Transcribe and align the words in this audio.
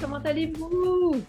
comment 0.00 0.20
allez-vous? 0.24 1.22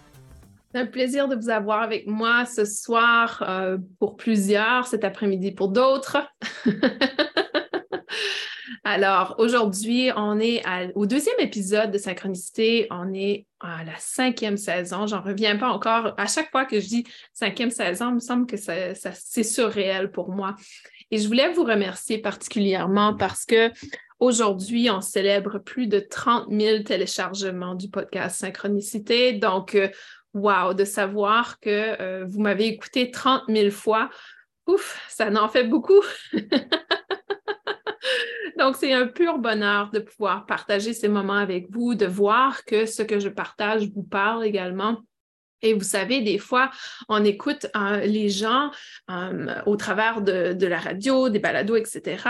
C'est 0.72 0.80
un 0.80 0.86
plaisir 0.86 1.28
de 1.28 1.36
vous 1.36 1.50
avoir 1.50 1.82
avec 1.82 2.06
moi 2.06 2.46
ce 2.46 2.64
soir 2.64 3.44
euh, 3.46 3.76
pour 3.98 4.16
plusieurs, 4.16 4.86
cet 4.86 5.04
après-midi 5.04 5.52
pour 5.52 5.68
d'autres. 5.68 6.18
Alors, 8.84 9.36
aujourd'hui, 9.38 10.10
on 10.16 10.40
est 10.40 10.62
au 10.94 11.06
deuxième 11.06 11.38
épisode 11.38 11.92
de 11.92 11.98
Synchronicité. 11.98 12.88
On 12.90 13.12
est 13.14 13.46
à 13.60 13.84
la 13.84 13.96
cinquième 13.98 14.56
saison. 14.56 15.06
J'en 15.06 15.20
reviens 15.20 15.56
pas 15.56 15.68
encore. 15.68 16.14
À 16.16 16.26
chaque 16.26 16.50
fois 16.50 16.64
que 16.64 16.80
je 16.80 16.88
dis 16.88 17.04
cinquième 17.32 17.70
saison, 17.70 18.08
il 18.08 18.14
me 18.14 18.20
semble 18.20 18.46
que 18.46 18.56
c'est 18.56 19.44
surréel 19.44 20.10
pour 20.10 20.30
moi. 20.30 20.56
Et 21.10 21.18
je 21.18 21.28
voulais 21.28 21.52
vous 21.52 21.62
remercier 21.64 22.18
particulièrement 22.18 23.14
parce 23.14 23.44
que 23.44 23.70
Aujourd'hui, 24.22 24.88
on 24.88 25.00
célèbre 25.00 25.58
plus 25.58 25.88
de 25.88 25.98
30 25.98 26.46
000 26.48 26.84
téléchargements 26.84 27.74
du 27.74 27.88
podcast 27.88 28.38
Synchronicité. 28.38 29.32
Donc, 29.32 29.74
euh, 29.74 29.88
wow, 30.32 30.74
de 30.74 30.84
savoir 30.84 31.58
que 31.58 32.00
euh, 32.00 32.24
vous 32.24 32.40
m'avez 32.40 32.68
écouté 32.68 33.10
30 33.10 33.42
000 33.48 33.70
fois, 33.72 34.10
ouf, 34.68 35.04
ça 35.08 35.28
n'en 35.28 35.48
fait 35.48 35.64
beaucoup. 35.64 36.04
Donc, 38.60 38.76
c'est 38.76 38.92
un 38.92 39.08
pur 39.08 39.38
bonheur 39.38 39.90
de 39.90 39.98
pouvoir 39.98 40.46
partager 40.46 40.92
ces 40.92 41.08
moments 41.08 41.32
avec 41.32 41.68
vous, 41.72 41.96
de 41.96 42.06
voir 42.06 42.64
que 42.64 42.86
ce 42.86 43.02
que 43.02 43.18
je 43.18 43.28
partage 43.28 43.88
vous 43.88 44.04
parle 44.04 44.44
également 44.44 44.98
et 45.62 45.74
vous 45.74 45.84
savez, 45.84 46.20
des 46.20 46.38
fois, 46.38 46.70
on 47.08 47.24
écoute 47.24 47.66
euh, 47.76 48.00
les 48.00 48.28
gens 48.28 48.70
euh, 49.10 49.54
au 49.66 49.76
travers 49.76 50.20
de, 50.20 50.66
la 50.66 50.78
radio, 50.78 51.28
des 51.28 51.38
balados, 51.38 51.76
etc. 51.76 52.24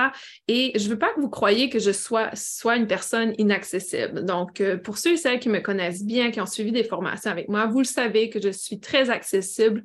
Et 0.48 0.72
je 0.78 0.84
ne 0.84 0.90
veux 0.90 0.98
pas 0.98 1.12
que 1.14 1.20
vous 1.20 1.30
croyiez 1.30 1.70
que 1.70 1.78
je 1.78 1.92
sois, 1.92 2.30
une 2.76 2.86
personne 2.86 3.34
inaccessible. 3.38 4.24
Donc, 4.24 4.60
euh, 4.60 4.76
pour 4.76 4.98
ceux 4.98 5.12
et 5.12 5.16
celles 5.16 5.40
qui 5.40 5.48
me 5.48 5.60
connaissent 5.60 6.04
bien, 6.04 6.30
qui 6.30 6.40
ont 6.40 6.46
suivi 6.46 6.72
des 6.72 6.84
formations 6.84 7.30
avec 7.30 7.48
moi, 7.48 7.66
vous 7.66 7.78
le 7.78 7.84
savez 7.84 8.28
que 8.28 8.40
je 8.40 8.50
suis 8.50 8.80
très 8.80 9.10
accessible. 9.10 9.82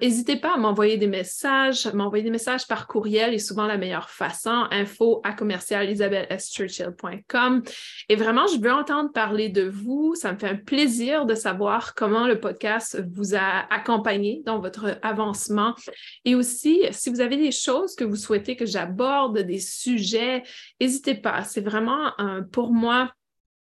N'hésitez 0.00 0.36
pas 0.36 0.54
à 0.54 0.56
m'envoyer 0.56 0.96
des 0.96 1.06
messages. 1.06 1.86
M'envoyer 1.92 2.24
des 2.24 2.30
messages 2.30 2.66
par 2.66 2.86
courriel 2.86 3.34
est 3.34 3.38
souvent 3.38 3.66
la 3.66 3.78
meilleure 3.78 4.10
façon. 4.10 4.66
Info 4.70 5.20
à 5.24 5.32
commercial 5.32 5.88
Et 8.08 8.16
vraiment, 8.16 8.46
je 8.46 8.60
veux 8.60 8.72
entendre 8.72 9.12
parler 9.12 9.48
de 9.48 9.62
vous. 9.62 10.14
Ça 10.14 10.32
me 10.32 10.38
fait 10.38 10.48
un 10.48 10.56
plaisir 10.56 11.26
de 11.26 11.34
savoir 11.34 11.94
comment 11.94 12.26
le 12.26 12.40
podcast 12.40 12.71
vous 13.14 13.34
a 13.34 13.72
accompagné 13.72 14.42
dans 14.44 14.60
votre 14.60 14.98
avancement. 15.02 15.74
Et 16.24 16.34
aussi, 16.34 16.82
si 16.90 17.10
vous 17.10 17.20
avez 17.20 17.36
des 17.36 17.52
choses 17.52 17.94
que 17.94 18.04
vous 18.04 18.16
souhaitez 18.16 18.56
que 18.56 18.66
j'aborde, 18.66 19.38
des 19.38 19.60
sujets, 19.60 20.42
n'hésitez 20.80 21.14
pas. 21.14 21.44
C'est 21.44 21.60
vraiment 21.60 22.12
pour 22.50 22.72
moi 22.72 23.12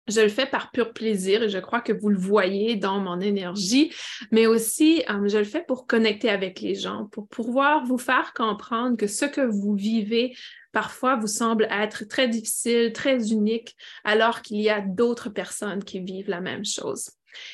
je 0.08 0.22
le 0.22 0.30
fais 0.30 0.46
par 0.46 0.72
pur 0.72 0.94
plaisir 0.94 1.44
et 1.44 1.50
je 1.50 1.60
crois 1.60 1.82
que 1.82 1.94
vous 1.94 2.10
le 2.10 2.18
voyez 2.18 2.76
dans 2.76 3.00
mon 3.00 3.20
énergie, 3.20 3.94
mais 4.32 4.48
aussi 4.48 5.04
euh, 5.10 5.28
je 5.28 5.38
le 5.38 5.44
fais 5.44 5.64
pour 5.64 5.88
connecter 5.88 6.30
avec 6.30 6.60
les 6.60 6.76
gens, 6.76 7.06
pour 7.12 7.28
pouvoir 7.28 7.86
vous 7.86 7.98
faire 7.98 8.34
comprendre 8.34 8.98
que 8.98 9.08
ce 9.08 9.26
que 9.26 9.42
vous 9.42 9.76
vivez 9.76 10.36
parfois 10.72 11.18
vous 11.18 11.28
semble 11.28 11.68
être 11.70 12.06
très 12.06 12.28
difficile, 12.28 12.94
très 12.94 13.32
unique, 13.32 13.76
alors 14.04 14.42
qu'il 14.42 14.62
y 14.62 14.70
a 14.70 14.82
d'autres 14.82 15.30
personnes 15.30 15.84
qui 15.84 16.00
vivent 16.00 16.30
la 16.30 16.42
même 16.42 16.66
chose. 16.66 17.12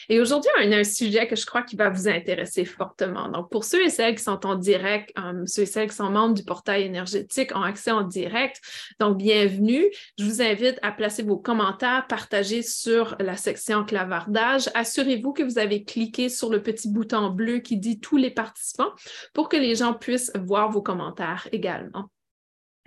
Et 0.09 0.20
aujourd'hui, 0.20 0.50
on 0.58 0.72
a 0.72 0.78
un 0.78 0.83
sujet 0.83 1.28
que 1.28 1.36
je 1.36 1.45
crois 1.45 1.64
qui 1.64 1.75
va 1.75 1.89
vous 1.89 2.08
intéresser 2.08 2.66
fortement. 2.66 3.30
Donc, 3.30 3.50
pour 3.50 3.64
ceux 3.64 3.84
et 3.84 3.89
celles 3.89 4.16
qui 4.16 4.23
sont 4.23 4.45
en 4.45 4.56
direct, 4.56 5.11
euh, 5.17 5.44
ceux 5.45 5.64
et 5.64 5.66
celles 5.66 5.89
qui 5.89 5.95
sont 5.95 6.09
membres 6.09 6.34
du 6.34 6.44
portail 6.44 6.84
énergétique 6.84 7.56
ont 7.56 7.61
accès 7.61 7.92
en 7.92 8.03
direct. 8.03 8.61
Donc, 9.00 9.17
bienvenue. 9.17 9.86
Je 10.17 10.25
vous 10.25 10.42
invite 10.42 10.80
à 10.81 10.92
placer 10.92 11.23
vos 11.23 11.38
commentaires, 11.38 12.06
partager 12.08 12.61
sur 12.61 13.16
la 13.19 13.38
section 13.38 13.85
clavardage. 13.85 14.69
Assurez-vous 14.74 15.34
que 15.34 15.44
vous 15.44 15.59
avez 15.59 15.84
cliqué 15.84 16.30
sur 16.30 16.50
le 16.50 16.62
petit 16.62 16.90
bouton 16.90 17.30
bleu 17.30 17.59
qui 17.59 17.78
dit 17.78 18.00
tous 18.00 18.18
les 18.18 18.31
participants 18.31 18.91
pour 19.34 19.50
que 19.50 19.57
les 19.57 19.75
gens 19.75 19.94
puissent 19.94 20.31
voir 20.35 20.72
vos 20.72 20.81
commentaires 20.81 21.47
également. 21.51 22.09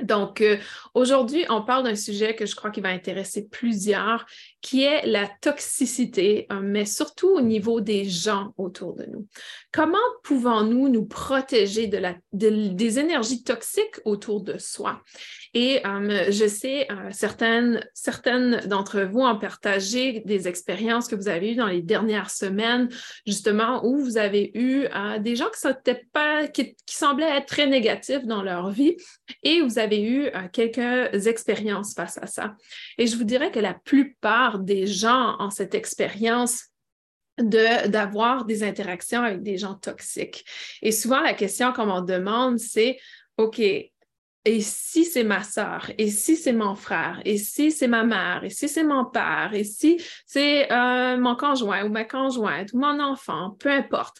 Donc, 0.03 0.41
euh, 0.41 0.56
aujourd'hui, 0.94 1.44
on 1.49 1.62
parle 1.62 1.84
d'un 1.84 1.94
sujet 1.94 2.34
que 2.34 2.47
je 2.47 2.55
crois 2.55 2.71
qui 2.71 2.81
va 2.81 2.88
intéresser 2.88 3.47
plusieurs, 3.49 4.27
qui 4.61 4.84
est 4.84 5.06
la 5.06 5.28
toxicité, 5.41 6.47
euh, 6.53 6.61
mais 6.62 6.84
surtout 6.84 7.28
au 7.28 7.41
niveau 7.41 7.81
des 7.81 8.05
gens 8.05 8.53
autour 8.56 8.94
de 8.94 9.05
nous. 9.06 9.27
Comment 9.72 9.99
pouvons-nous 10.25 10.88
nous 10.88 11.05
protéger 11.05 11.91
des 12.33 12.99
énergies 12.99 13.43
toxiques 13.43 14.00
autour 14.05 14.43
de 14.43 14.59
soi? 14.59 15.03
Et 15.53 15.84
euh, 15.84 16.31
je 16.31 16.47
sais, 16.47 16.87
certaines, 17.11 17.84
certaines 17.93 18.61
d'entre 18.66 19.00
vous 19.00 19.21
ont 19.21 19.38
partagé 19.38 20.22
des 20.25 20.47
expériences 20.47 21.09
que 21.09 21.16
vous 21.16 21.28
avez 21.28 21.53
eues 21.53 21.56
dans 21.56 21.66
les 21.66 21.83
dernières 21.83 22.31
semaines, 22.31 22.88
justement, 23.27 23.84
où 23.84 23.99
vous 23.99 24.16
avez 24.16 24.53
eu 24.55 24.87
des 25.21 25.37
gens 25.37 25.49
qui, 25.50 25.93
pas, 26.12 26.47
qui, 26.49 26.77
semblaient 26.87 27.37
être 27.37 27.47
très 27.47 27.66
négatifs 27.66 28.25
dans 28.25 28.43
leur 28.43 28.71
vie 28.71 28.97
et 29.43 29.61
vous 29.62 29.78
avez 29.78 30.03
eu 30.03 30.27
euh, 30.27 30.49
quelques 30.53 31.27
expériences 31.27 31.94
face 31.94 32.19
à 32.19 32.27
ça. 32.27 32.55
Et 32.99 33.06
je 33.06 33.17
vous 33.17 33.25
dirais 33.25 33.50
que 33.50 33.61
la 33.61 33.75
plupart 33.75 34.59
des 34.59 34.87
gens 34.87 35.37
ont 35.38 35.50
cette 35.50 35.75
expérience 35.75 36.67
d'avoir 37.38 38.44
des 38.44 38.62
interactions 38.62 39.22
avec 39.22 39.43
des 39.43 39.56
gens 39.56 39.75
toxiques. 39.75 40.44
Et 40.82 40.93
souvent, 40.93 41.21
la 41.21 41.32
question 41.32 41.72
qu'on 41.72 41.87
me 41.87 42.06
demande, 42.06 42.59
c'est, 42.59 42.99
OK, 43.38 43.62
et 44.44 44.60
si 44.60 45.04
c'est 45.04 45.24
ma 45.24 45.42
soeur, 45.42 45.90
et 45.98 46.08
si 46.10 46.36
c'est 46.36 46.52
mon 46.52 46.74
frère, 46.74 47.20
et 47.24 47.36
si 47.36 47.70
c'est 47.70 47.88
ma 47.88 48.04
mère, 48.04 48.42
et 48.42 48.50
si 48.50 48.68
c'est 48.68 48.84
mon 48.84 49.04
père, 49.04 49.50
et 49.52 49.64
si 49.64 50.02
c'est 50.26 50.72
euh, 50.72 51.18
mon 51.18 51.36
conjoint 51.36 51.84
ou 51.84 51.90
ma 51.90 52.04
conjointe 52.04 52.72
ou 52.72 52.78
mon 52.78 53.00
enfant, 53.00 53.56
peu 53.58 53.70
importe. 53.70 54.16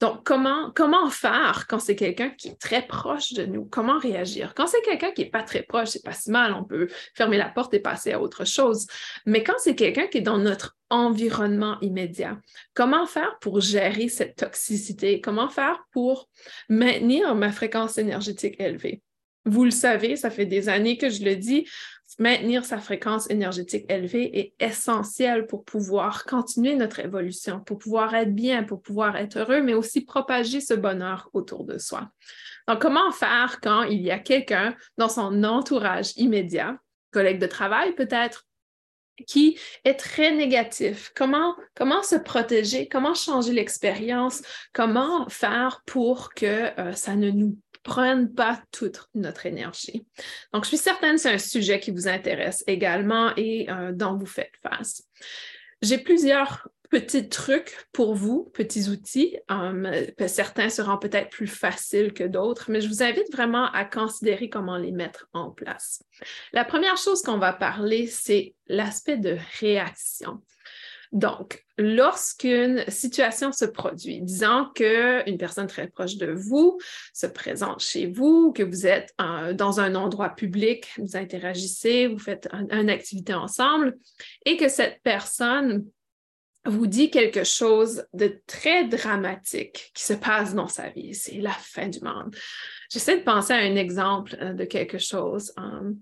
Donc, 0.00 0.24
comment, 0.24 0.70
comment 0.74 1.08
faire 1.08 1.66
quand 1.68 1.78
c'est 1.78 1.96
quelqu'un 1.96 2.30
qui 2.30 2.48
est 2.48 2.60
très 2.60 2.86
proche 2.86 3.32
de 3.32 3.46
nous? 3.46 3.64
Comment 3.64 3.98
réagir? 3.98 4.52
Quand 4.54 4.66
c'est 4.66 4.82
quelqu'un 4.82 5.12
qui 5.12 5.22
n'est 5.22 5.30
pas 5.30 5.42
très 5.42 5.62
proche, 5.62 5.88
c'est 5.88 6.04
pas 6.04 6.12
si 6.12 6.30
mal, 6.30 6.52
on 6.52 6.64
peut 6.64 6.88
fermer 7.14 7.38
la 7.38 7.48
porte 7.48 7.74
et 7.74 7.80
passer 7.80 8.12
à 8.12 8.20
autre 8.20 8.44
chose. 8.44 8.86
Mais 9.24 9.42
quand 9.42 9.54
c'est 9.58 9.74
quelqu'un 9.74 10.06
qui 10.06 10.18
est 10.18 10.22
dans 10.22 10.38
notre 10.38 10.76
environnement 10.90 11.78
immédiat, 11.80 12.38
comment 12.74 13.06
faire 13.06 13.38
pour 13.40 13.60
gérer 13.60 14.08
cette 14.08 14.36
toxicité? 14.36 15.20
Comment 15.20 15.48
faire 15.48 15.84
pour 15.92 16.28
maintenir 16.68 17.34
ma 17.34 17.50
fréquence 17.50 17.96
énergétique 17.96 18.56
élevée? 18.58 19.00
Vous 19.46 19.64
le 19.64 19.70
savez, 19.70 20.16
ça 20.16 20.30
fait 20.30 20.46
des 20.46 20.68
années 20.68 20.96
que 20.96 21.10
je 21.10 21.24
le 21.24 21.36
dis, 21.36 21.66
maintenir 22.18 22.64
sa 22.64 22.78
fréquence 22.78 23.28
énergétique 23.30 23.84
élevée 23.88 24.38
est 24.38 24.54
essentiel 24.60 25.46
pour 25.46 25.64
pouvoir 25.64 26.24
continuer 26.24 26.76
notre 26.76 27.00
évolution, 27.00 27.60
pour 27.60 27.78
pouvoir 27.78 28.14
être 28.14 28.34
bien, 28.34 28.62
pour 28.62 28.80
pouvoir 28.80 29.16
être 29.16 29.38
heureux, 29.38 29.62
mais 29.62 29.74
aussi 29.74 30.04
propager 30.04 30.60
ce 30.60 30.74
bonheur 30.74 31.28
autour 31.32 31.64
de 31.64 31.78
soi. 31.78 32.10
Donc, 32.68 32.80
comment 32.80 33.10
faire 33.12 33.58
quand 33.62 33.82
il 33.82 34.00
y 34.00 34.10
a 34.10 34.18
quelqu'un 34.18 34.74
dans 34.96 35.08
son 35.08 35.44
entourage 35.44 36.12
immédiat, 36.16 36.78
collègue 37.10 37.38
de 37.38 37.46
travail 37.46 37.94
peut-être, 37.94 38.46
qui 39.26 39.58
est 39.84 39.94
très 39.94 40.32
négatif? 40.32 41.12
Comment, 41.14 41.54
se 42.02 42.16
protéger? 42.16 42.88
Comment 42.88 43.14
changer 43.14 43.52
l'expérience? 43.52 44.42
Comment 44.72 45.28
faire 45.28 45.82
pour 45.86 46.32
que 46.34 46.80
euh, 46.80 46.92
ça 46.92 47.14
ne 47.14 47.30
nous 47.30 47.58
prennent 47.84 48.32
pas 48.34 48.60
toute 48.72 49.08
notre 49.14 49.46
énergie. 49.46 50.04
Donc, 50.52 50.64
je 50.64 50.68
suis 50.68 50.78
certaine 50.78 51.14
que 51.14 51.20
c'est 51.20 51.34
un 51.34 51.38
sujet 51.38 51.78
qui 51.78 51.92
vous 51.92 52.08
intéresse 52.08 52.64
également 52.66 53.32
et 53.36 53.70
euh, 53.70 53.92
dont 53.92 54.16
vous 54.16 54.26
faites 54.26 54.52
face. 54.62 55.04
J'ai 55.82 55.98
plusieurs 55.98 56.66
petits 56.90 57.28
trucs 57.28 57.76
pour 57.92 58.14
vous, 58.14 58.50
petits 58.54 58.88
outils. 58.88 59.36
Euh, 59.50 60.06
certains 60.26 60.68
seront 60.68 60.96
peut-être 60.96 61.28
plus 61.28 61.46
faciles 61.46 62.12
que 62.12 62.24
d'autres, 62.24 62.70
mais 62.70 62.80
je 62.80 62.88
vous 62.88 63.02
invite 63.02 63.30
vraiment 63.32 63.70
à 63.72 63.84
considérer 63.84 64.48
comment 64.48 64.78
les 64.78 64.92
mettre 64.92 65.28
en 65.32 65.50
place. 65.50 66.02
La 66.52 66.64
première 66.64 66.96
chose 66.96 67.22
qu'on 67.22 67.38
va 67.38 67.52
parler, 67.52 68.06
c'est 68.06 68.54
l'aspect 68.66 69.18
de 69.18 69.36
réaction. 69.60 70.40
Donc, 71.14 71.64
lorsqu'une 71.78 72.84
situation 72.88 73.52
se 73.52 73.64
produit, 73.64 74.20
disons 74.20 74.66
qu'une 74.74 75.38
personne 75.38 75.68
très 75.68 75.86
proche 75.86 76.16
de 76.16 76.32
vous 76.32 76.78
se 77.12 77.26
présente 77.26 77.80
chez 77.80 78.06
vous, 78.06 78.52
que 78.52 78.64
vous 78.64 78.84
êtes 78.84 79.14
dans 79.54 79.78
un 79.78 79.94
endroit 79.94 80.30
public, 80.30 80.92
vous 80.98 81.16
interagissez, 81.16 82.08
vous 82.08 82.18
faites 82.18 82.48
une 82.52 82.90
activité 82.90 83.32
ensemble 83.32 83.96
et 84.44 84.56
que 84.56 84.68
cette 84.68 85.00
personne 85.04 85.86
vous 86.66 86.86
dit 86.88 87.10
quelque 87.10 87.44
chose 87.44 88.06
de 88.12 88.40
très 88.46 88.84
dramatique 88.84 89.92
qui 89.94 90.02
se 90.02 90.14
passe 90.14 90.54
dans 90.54 90.68
sa 90.68 90.88
vie, 90.88 91.14
c'est 91.14 91.40
la 91.40 91.50
fin 91.50 91.88
du 91.88 92.00
monde. 92.00 92.34
J'essaie 92.90 93.18
de 93.18 93.22
penser 93.22 93.52
à 93.52 93.58
un 93.58 93.76
exemple 93.76 94.36
euh, 94.40 94.52
de 94.54 94.64
quelque 94.64 94.98
chose. 94.98 95.52
Hum, 95.58 95.98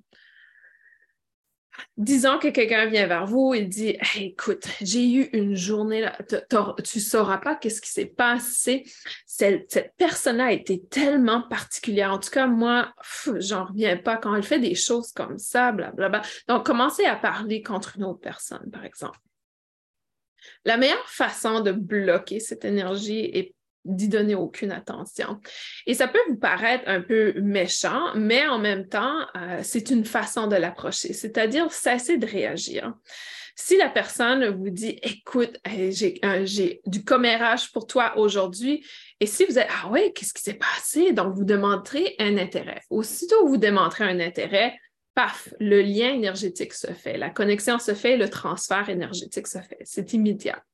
disons 1.96 2.38
que 2.38 2.48
quelqu'un 2.48 2.86
vient 2.86 3.06
vers 3.06 3.26
vous 3.26 3.54
et 3.54 3.64
dit 3.64 3.96
Écoute, 4.16 4.66
j'ai 4.80 5.10
eu 5.10 5.22
une 5.32 5.54
journée 5.54 6.08
tu 6.28 6.98
ne 6.98 7.02
sauras 7.02 7.38
pas 7.38 7.54
qu'est-ce 7.54 7.80
qui 7.80 7.90
s'est 7.90 8.06
passé. 8.06 8.84
Cette, 9.26 9.92
personne-là 9.96 10.46
a 10.46 10.52
été 10.52 10.82
tellement 10.84 11.42
particulière. 11.42 12.12
En 12.12 12.18
tout 12.18 12.30
cas, 12.30 12.46
moi, 12.46 12.92
j'en 13.36 13.66
reviens 13.66 13.96
pas 13.96 14.16
quand 14.16 14.34
elle 14.34 14.42
fait 14.42 14.58
des 14.60 14.74
choses 14.74 15.12
comme 15.12 15.38
ça, 15.38 15.72
blablabla. 15.72 16.22
Donc, 16.48 16.66
commencez 16.66 17.04
à 17.04 17.16
parler 17.16 17.62
contre 17.62 17.96
une 17.96 18.04
autre 18.04 18.20
personne, 18.20 18.70
par 18.70 18.84
exemple. 18.84 19.18
La 20.64 20.76
meilleure 20.76 21.08
façon 21.08 21.60
de 21.60 21.72
bloquer 21.72 22.40
cette 22.40 22.64
énergie 22.64 23.20
est 23.20 23.54
d'y 23.84 24.08
donner 24.08 24.34
aucune 24.34 24.72
attention. 24.72 25.40
Et 25.86 25.94
ça 25.94 26.08
peut 26.08 26.20
vous 26.28 26.36
paraître 26.36 26.84
un 26.86 27.00
peu 27.00 27.34
méchant, 27.40 28.14
mais 28.14 28.46
en 28.46 28.58
même 28.58 28.88
temps, 28.88 29.26
euh, 29.36 29.60
c'est 29.62 29.90
une 29.90 30.04
façon 30.04 30.46
de 30.46 30.56
l'approcher, 30.56 31.12
c'est-à-dire 31.12 31.72
cesser 31.72 32.18
de 32.18 32.26
réagir. 32.26 32.94
Si 33.54 33.76
la 33.76 33.90
personne 33.90 34.46
vous 34.46 34.70
dit, 34.70 34.98
écoute, 35.02 35.58
j'ai 35.66 36.80
du 36.86 37.04
commérage 37.04 37.70
pour 37.70 37.86
toi 37.86 38.14
aujourd'hui, 38.16 38.84
et 39.20 39.26
si 39.26 39.44
vous 39.44 39.58
êtes, 39.58 39.68
ah 39.82 39.88
ouais, 39.90 40.12
qu'est-ce 40.12 40.32
qui 40.32 40.42
s'est 40.42 40.54
passé? 40.54 41.12
Donc, 41.12 41.34
vous 41.34 41.44
demanderez 41.44 42.14
un 42.18 42.38
intérêt. 42.38 42.80
Aussitôt 42.88 43.46
vous 43.46 43.58
démontrez 43.58 44.04
un 44.04 44.20
intérêt, 44.20 44.74
paf, 45.14 45.52
le 45.60 45.82
lien 45.82 46.08
énergétique 46.08 46.72
se 46.72 46.92
fait, 46.92 47.18
la 47.18 47.28
connexion 47.28 47.78
se 47.78 47.92
fait, 47.92 48.16
le 48.16 48.30
transfert 48.30 48.88
énergétique 48.88 49.46
se 49.46 49.58
fait. 49.58 49.78
C'est 49.84 50.14
immédiat. 50.14 50.64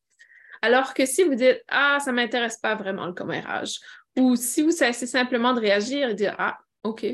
Alors 0.63 0.95
que 0.95 1.07
si 1.07 1.25
vous 1.25 1.35
dites 1.35 1.63
Ah, 1.69 1.99
ça 2.01 2.11
ne 2.11 2.17
m'intéresse 2.17 2.59
pas 2.59 2.75
vraiment 2.75 3.07
le 3.07 3.13
commérage, 3.13 3.79
ou 4.19 4.37
si 4.37 4.63
vous 4.63 4.71
cessez 4.71 5.07
simplement 5.07 5.55
de 5.55 5.61
réagir 5.61 6.11
et 6.11 6.15
dire 6.15 6.35
Ah, 6.39 6.59
OK, 6.83 7.07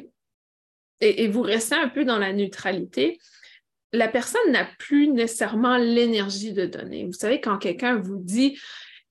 et, 1.00 1.28
vous 1.28 1.42
restez 1.42 1.74
un 1.74 1.88
peu 1.88 2.04
dans 2.04 2.18
la 2.18 2.32
neutralité, 2.32 3.18
la 3.92 4.08
personne 4.08 4.52
n'a 4.52 4.66
plus 4.78 5.08
nécessairement 5.08 5.76
l'énergie 5.76 6.52
de 6.52 6.66
donner. 6.66 7.04
Vous 7.04 7.12
savez, 7.12 7.40
quand 7.40 7.58
quelqu'un 7.58 7.96
vous 7.96 8.18
dit 8.18 8.58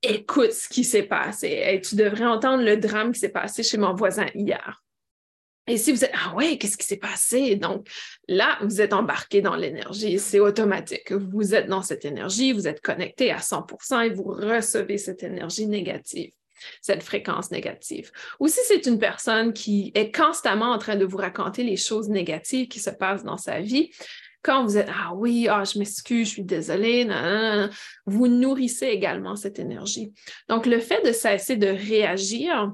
Écoute 0.01 0.51
ce 0.51 0.67
qui 0.67 0.83
s'est 0.83 1.03
passé, 1.03 1.63
et 1.65 1.79
tu 1.79 1.95
devrais 1.95 2.25
entendre 2.25 2.63
le 2.63 2.75
drame 2.75 3.13
qui 3.13 3.19
s'est 3.19 3.29
passé 3.29 3.63
chez 3.63 3.77
mon 3.77 3.93
voisin 3.93 4.25
hier. 4.35 4.82
Et 5.67 5.77
si 5.77 5.91
vous 5.91 6.03
êtes, 6.03 6.11
ah 6.13 6.35
ouais, 6.35 6.57
qu'est-ce 6.57 6.77
qui 6.77 6.85
s'est 6.85 6.97
passé? 6.97 7.55
Donc 7.55 7.87
là, 8.27 8.57
vous 8.61 8.81
êtes 8.81 8.93
embarqué 8.93 9.41
dans 9.41 9.55
l'énergie, 9.55 10.19
c'est 10.19 10.39
automatique. 10.39 11.11
Vous 11.11 11.55
êtes 11.55 11.67
dans 11.67 11.81
cette 11.81 12.03
énergie, 12.03 12.51
vous 12.51 12.67
êtes 12.67 12.81
connecté 12.81 13.31
à 13.31 13.37
100% 13.37 14.05
et 14.05 14.09
vous 14.09 14.23
recevez 14.23 14.97
cette 14.97 15.23
énergie 15.23 15.67
négative 15.67 16.31
cette 16.81 17.03
fréquence 17.03 17.51
négative. 17.51 18.11
Ou 18.39 18.47
si 18.47 18.59
c'est 18.67 18.85
une 18.85 18.99
personne 18.99 19.51
qui 19.51 19.91
est 19.95 20.15
constamment 20.15 20.71
en 20.71 20.77
train 20.77 20.95
de 20.95 21.03
vous 21.03 21.17
raconter 21.17 21.63
les 21.63 21.75
choses 21.75 22.07
négatives 22.07 22.69
qui 22.69 22.79
se 22.79 22.89
passent 22.89 23.25
dans 23.25 23.37
sa 23.37 23.59
vie, 23.59 23.91
quand 24.43 24.63
vous 24.65 24.77
êtes 24.77 24.89
Ah 24.89 25.13
oui, 25.15 25.47
ah, 25.49 25.63
je 25.63 25.79
m'excuse, 25.79 26.27
je 26.27 26.33
suis 26.33 26.43
désolée, 26.43 27.07
vous 28.05 28.27
nourrissez 28.27 28.87
également 28.87 29.35
cette 29.35 29.57
énergie. 29.57 30.11
Donc, 30.49 30.65
le 30.65 30.79
fait 30.79 31.01
de 31.05 31.13
cesser 31.13 31.55
de 31.55 31.67
réagir 31.67 32.71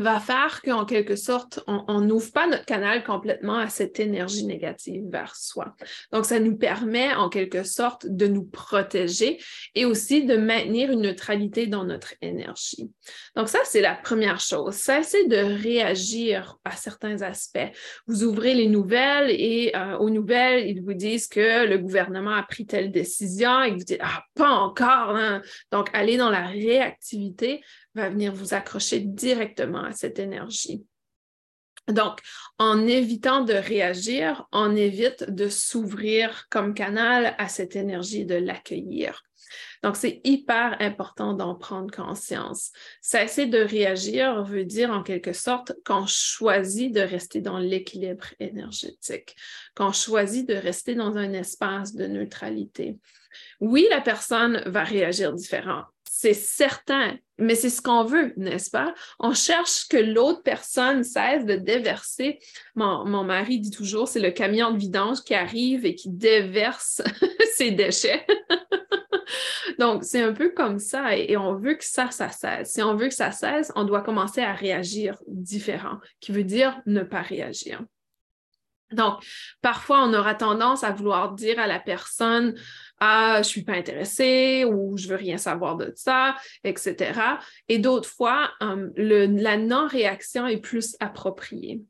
va 0.00 0.20
faire 0.20 0.62
qu'en 0.62 0.84
quelque 0.84 1.16
sorte, 1.16 1.60
on 1.66 2.00
n'ouvre 2.00 2.32
pas 2.32 2.46
notre 2.46 2.64
canal 2.64 3.04
complètement 3.04 3.58
à 3.58 3.68
cette 3.68 4.00
énergie 4.00 4.46
négative 4.46 5.04
vers 5.10 5.36
soi. 5.36 5.74
Donc, 6.12 6.24
ça 6.24 6.40
nous 6.40 6.56
permet 6.56 7.12
en 7.14 7.28
quelque 7.28 7.62
sorte 7.62 8.06
de 8.06 8.26
nous 8.26 8.44
protéger 8.44 9.38
et 9.74 9.84
aussi 9.84 10.24
de 10.24 10.36
maintenir 10.36 10.90
une 10.90 11.02
neutralité 11.02 11.66
dans 11.66 11.84
notre 11.84 12.14
énergie. 12.22 12.90
Donc, 13.36 13.48
ça, 13.48 13.60
c'est 13.64 13.80
la 13.80 13.94
première 13.94 14.40
chose. 14.40 14.74
Cessez 14.74 15.26
de 15.26 15.36
réagir 15.36 16.56
à 16.64 16.72
certains 16.72 17.22
aspects. 17.22 17.70
Vous 18.06 18.24
ouvrez 18.24 18.54
les 18.54 18.68
nouvelles 18.68 19.30
et 19.30 19.72
euh, 19.74 19.96
aux 19.98 20.10
nouvelles, 20.10 20.68
ils 20.68 20.82
vous 20.82 20.94
disent 20.94 21.28
que 21.28 21.66
le 21.66 21.78
gouvernement 21.78 22.34
a 22.34 22.42
pris 22.42 22.66
telle 22.66 22.90
décision 22.90 23.62
et 23.62 23.70
vous 23.70 23.78
dites, 23.78 24.00
ah, 24.00 24.22
pas 24.34 24.50
encore. 24.50 25.16
Hein? 25.16 25.42
Donc, 25.72 25.88
allez 25.92 26.16
dans 26.16 26.30
la 26.30 26.46
réactivité 26.46 27.62
va 27.94 28.08
venir 28.08 28.32
vous 28.32 28.54
accrocher 28.54 29.00
directement 29.00 29.84
à 29.84 29.92
cette 29.92 30.18
énergie. 30.18 30.84
Donc, 31.88 32.20
en 32.58 32.86
évitant 32.86 33.42
de 33.42 33.52
réagir, 33.52 34.46
on 34.52 34.74
évite 34.74 35.30
de 35.30 35.48
s'ouvrir 35.48 36.46
comme 36.48 36.72
canal 36.72 37.34
à 37.36 37.48
cette 37.48 37.76
énergie, 37.76 38.24
de 38.24 38.36
l'accueillir. 38.36 39.22
Donc, 39.82 39.96
c'est 39.96 40.22
hyper 40.24 40.76
important 40.80 41.34
d'en 41.34 41.54
prendre 41.54 41.94
conscience. 41.94 42.72
Cesser 43.02 43.46
de 43.46 43.58
réagir 43.58 44.42
veut 44.44 44.64
dire 44.64 44.90
en 44.90 45.02
quelque 45.02 45.34
sorte 45.34 45.72
qu'on 45.84 46.06
choisit 46.06 46.92
de 46.94 47.02
rester 47.02 47.42
dans 47.42 47.58
l'équilibre 47.58 48.28
énergétique, 48.40 49.36
qu'on 49.76 49.92
choisit 49.92 50.48
de 50.48 50.54
rester 50.54 50.94
dans 50.94 51.18
un 51.18 51.34
espace 51.34 51.94
de 51.94 52.06
neutralité. 52.06 52.96
Oui, 53.60 53.86
la 53.90 54.00
personne 54.00 54.62
va 54.64 54.84
réagir 54.84 55.34
différent 55.34 55.84
c'est 56.16 56.32
certain, 56.32 57.18
mais 57.38 57.56
c'est 57.56 57.70
ce 57.70 57.82
qu'on 57.82 58.04
veut, 58.04 58.32
n'est-ce 58.36 58.70
pas? 58.70 58.94
On 59.18 59.34
cherche 59.34 59.88
que 59.88 59.96
l'autre 59.96 60.44
personne 60.44 61.02
cesse 61.02 61.44
de 61.44 61.56
déverser. 61.56 62.38
Mon, 62.76 63.24
mari 63.24 63.58
dit 63.58 63.72
toujours, 63.72 64.06
c'est 64.06 64.20
le 64.20 64.30
camion 64.30 64.70
de 64.70 64.78
vidange 64.78 65.22
qui 65.24 65.34
arrive 65.34 65.84
et 65.84 65.96
qui 65.96 66.10
déverse 66.10 67.02
ses 67.56 67.72
déchets. 67.72 68.24
Donc, 69.80 70.04
c'est 70.04 70.22
un 70.22 70.32
peu 70.32 70.50
comme 70.50 70.78
ça 70.78 71.16
et, 71.16 71.36
on 71.36 71.56
veut 71.56 71.74
que 71.74 71.84
ça, 71.84 72.12
ça 72.12 72.28
cesse. 72.28 72.72
Si 72.72 72.80
on 72.80 72.94
veut 72.94 73.08
que 73.08 73.14
ça 73.14 73.32
cesse, 73.32 73.72
on 73.74 73.82
doit 73.82 74.02
commencer 74.02 74.40
à 74.40 74.52
réagir 74.52 75.18
différent, 75.26 75.98
qui 76.20 76.30
veut 76.30 76.44
dire 76.44 76.80
ne 76.86 77.02
pas 77.02 77.22
réagir. 77.22 77.82
Donc, 78.92 79.24
parfois, 79.62 80.04
on 80.04 80.14
aura 80.14 80.36
tendance 80.36 80.84
à 80.84 80.92
vouloir 80.92 81.32
dire 81.32 81.58
à 81.58 81.66
la 81.66 81.80
personne, 81.80 82.54
ah, 83.00 83.38
je 83.42 83.48
suis 83.48 83.62
pas 83.62 83.72
intéressée 83.72 84.64
ou 84.64 84.96
je 84.96 85.08
veux 85.08 85.16
rien 85.16 85.36
savoir 85.36 85.76
de 85.76 85.92
ça, 85.96 86.36
etc. 86.62 87.12
Et 87.68 87.78
d'autres 87.78 88.08
fois, 88.08 88.50
hum, 88.60 88.92
la 88.96 89.56
non-réaction 89.56 90.46
est 90.46 90.58
plus 90.58 90.96
appropriée. 91.00 91.82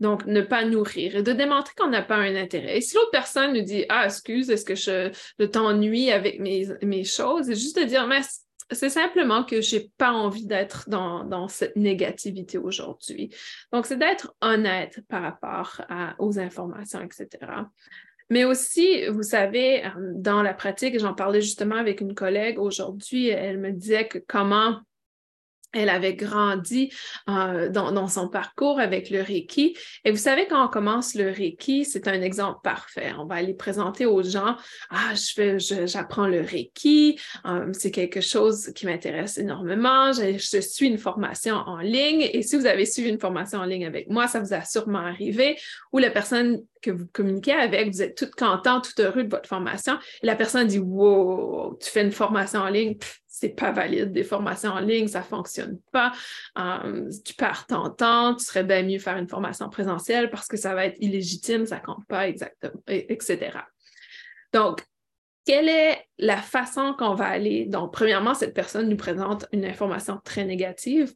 Donc, 0.00 0.26
ne 0.26 0.42
pas 0.42 0.64
nourrir 0.64 1.16
et 1.16 1.22
de 1.22 1.32
démontrer 1.32 1.74
qu'on 1.76 1.88
n'a 1.88 2.02
pas 2.02 2.16
un 2.16 2.36
intérêt. 2.36 2.78
Et 2.78 2.80
si 2.80 2.94
l'autre 2.94 3.10
personne 3.10 3.52
nous 3.52 3.62
dit 3.62 3.84
Ah, 3.88 4.04
excuse, 4.06 4.48
est-ce 4.50 4.64
que 4.64 4.74
je, 4.76 5.10
t'ennuie 5.46 6.10
avec 6.10 6.40
mes, 6.40 6.66
mes 6.82 7.04
choses? 7.04 7.46
C'est 7.46 7.56
juste 7.56 7.78
de 7.78 7.84
dire 7.84 8.06
Mais 8.06 8.20
c'est 8.70 8.90
simplement 8.90 9.44
que 9.44 9.60
je 9.60 9.76
n'ai 9.76 9.90
pas 9.96 10.12
envie 10.12 10.46
d'être 10.46 10.88
dans, 10.88 11.48
cette 11.48 11.76
négativité 11.76 12.58
aujourd'hui. 12.58 13.34
Donc, 13.72 13.86
c'est 13.86 13.96
d'être 13.96 14.34
honnête 14.40 15.00
par 15.08 15.22
rapport 15.22 15.80
aux 16.18 16.38
informations, 16.38 17.00
etc. 17.00 17.28
Mais 18.30 18.44
aussi, 18.44 19.06
vous 19.06 19.22
savez, 19.22 19.84
euh, 19.84 19.90
dans 20.14 20.42
la 20.42 20.54
pratique, 20.54 20.98
j'en 20.98 21.14
parlais 21.14 21.40
justement 21.40 21.76
avec 21.76 22.00
une 22.00 22.14
collègue 22.14 22.58
aujourd'hui, 22.58 23.28
elle 23.28 23.58
me 23.58 23.70
disait 23.70 24.08
que 24.08 24.18
comment 24.18 24.80
elle 25.72 25.88
avait 25.88 26.14
grandi 26.14 26.92
euh, 27.28 27.68
dans, 27.68 28.08
son 28.08 28.28
parcours 28.28 28.80
avec 28.80 29.10
le 29.10 29.20
Reiki. 29.20 29.76
Et 30.04 30.10
vous 30.10 30.16
savez, 30.16 30.46
quand 30.46 30.64
on 30.64 30.68
commence 30.68 31.14
le 31.14 31.30
Reiki, 31.30 31.84
c'est 31.84 32.08
un 32.08 32.22
exemple 32.22 32.60
parfait. 32.62 33.12
On 33.18 33.26
va 33.26 33.36
aller 33.36 33.54
présenter 33.54 34.06
aux 34.06 34.22
gens, 34.22 34.56
ah, 34.90 35.12
je 35.14 35.84
j'apprends 35.86 36.28
le 36.28 36.40
Reiki, 36.40 37.18
euh, 37.44 37.68
c'est 37.72 37.90
quelque 37.90 38.20
chose 38.20 38.72
qui 38.74 38.86
m'intéresse 38.86 39.38
énormément. 39.38 40.12
Je, 40.12 40.38
je, 40.38 40.60
suis 40.60 40.86
une 40.86 40.98
formation 40.98 41.56
en 41.56 41.78
ligne. 41.78 42.28
Et 42.32 42.42
si 42.42 42.56
vous 42.56 42.66
avez 42.66 42.86
suivi 42.86 43.10
une 43.10 43.20
formation 43.20 43.58
en 43.58 43.64
ligne 43.64 43.86
avec 43.86 44.08
moi, 44.08 44.28
ça 44.28 44.40
vous 44.40 44.54
a 44.54 44.64
sûrement 44.64 45.00
arrivé, 45.00 45.58
ou 45.92 45.98
la 45.98 46.10
personne 46.10 46.62
que 46.86 46.90
vous 46.92 47.06
communiquez 47.12 47.52
avec, 47.52 47.88
vous 47.88 48.02
êtes 48.02 48.16
toute 48.16 48.34
content, 48.34 48.80
tout 48.80 49.00
heureux 49.00 49.24
de 49.24 49.28
votre 49.28 49.48
formation, 49.48 49.98
la 50.22 50.36
personne 50.36 50.66
dit, 50.66 50.78
wow, 50.78 51.76
tu 51.80 51.90
fais 51.90 52.02
une 52.02 52.12
formation 52.12 52.60
en 52.60 52.68
ligne, 52.68 52.96
c'est 53.26 53.50
pas 53.50 53.72
valide. 53.72 54.12
Des 54.12 54.24
formations 54.24 54.70
en 54.70 54.80
ligne, 54.80 55.08
ça 55.08 55.22
fonctionne 55.22 55.78
pas. 55.92 56.12
Euh, 56.58 57.10
tu 57.24 57.34
perds 57.34 57.66
ton 57.66 57.90
temps, 57.90 58.34
tu 58.34 58.44
serais 58.44 58.64
bien 58.64 58.82
mieux 58.82 58.98
faire 58.98 59.16
une 59.16 59.28
formation 59.28 59.68
présentielle 59.68 60.30
parce 60.30 60.46
que 60.46 60.56
ça 60.56 60.74
va 60.74 60.86
être 60.86 60.96
illégitime, 61.00 61.66
ça 61.66 61.78
compte 61.78 62.06
pas 62.06 62.28
exactement, 62.28 62.80
etc. 62.86 63.58
Donc, 64.52 64.82
quelle 65.44 65.68
est 65.68 66.04
la 66.18 66.38
façon 66.38 66.94
qu'on 66.98 67.14
va 67.14 67.26
aller? 67.26 67.66
Donc, 67.66 67.92
premièrement, 67.92 68.34
cette 68.34 68.54
personne 68.54 68.88
nous 68.88 68.96
présente 68.96 69.46
une 69.52 69.64
information 69.64 70.20
très 70.24 70.44
négative. 70.44 71.12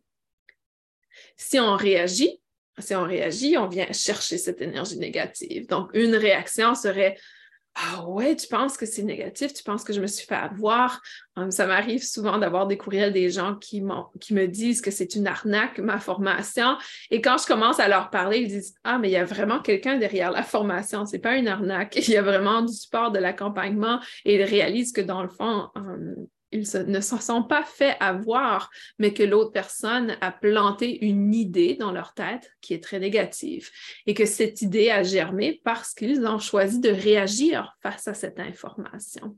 Si 1.37 1.59
on 1.59 1.75
réagit, 1.75 2.40
si 2.81 2.95
on 2.95 3.05
réagit, 3.05 3.57
on 3.57 3.69
vient 3.69 3.93
chercher 3.93 4.39
cette 4.39 4.61
énergie 4.61 4.99
négative. 4.99 5.67
Donc, 5.67 5.91
une 5.95 6.15
réaction 6.15 6.75
serait 6.75 7.17
ah 7.77 8.05
ouais, 8.09 8.35
tu 8.35 8.49
penses 8.49 8.77
que 8.77 8.85
c'est 8.85 9.03
négatif, 9.03 9.55
tu 9.55 9.63
penses 9.63 9.85
que 9.85 9.93
je 9.93 10.01
me 10.01 10.07
suis 10.07 10.27
fait 10.27 10.35
avoir. 10.35 11.01
Hum, 11.37 11.51
ça 11.51 11.67
m'arrive 11.67 12.03
souvent 12.03 12.37
d'avoir 12.37 12.67
des 12.67 12.77
courriels 12.77 13.13
des 13.13 13.31
gens 13.31 13.55
qui, 13.55 13.81
me 13.81 14.47
disent 14.47 14.81
que 14.81 14.91
c'est 14.91 15.15
une 15.15 15.27
arnaque, 15.27 15.79
ma 15.79 16.01
formation. 16.01 16.77
Et 17.11 17.21
quand 17.21 17.39
je 17.39 17.47
commence 17.47 17.79
à 17.79 17.89
leur 17.89 18.11
parler, 18.11 18.39
ils 18.41 18.49
disent 18.49 18.75
Ah, 18.83 18.99
mais 18.99 19.09
il 19.09 19.13
y 19.13 19.17
a 19.17 19.25
vraiment 19.25 19.61
quelqu'un 19.61 19.99
derrière 19.99 20.33
la 20.33 20.43
formation, 20.43 21.07
c'est 21.07 21.21
pas 21.21 21.37
une 21.37 21.49
arnaque. 21.49 21.97
Il 22.11 22.11
y 22.11 22.17
a 22.17 22.23
vraiment 22.23 22.63
du 22.63 22.73
support, 22.73 23.13
de 23.13 23.19
l'accompagnement. 23.19 24.01
Et 24.25 24.35
ils 24.35 24.43
réalisent 24.43 24.93
que 24.93 25.01
dans 25.01 25.23
le 25.23 25.29
fond, 25.29 25.69
ils 26.53 26.67
ne 26.87 27.01
se 27.01 27.17
sont 27.19 27.43
pas 27.43 27.65
fait 27.65 27.97
avoir, 28.01 28.71
mais 28.99 29.15
que 29.15 29.23
l'autre 29.23 29.53
personne 29.53 30.17
a 30.21 30.33
planté 30.33 31.05
une 31.05 31.33
idée 31.33 31.75
dans 31.75 31.93
leur 31.93 32.13
tête 32.15 32.51
qui 32.61 32.75
est 32.75 32.83
très 32.83 32.99
négative 32.99 33.71
et 34.07 34.15
que 34.15 34.27
cette 34.27 34.61
idée 34.63 34.91
a 34.91 35.03
germé 35.03 35.61
parce 35.65 35.95
qu'ils 35.95 36.27
ont 36.27 36.39
choisi 36.39 36.81
de 36.81 36.91
réagir 36.91 37.77
face 37.83 38.09
à 38.09 38.15
cette 38.15 38.41
information. 38.41 39.37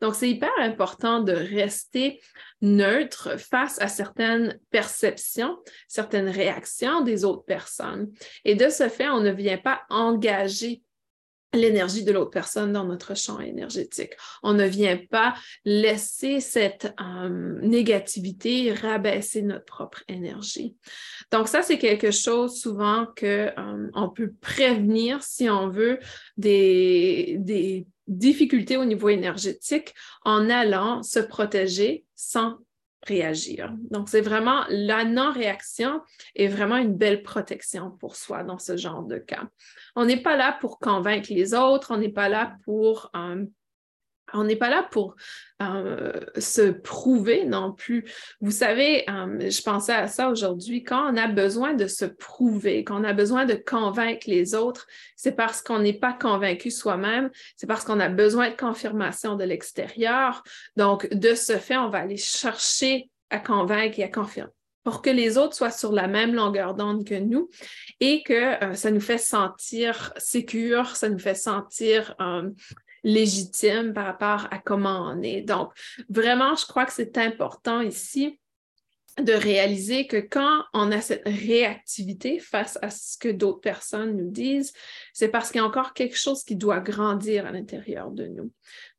Donc, 0.00 0.14
c'est 0.14 0.30
hyper 0.30 0.50
important 0.58 1.20
de 1.20 1.32
rester 1.32 2.20
neutre 2.60 3.38
face 3.38 3.80
à 3.80 3.88
certaines 3.88 4.58
perceptions, 4.70 5.58
certaines 5.86 6.28
réactions 6.28 7.02
des 7.02 7.24
autres 7.24 7.44
personnes. 7.44 8.10
Et 8.44 8.54
de 8.54 8.68
ce 8.68 8.88
fait, 8.88 9.08
on 9.08 9.20
ne 9.20 9.30
vient 9.30 9.58
pas 9.58 9.82
engager 9.90 10.82
l'énergie 11.54 12.04
de 12.04 12.12
l'autre 12.12 12.30
personne 12.30 12.72
dans 12.72 12.84
notre 12.84 13.16
champ 13.16 13.40
énergétique. 13.40 14.12
On 14.42 14.52
ne 14.52 14.66
vient 14.66 14.98
pas 15.10 15.34
laisser 15.64 16.40
cette 16.40 16.94
euh, 17.00 17.58
négativité 17.62 18.72
rabaisser 18.72 19.42
notre 19.42 19.64
propre 19.64 20.02
énergie. 20.08 20.76
Donc 21.30 21.48
ça, 21.48 21.62
c'est 21.62 21.78
quelque 21.78 22.10
chose 22.10 22.60
souvent 22.60 23.06
que 23.16 23.48
euh, 23.58 23.90
on 23.94 24.10
peut 24.10 24.32
prévenir 24.40 25.22
si 25.22 25.48
on 25.48 25.68
veut 25.68 25.98
des, 26.36 27.36
des 27.38 27.86
difficultés 28.06 28.76
au 28.76 28.84
niveau 28.84 29.08
énergétique 29.08 29.94
en 30.24 30.50
allant 30.50 31.02
se 31.02 31.18
protéger 31.18 32.04
sans 32.14 32.58
réagir. 33.06 33.72
Donc, 33.90 34.08
c'est 34.08 34.20
vraiment 34.20 34.64
la 34.68 35.04
non-réaction 35.04 36.00
est 36.34 36.48
vraiment 36.48 36.76
une 36.76 36.94
belle 36.94 37.22
protection 37.22 37.90
pour 37.90 38.16
soi 38.16 38.42
dans 38.42 38.58
ce 38.58 38.76
genre 38.76 39.02
de 39.02 39.18
cas. 39.18 39.44
On 39.96 40.04
n'est 40.04 40.22
pas 40.22 40.36
là 40.36 40.56
pour 40.60 40.78
convaincre 40.78 41.32
les 41.32 41.54
autres, 41.54 41.92
on 41.92 41.98
n'est 41.98 42.08
pas 42.08 42.28
là 42.28 42.56
pour 42.64 43.10
euh, 43.16 43.44
on 44.32 44.44
n'est 44.44 44.56
pas 44.56 44.70
là 44.70 44.86
pour 44.90 45.16
euh, 45.62 46.12
se 46.38 46.70
prouver 46.70 47.44
non 47.44 47.72
plus. 47.72 48.04
Vous 48.40 48.50
savez, 48.50 49.08
euh, 49.08 49.50
je 49.50 49.62
pensais 49.62 49.92
à 49.92 50.06
ça 50.06 50.30
aujourd'hui, 50.30 50.84
quand 50.84 51.12
on 51.12 51.16
a 51.16 51.26
besoin 51.26 51.74
de 51.74 51.86
se 51.86 52.04
prouver, 52.04 52.84
quand 52.84 53.00
on 53.00 53.04
a 53.04 53.12
besoin 53.12 53.44
de 53.44 53.54
convaincre 53.54 54.28
les 54.28 54.54
autres, 54.54 54.86
c'est 55.16 55.32
parce 55.32 55.62
qu'on 55.62 55.80
n'est 55.80 55.98
pas 55.98 56.12
convaincu 56.12 56.70
soi-même, 56.70 57.30
c'est 57.56 57.66
parce 57.66 57.84
qu'on 57.84 58.00
a 58.00 58.08
besoin 58.08 58.50
de 58.50 58.56
confirmation 58.56 59.36
de 59.36 59.44
l'extérieur. 59.44 60.42
Donc, 60.76 61.08
de 61.12 61.34
ce 61.34 61.56
fait, 61.56 61.76
on 61.76 61.90
va 61.90 61.98
aller 61.98 62.16
chercher 62.16 63.10
à 63.30 63.38
convaincre 63.38 63.98
et 63.98 64.04
à 64.04 64.08
confirmer 64.08 64.52
pour 64.84 65.02
que 65.02 65.10
les 65.10 65.36
autres 65.36 65.54
soient 65.54 65.70
sur 65.70 65.92
la 65.92 66.08
même 66.08 66.34
longueur 66.34 66.74
d'onde 66.74 67.04
que 67.04 67.14
nous 67.14 67.50
et 68.00 68.22
que 68.22 68.64
euh, 68.64 68.72
ça 68.72 68.90
nous 68.90 69.02
fait 69.02 69.18
sentir 69.18 70.14
sécure, 70.16 70.96
ça 70.96 71.10
nous 71.10 71.18
fait 71.18 71.34
sentir 71.34 72.14
légitime 73.04 73.92
par 73.92 74.06
rapport 74.06 74.48
à 74.50 74.58
comment 74.58 75.10
on 75.10 75.22
est. 75.22 75.42
Donc, 75.42 75.72
vraiment, 76.08 76.54
je 76.54 76.66
crois 76.66 76.84
que 76.84 76.92
c'est 76.92 77.18
important 77.18 77.80
ici 77.80 78.38
de 79.22 79.32
réaliser 79.32 80.06
que 80.06 80.16
quand 80.16 80.62
on 80.72 80.92
a 80.92 81.00
cette 81.00 81.26
réactivité 81.26 82.38
face 82.38 82.78
à 82.82 82.90
ce 82.90 83.18
que 83.18 83.28
d'autres 83.28 83.60
personnes 83.60 84.16
nous 84.16 84.30
disent, 84.30 84.72
c'est 85.12 85.28
parce 85.28 85.50
qu'il 85.50 85.60
y 85.60 85.64
a 85.64 85.66
encore 85.66 85.92
quelque 85.92 86.16
chose 86.16 86.44
qui 86.44 86.56
doit 86.56 86.80
grandir 86.80 87.46
à 87.46 87.50
l'intérieur 87.50 88.10
de 88.10 88.26
nous. 88.26 88.52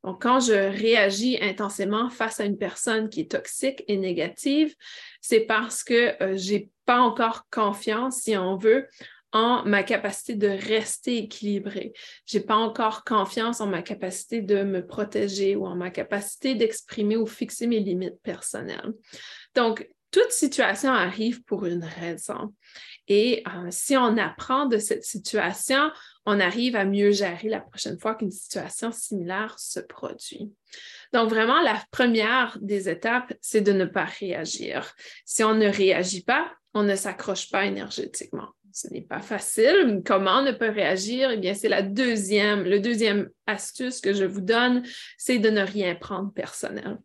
Donc, 0.04 0.22
quand 0.22 0.40
je 0.40 0.52
réagis 0.52 1.38
intensément 1.40 2.10
face 2.10 2.40
à 2.40 2.44
une 2.44 2.58
personne 2.58 3.08
qui 3.08 3.20
est 3.20 3.30
toxique 3.30 3.82
et 3.88 3.96
négative, 3.96 4.74
c'est 5.20 5.40
parce 5.40 5.82
que 5.82 6.22
euh, 6.22 6.36
j'ai 6.36 6.70
pas 6.84 7.00
encore 7.00 7.46
confiance, 7.50 8.18
si 8.22 8.36
on 8.36 8.56
veut, 8.56 8.88
en 9.32 9.64
ma 9.64 9.82
capacité 9.82 10.34
de 10.34 10.48
rester 10.48 11.18
équilibrée. 11.18 11.92
J'ai 12.26 12.40
pas 12.40 12.56
encore 12.56 13.04
confiance 13.04 13.60
en 13.60 13.66
ma 13.66 13.82
capacité 13.82 14.42
de 14.42 14.62
me 14.62 14.86
protéger 14.86 15.56
ou 15.56 15.66
en 15.66 15.76
ma 15.76 15.90
capacité 15.90 16.54
d'exprimer 16.54 17.16
ou 17.16 17.26
fixer 17.26 17.66
mes 17.66 17.80
limites 17.80 18.20
personnelles. 18.22 18.92
Donc, 19.54 19.88
toute 20.10 20.32
situation 20.32 20.90
arrive 20.90 21.44
pour 21.44 21.66
une 21.66 21.84
raison. 21.84 22.54
Et 23.06 23.42
euh, 23.46 23.68
si 23.70 23.96
on 23.96 24.16
apprend 24.16 24.66
de 24.66 24.78
cette 24.78 25.04
situation, 25.04 25.90
on 26.26 26.40
arrive 26.40 26.76
à 26.76 26.84
mieux 26.84 27.12
gérer 27.12 27.48
la 27.48 27.60
prochaine 27.60 27.98
fois 27.98 28.14
qu'une 28.14 28.30
situation 28.30 28.92
similaire 28.92 29.58
se 29.58 29.80
produit. 29.80 30.52
Donc, 31.12 31.28
vraiment, 31.30 31.60
la 31.60 31.82
première 31.90 32.56
des 32.60 32.88
étapes, 32.88 33.32
c'est 33.40 33.60
de 33.60 33.72
ne 33.72 33.84
pas 33.84 34.04
réagir. 34.04 34.94
Si 35.24 35.42
on 35.42 35.54
ne 35.54 35.66
réagit 35.66 36.22
pas, 36.22 36.52
on 36.74 36.82
ne 36.84 36.94
s'accroche 36.94 37.50
pas 37.50 37.64
énergétiquement 37.66 38.48
ce 38.72 38.88
n'est 38.88 39.00
pas 39.02 39.20
facile. 39.20 40.02
Comment 40.04 40.42
ne 40.42 40.52
pas 40.52 40.70
réagir? 40.70 41.30
Eh 41.30 41.36
bien, 41.36 41.54
c'est 41.54 41.68
la 41.68 41.82
deuxième, 41.82 42.64
le 42.64 42.80
deuxième 42.80 43.30
astuce 43.46 44.00
que 44.00 44.12
je 44.12 44.24
vous 44.24 44.40
donne, 44.40 44.84
c'est 45.18 45.38
de 45.38 45.50
ne 45.50 45.62
rien 45.62 45.94
prendre 45.94 46.32
personnel. 46.32 46.98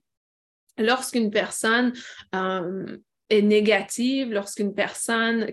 Lorsqu'une 0.77 1.31
personne 1.31 1.93
euh, 2.33 2.97
est 3.29 3.41
négative, 3.41 4.32
lorsqu'une 4.32 4.74
personne 4.74 5.48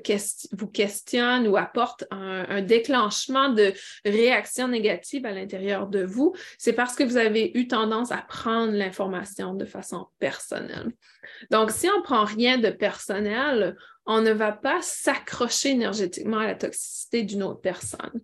vous 0.52 0.66
questionne 0.66 1.46
ou 1.48 1.56
apporte 1.56 2.04
un, 2.10 2.60
déclenchement 2.62 3.48
de 3.48 3.72
réaction 4.04 4.68
négative 4.68 5.24
à 5.26 5.32
l'intérieur 5.32 5.86
de 5.86 6.04
vous, 6.04 6.34
c'est 6.58 6.72
parce 6.74 6.94
que 6.94 7.04
vous 7.04 7.16
avez 7.16 7.50
eu 7.54 7.66
tendance 7.66 8.12
à 8.12 8.18
prendre 8.18 8.72
l'information 8.72 9.54
de 9.54 9.64
façon 9.64 10.06
personnelle. 10.18 10.92
Donc, 11.50 11.70
si 11.70 11.88
on 11.88 12.02
prend 12.02 12.24
rien 12.24 12.58
de 12.58 12.70
personnel, 12.70 13.76
on 14.06 14.20
ne 14.20 14.32
va 14.32 14.52
pas 14.52 14.80
s'accrocher 14.82 15.70
énergétiquement 15.70 16.38
à 16.38 16.46
la 16.46 16.54
toxicité 16.54 17.22
d'une 17.22 17.42
autre 17.42 17.60
personne. 17.60 18.20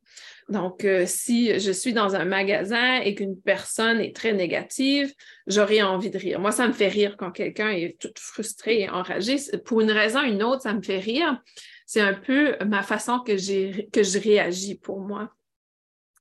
Donc, 0.48 0.84
euh, 0.84 1.04
si 1.06 1.58
je 1.60 1.70
suis 1.70 1.92
dans 1.92 2.16
un 2.16 2.24
magasin 2.24 3.00
et 3.00 3.14
qu'une 3.14 3.40
personne 3.40 4.00
est 4.00 4.14
très 4.14 4.32
négative, 4.32 5.12
j'aurais 5.46 5.82
envie 5.82 6.10
de 6.10 6.18
rire. 6.18 6.40
Moi, 6.40 6.52
ça 6.52 6.66
me 6.66 6.72
fait 6.72 6.88
rire 6.88 7.16
quand 7.16 7.30
quelqu'un 7.30 7.70
est 7.70 7.96
tout 8.00 8.12
frustré 8.16 8.80
et 8.80 8.90
enragé. 8.90 9.36
Pour 9.64 9.80
une 9.80 9.92
raison 9.92 10.20
ou 10.20 10.24
une 10.24 10.42
autre, 10.42 10.62
ça 10.62 10.74
me 10.74 10.82
fait 10.82 10.98
rire. 10.98 11.40
C'est 11.86 12.00
un 12.00 12.14
peu 12.14 12.56
ma 12.66 12.82
façon 12.82 13.20
que, 13.20 13.90
que 13.90 14.02
je 14.02 14.18
réagis 14.18 14.74
pour 14.74 15.00
moi 15.00 15.32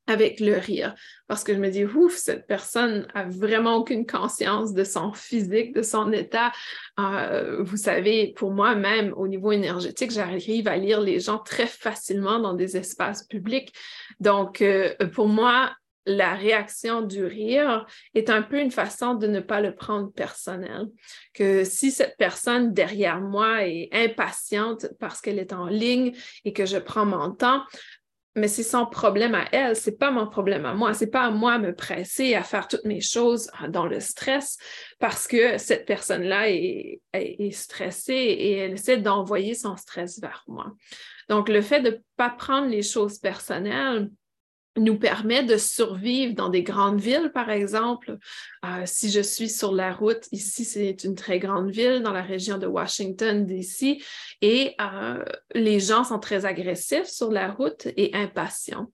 avec 0.07 0.39
le 0.39 0.57
rire. 0.57 0.95
Parce 1.27 1.43
que 1.43 1.53
je 1.53 1.59
me 1.59 1.69
dis 1.69 1.85
ouf 1.85 2.15
cette 2.15 2.47
personne 2.47 3.07
a 3.13 3.25
vraiment 3.25 3.75
aucune 3.75 4.05
conscience 4.05 4.73
de 4.73 4.83
son 4.83 5.11
physique 5.13 5.75
de 5.75 5.81
son 5.81 6.11
état. 6.11 6.51
Euh, 6.99 7.61
vous 7.63 7.77
savez 7.77 8.33
pour 8.35 8.51
moi 8.51 8.75
même 8.75 9.13
au 9.15 9.27
niveau 9.27 9.51
énergétique 9.51 10.11
j'arrive 10.11 10.67
à 10.67 10.77
lire 10.77 11.01
les 11.01 11.19
gens 11.19 11.39
très 11.39 11.67
facilement 11.67 12.39
dans 12.39 12.53
des 12.53 12.77
espaces 12.77 13.23
publics. 13.23 13.73
Donc 14.19 14.61
euh, 14.61 14.93
pour 15.13 15.27
moi 15.27 15.71
la 16.07 16.35
réaction 16.35 17.01
du 17.01 17.25
rire 17.25 17.85
est 18.15 18.29
un 18.29 18.41
peu 18.41 18.59
une 18.59 18.71
façon 18.71 19.13
de 19.13 19.27
ne 19.27 19.41
pas 19.41 19.59
le 19.59 19.75
prendre 19.75 20.09
personnel. 20.11 20.87
Que 21.33 21.65
si 21.65 21.91
cette 21.91 22.15
personne 22.17 22.73
derrière 22.73 23.19
moi 23.19 23.67
est 23.67 23.89
impatiente 23.91 24.87
parce 24.99 25.19
qu'elle 25.19 25.37
est 25.37 25.51
en 25.51 25.67
ligne 25.67 26.13
et 26.45 26.53
que 26.53 26.65
je 26.65 26.77
prends 26.77 27.05
mon 27.05 27.31
temps, 27.31 27.61
mais 28.37 28.47
c'est 28.47 28.63
son 28.63 28.85
problème 28.85 29.35
à 29.35 29.45
elle, 29.51 29.75
c'est 29.75 29.97
pas 29.97 30.11
mon 30.11 30.27
problème 30.27 30.65
à 30.65 30.73
moi. 30.73 30.93
C'est 30.93 31.09
pas 31.09 31.23
à 31.23 31.31
moi 31.31 31.57
de 31.57 31.67
me 31.67 31.75
presser 31.75 32.35
à 32.35 32.43
faire 32.43 32.67
toutes 32.67 32.85
mes 32.85 33.01
choses 33.01 33.49
dans 33.69 33.87
le 33.87 33.99
stress 33.99 34.57
parce 34.99 35.27
que 35.27 35.57
cette 35.57 35.85
personne-là 35.85 36.49
est, 36.49 37.01
est, 37.13 37.51
stressée 37.51 38.13
et 38.13 38.57
elle 38.57 38.73
essaie 38.73 38.97
d'envoyer 38.97 39.55
son 39.55 39.75
stress 39.75 40.19
vers 40.21 40.43
moi. 40.47 40.71
Donc, 41.29 41.49
le 41.49 41.61
fait 41.61 41.81
de 41.81 41.89
ne 41.89 41.97
pas 42.15 42.29
prendre 42.29 42.67
les 42.67 42.83
choses 42.83 43.17
personnelles, 43.17 44.09
nous 44.77 44.97
permet 44.97 45.43
de 45.43 45.57
survivre 45.57 46.33
dans 46.33 46.49
des 46.49 46.63
grandes 46.63 46.99
villes, 46.99 47.31
par 47.33 47.49
exemple. 47.49 48.17
Euh, 48.65 48.83
si 48.85 49.09
je 49.09 49.21
suis 49.21 49.49
sur 49.49 49.73
la 49.73 49.93
route, 49.93 50.27
ici, 50.31 50.65
c'est 50.65 51.03
une 51.03 51.15
très 51.15 51.39
grande 51.39 51.71
ville 51.71 52.01
dans 52.01 52.13
la 52.13 52.21
région 52.21 52.57
de 52.57 52.67
Washington, 52.67 53.45
D.C., 53.45 54.01
et 54.41 54.75
euh, 54.79 55.23
les 55.53 55.79
gens 55.79 56.03
sont 56.03 56.19
très 56.19 56.45
agressifs 56.45 57.07
sur 57.07 57.31
la 57.31 57.51
route 57.51 57.87
et 57.97 58.13
impatients. 58.13 58.91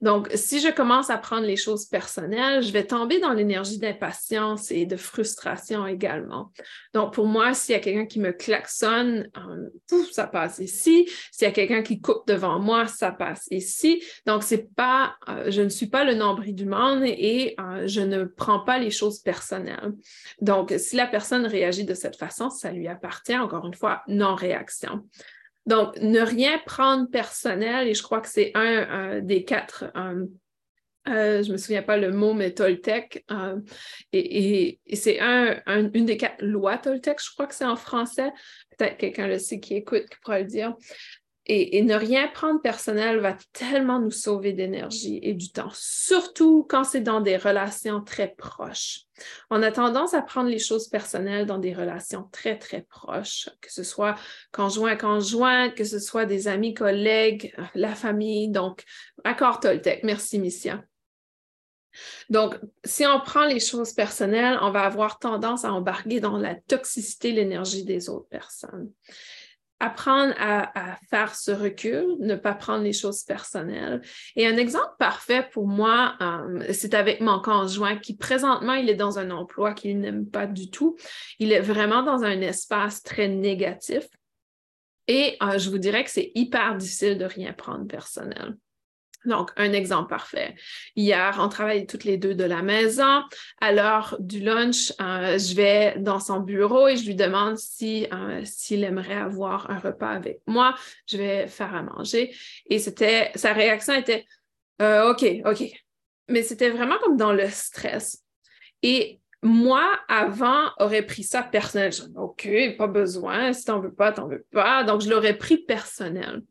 Donc, 0.00 0.28
si 0.34 0.60
je 0.60 0.68
commence 0.68 1.10
à 1.10 1.18
prendre 1.18 1.46
les 1.46 1.56
choses 1.56 1.86
personnelles, 1.86 2.62
je 2.62 2.72
vais 2.72 2.84
tomber 2.86 3.18
dans 3.18 3.32
l'énergie 3.32 3.78
d'impatience 3.78 4.70
et 4.70 4.86
de 4.86 4.96
frustration 4.96 5.86
également. 5.86 6.52
Donc, 6.94 7.14
pour 7.14 7.26
moi, 7.26 7.54
s'il 7.54 7.74
y 7.74 7.76
a 7.76 7.80
quelqu'un 7.80 8.06
qui 8.06 8.20
me 8.20 8.32
klaxonne, 8.32 9.28
euh, 9.36 9.96
ça 10.12 10.26
passe 10.26 10.58
ici. 10.58 11.08
S'il 11.32 11.46
y 11.46 11.50
a 11.50 11.52
quelqu'un 11.52 11.82
qui 11.82 12.00
coupe 12.00 12.26
devant 12.26 12.58
moi, 12.58 12.86
ça 12.86 13.10
passe 13.10 13.46
ici. 13.50 14.02
Donc, 14.26 14.42
c'est 14.42 14.74
pas, 14.74 15.16
euh, 15.28 15.50
je 15.50 15.62
ne 15.62 15.68
suis 15.68 15.86
pas 15.86 16.04
le 16.04 16.14
nombril 16.14 16.54
du 16.54 16.66
monde 16.66 17.02
et 17.04 17.54
euh, 17.60 17.86
je 17.86 18.00
ne 18.00 18.24
prends 18.24 18.60
pas 18.60 18.78
les 18.78 18.90
choses 18.90 19.20
personnelles. 19.20 19.92
Donc, 20.40 20.74
si 20.78 20.96
la 20.96 21.06
personne 21.06 21.46
réagit 21.46 21.84
de 21.84 21.94
cette 21.94 22.16
façon, 22.16 22.50
ça 22.50 22.70
lui 22.70 22.88
appartient, 22.88 23.36
encore 23.36 23.66
une 23.66 23.74
fois, 23.74 24.02
non-réaction. 24.08 25.04
Donc, 25.66 25.96
ne 26.00 26.20
rien 26.20 26.58
prendre 26.64 27.10
personnel, 27.10 27.88
et 27.88 27.94
je 27.94 28.02
crois 28.02 28.20
que 28.20 28.28
c'est 28.28 28.52
un, 28.54 29.20
des 29.20 29.44
quatre, 29.44 29.84
euh, 29.96 30.24
euh, 31.08 31.42
je 31.42 31.48
ne 31.48 31.52
me 31.52 31.56
souviens 31.56 31.82
pas 31.82 31.96
le 31.96 32.12
mot, 32.12 32.34
mais 32.34 32.52
Toltec, 32.52 33.24
euh, 33.32 33.60
et, 34.12 34.80
c'est 34.94 35.18
un, 35.20 35.60
une 35.66 36.06
des 36.06 36.16
quatre 36.16 36.40
lois 36.42 36.78
Toltec, 36.78 37.20
je 37.22 37.32
crois 37.32 37.46
que 37.46 37.54
c'est 37.54 37.64
en 37.64 37.76
français, 37.76 38.30
peut-être 38.76 38.96
quelqu'un 38.96 39.26
le 39.26 39.38
sait 39.38 39.58
qui 39.58 39.74
écoute, 39.74 40.04
qui 40.08 40.18
pourra 40.22 40.38
le 40.38 40.46
dire. 40.46 40.74
Et, 41.48 41.80
ne 41.82 41.94
rien 41.94 42.26
prendre 42.26 42.60
personnel 42.60 43.20
va 43.20 43.36
tellement 43.52 44.00
nous 44.00 44.10
sauver 44.10 44.52
d'énergie 44.52 45.20
et 45.22 45.32
du 45.32 45.52
temps, 45.52 45.70
surtout 45.72 46.66
quand 46.68 46.82
c'est 46.82 47.00
dans 47.00 47.20
des 47.20 47.36
relations 47.36 48.00
très 48.02 48.34
proches. 48.36 49.02
On 49.48 49.62
a 49.62 49.70
tendance 49.70 50.12
à 50.12 50.22
prendre 50.22 50.50
les 50.50 50.58
choses 50.58 50.88
personnelles 50.88 51.46
dans 51.46 51.58
des 51.58 51.72
relations 51.72 52.28
très, 52.32 52.58
très 52.58 52.82
proches, 52.82 53.48
que 53.60 53.72
ce 53.72 53.84
soit 53.84 54.16
conjoint, 54.50 54.96
conjoint, 54.96 55.70
que 55.70 55.84
ce 55.84 56.00
soit 56.00 56.26
des 56.26 56.48
amis, 56.48 56.74
collègues, 56.74 57.54
la 57.76 57.94
famille. 57.94 58.48
Donc, 58.48 58.82
accord 59.22 59.60
Toltec. 59.60 60.02
Merci, 60.02 60.40
Missia. 60.40 60.82
Donc, 62.28 62.58
si 62.84 63.06
on 63.06 63.20
prend 63.20 63.46
les 63.46 63.60
choses 63.60 63.92
personnelles, 63.92 64.58
on 64.62 64.70
va 64.70 64.82
avoir 64.82 65.18
tendance 65.18 65.64
à 65.64 65.72
embarquer 65.72 66.20
dans 66.20 66.36
la 66.38 66.54
toxicité, 66.54 67.32
l'énergie 67.32 67.84
des 67.84 68.08
autres 68.08 68.28
personnes. 68.28 68.90
Apprendre 69.78 70.34
à, 70.38 70.96
faire 71.10 71.34
ce 71.34 71.50
recul, 71.50 72.16
ne 72.20 72.34
pas 72.34 72.54
prendre 72.54 72.82
les 72.82 72.92
choses 72.92 73.22
personnelles. 73.24 74.00
Et 74.34 74.46
un 74.46 74.56
exemple 74.56 74.94
parfait 74.98 75.46
pour 75.52 75.66
moi, 75.66 76.14
euh, 76.20 76.64
c'est 76.72 76.94
avec 76.94 77.20
mon 77.20 77.40
conjoint 77.40 77.96
qui 77.96 78.16
présentement, 78.16 78.74
il 78.74 78.88
est 78.88 78.94
dans 78.94 79.18
un 79.18 79.30
emploi 79.30 79.74
qu'il 79.74 80.00
n'aime 80.00 80.26
pas 80.26 80.46
du 80.46 80.70
tout. 80.70 80.96
Il 81.38 81.52
est 81.52 81.60
vraiment 81.60 82.02
dans 82.02 82.24
un 82.24 82.40
espace 82.40 83.02
très 83.02 83.28
négatif. 83.28 84.08
Et 85.08 85.36
euh, 85.42 85.58
je 85.58 85.70
vous 85.70 85.78
dirais 85.78 86.04
que 86.04 86.10
c'est 86.10 86.32
hyper 86.34 86.76
difficile 86.76 87.18
de 87.18 87.24
rien 87.24 87.52
prendre 87.52 87.86
personnel. 87.86 88.56
Donc, 89.26 89.50
un 89.56 89.72
exemple 89.72 90.08
parfait. 90.08 90.54
Hier, 90.94 91.36
on 91.40 91.48
travaille 91.48 91.86
toutes 91.86 92.04
les 92.04 92.16
deux 92.16 92.34
de 92.34 92.44
la 92.44 92.62
maison. 92.62 93.22
À 93.60 93.72
l'heure 93.72 94.16
du 94.20 94.40
lunch, 94.40 94.92
euh, 95.00 95.38
je 95.38 95.54
vais 95.54 95.94
dans 95.98 96.20
son 96.20 96.40
bureau 96.40 96.88
et 96.88 96.96
je 96.96 97.06
lui 97.06 97.14
demande 97.14 97.58
si 97.58 98.06
euh, 98.12 98.42
s'il 98.44 98.84
aimerait 98.84 99.14
avoir 99.14 99.70
un 99.70 99.78
repas 99.78 100.10
avec 100.10 100.40
moi. 100.46 100.74
Je 101.06 101.16
vais 101.16 101.46
faire 101.48 101.74
à 101.74 101.82
manger. 101.82 102.34
Et 102.66 102.78
c'était 102.78 103.30
sa 103.34 103.52
réaction 103.52 103.94
était 103.94 104.24
euh, 104.80 105.10
OK, 105.10 105.24
OK. 105.44 105.64
Mais 106.28 106.42
c'était 106.42 106.70
vraiment 106.70 106.96
comme 107.02 107.16
dans 107.16 107.32
le 107.32 107.48
stress. 107.48 108.22
Et 108.82 109.20
moi, 109.42 109.98
avant, 110.08 110.70
aurais 110.78 111.02
pris 111.02 111.22
ça 111.22 111.42
personnel. 111.42 111.92
OK, 112.16 112.48
pas 112.76 112.86
besoin. 112.86 113.52
Si 113.52 113.64
t'en 113.64 113.80
veux 113.80 113.92
pas, 113.92 114.12
t'en 114.12 114.26
veux 114.26 114.44
pas. 114.52 114.84
Donc, 114.84 115.02
je 115.02 115.10
l'aurais 115.10 115.36
pris 115.36 115.58
personnel. 115.58 116.42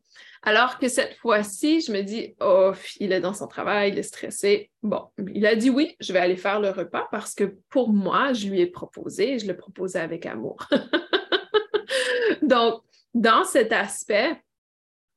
Alors 0.42 0.78
que 0.78 0.88
cette 0.88 1.14
fois-ci, 1.14 1.80
je 1.80 1.92
me 1.92 2.02
dis, 2.02 2.34
oh, 2.40 2.72
il 3.00 3.12
est 3.12 3.20
dans 3.20 3.34
son 3.34 3.46
travail, 3.46 3.90
il 3.90 3.98
est 3.98 4.02
stressé. 4.02 4.70
Bon, 4.82 5.08
il 5.32 5.46
a 5.46 5.56
dit 5.56 5.70
oui, 5.70 5.96
je 6.00 6.12
vais 6.12 6.18
aller 6.18 6.36
faire 6.36 6.60
le 6.60 6.70
repas 6.70 7.08
parce 7.10 7.34
que 7.34 7.56
pour 7.68 7.92
moi, 7.92 8.32
je 8.32 8.48
lui 8.48 8.60
ai 8.60 8.66
proposé 8.66 9.38
je 9.38 9.46
le 9.46 9.56
proposais 9.56 10.00
avec 10.00 10.26
amour. 10.26 10.68
Donc, 12.42 12.82
dans 13.14 13.44
cet 13.44 13.72
aspect, 13.72 14.42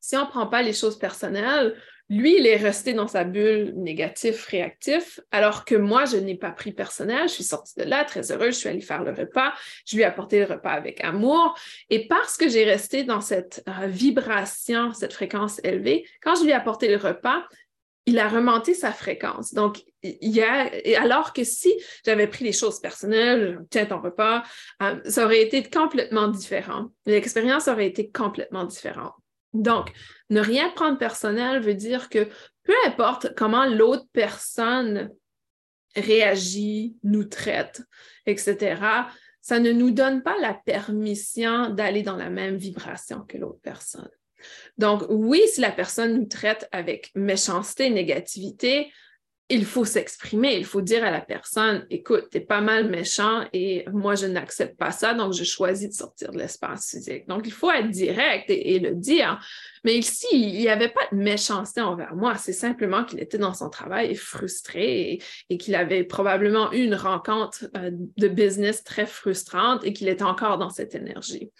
si 0.00 0.16
on 0.16 0.22
ne 0.22 0.30
prend 0.30 0.46
pas 0.46 0.62
les 0.62 0.72
choses 0.72 0.98
personnelles, 0.98 1.76
lui, 2.10 2.38
il 2.38 2.46
est 2.46 2.56
resté 2.56 2.92
dans 2.92 3.06
sa 3.06 3.22
bulle 3.22 3.72
négatif, 3.76 4.44
réactif, 4.46 5.20
alors 5.30 5.64
que 5.64 5.76
moi, 5.76 6.06
je 6.06 6.16
n'ai 6.16 6.34
pas 6.34 6.50
pris 6.50 6.72
personnel. 6.72 7.28
Je 7.28 7.34
suis 7.34 7.44
sortie 7.44 7.74
de 7.78 7.84
là 7.84 8.04
très 8.04 8.32
heureuse. 8.32 8.54
Je 8.54 8.58
suis 8.58 8.68
allée 8.68 8.80
faire 8.80 9.04
le 9.04 9.12
repas. 9.12 9.52
Je 9.86 9.94
lui 9.94 10.02
ai 10.02 10.06
apporté 10.06 10.40
le 10.40 10.46
repas 10.46 10.72
avec 10.72 11.04
amour. 11.04 11.56
Et 11.88 12.08
parce 12.08 12.36
que 12.36 12.48
j'ai 12.48 12.64
resté 12.64 13.04
dans 13.04 13.20
cette 13.20 13.62
euh, 13.68 13.86
vibration, 13.86 14.92
cette 14.92 15.12
fréquence 15.12 15.60
élevée, 15.62 16.04
quand 16.20 16.34
je 16.34 16.42
lui 16.42 16.50
ai 16.50 16.54
apporté 16.54 16.88
le 16.88 16.96
repas, 16.96 17.44
il 18.06 18.18
a 18.18 18.28
remonté 18.28 18.74
sa 18.74 18.90
fréquence. 18.90 19.54
Donc, 19.54 19.84
il 20.02 20.34
y 20.34 20.42
a, 20.42 20.68
alors 21.00 21.32
que 21.32 21.44
si 21.44 21.72
j'avais 22.04 22.26
pris 22.26 22.44
les 22.44 22.52
choses 22.52 22.80
personnelles, 22.80 23.60
tiens 23.70 23.86
ton 23.86 24.00
repas, 24.00 24.42
euh, 24.82 24.96
ça 25.04 25.26
aurait 25.26 25.42
été 25.42 25.62
complètement 25.62 26.26
différent. 26.26 26.86
L'expérience 27.06 27.68
aurait 27.68 27.86
été 27.86 28.10
complètement 28.10 28.64
différente. 28.64 29.12
Donc, 29.52 29.92
ne 30.28 30.40
rien 30.40 30.70
prendre 30.70 30.98
personnel 30.98 31.60
veut 31.60 31.74
dire 31.74 32.08
que 32.08 32.28
peu 32.62 32.74
importe 32.86 33.34
comment 33.34 33.66
l'autre 33.66 34.06
personne 34.12 35.10
réagit, 35.96 36.96
nous 37.02 37.24
traite, 37.24 37.82
etc., 38.26 38.80
ça 39.40 39.58
ne 39.58 39.72
nous 39.72 39.90
donne 39.90 40.22
pas 40.22 40.38
la 40.38 40.54
permission 40.54 41.70
d'aller 41.70 42.02
dans 42.02 42.16
la 42.16 42.30
même 42.30 42.56
vibration 42.56 43.22
que 43.22 43.38
l'autre 43.38 43.60
personne. 43.62 44.10
Donc, 44.78 45.02
oui, 45.08 45.42
si 45.52 45.60
la 45.60 45.72
personne 45.72 46.14
nous 46.14 46.26
traite 46.26 46.68
avec 46.72 47.10
méchanceté, 47.14 47.90
négativité, 47.90 48.92
il 49.50 49.64
faut 49.64 49.84
s'exprimer, 49.84 50.56
il 50.56 50.64
faut 50.64 50.80
dire 50.80 51.04
à 51.04 51.10
la 51.10 51.20
personne, 51.20 51.84
écoute, 51.90 52.28
tu 52.30 52.38
es 52.38 52.40
pas 52.40 52.60
mal 52.60 52.88
méchant 52.88 53.44
et 53.52 53.84
moi, 53.92 54.14
je 54.14 54.26
n'accepte 54.26 54.78
pas 54.78 54.92
ça, 54.92 55.12
donc 55.12 55.32
je 55.32 55.42
choisis 55.42 55.88
de 55.88 55.94
sortir 55.94 56.30
de 56.30 56.38
l'espace 56.38 56.90
physique. 56.90 57.26
Donc, 57.26 57.42
il 57.46 57.52
faut 57.52 57.70
être 57.70 57.90
direct 57.90 58.44
et, 58.48 58.78
le 58.78 58.94
dire. 58.94 59.44
Mais 59.84 59.98
ici, 59.98 60.28
il 60.32 60.60
n'y 60.60 60.68
avait 60.68 60.88
pas 60.88 61.02
de 61.10 61.16
méchanceté 61.16 61.80
envers 61.80 62.14
moi, 62.14 62.36
c'est 62.36 62.52
simplement 62.52 63.04
qu'il 63.04 63.18
était 63.18 63.38
dans 63.38 63.52
son 63.52 63.68
travail 63.68 64.14
frustré 64.14 65.18
et, 65.48 65.58
qu'il 65.58 65.74
avait 65.74 66.04
probablement 66.04 66.72
eu 66.72 66.84
une 66.84 66.94
rencontre 66.94 67.66
euh, 67.76 67.90
de 67.92 68.28
business 68.28 68.84
très 68.84 69.06
frustrante 69.06 69.84
et 69.84 69.92
qu'il 69.92 70.08
est 70.08 70.22
encore 70.22 70.58
dans 70.58 70.70
cette 70.70 70.94
énergie. 70.94 71.50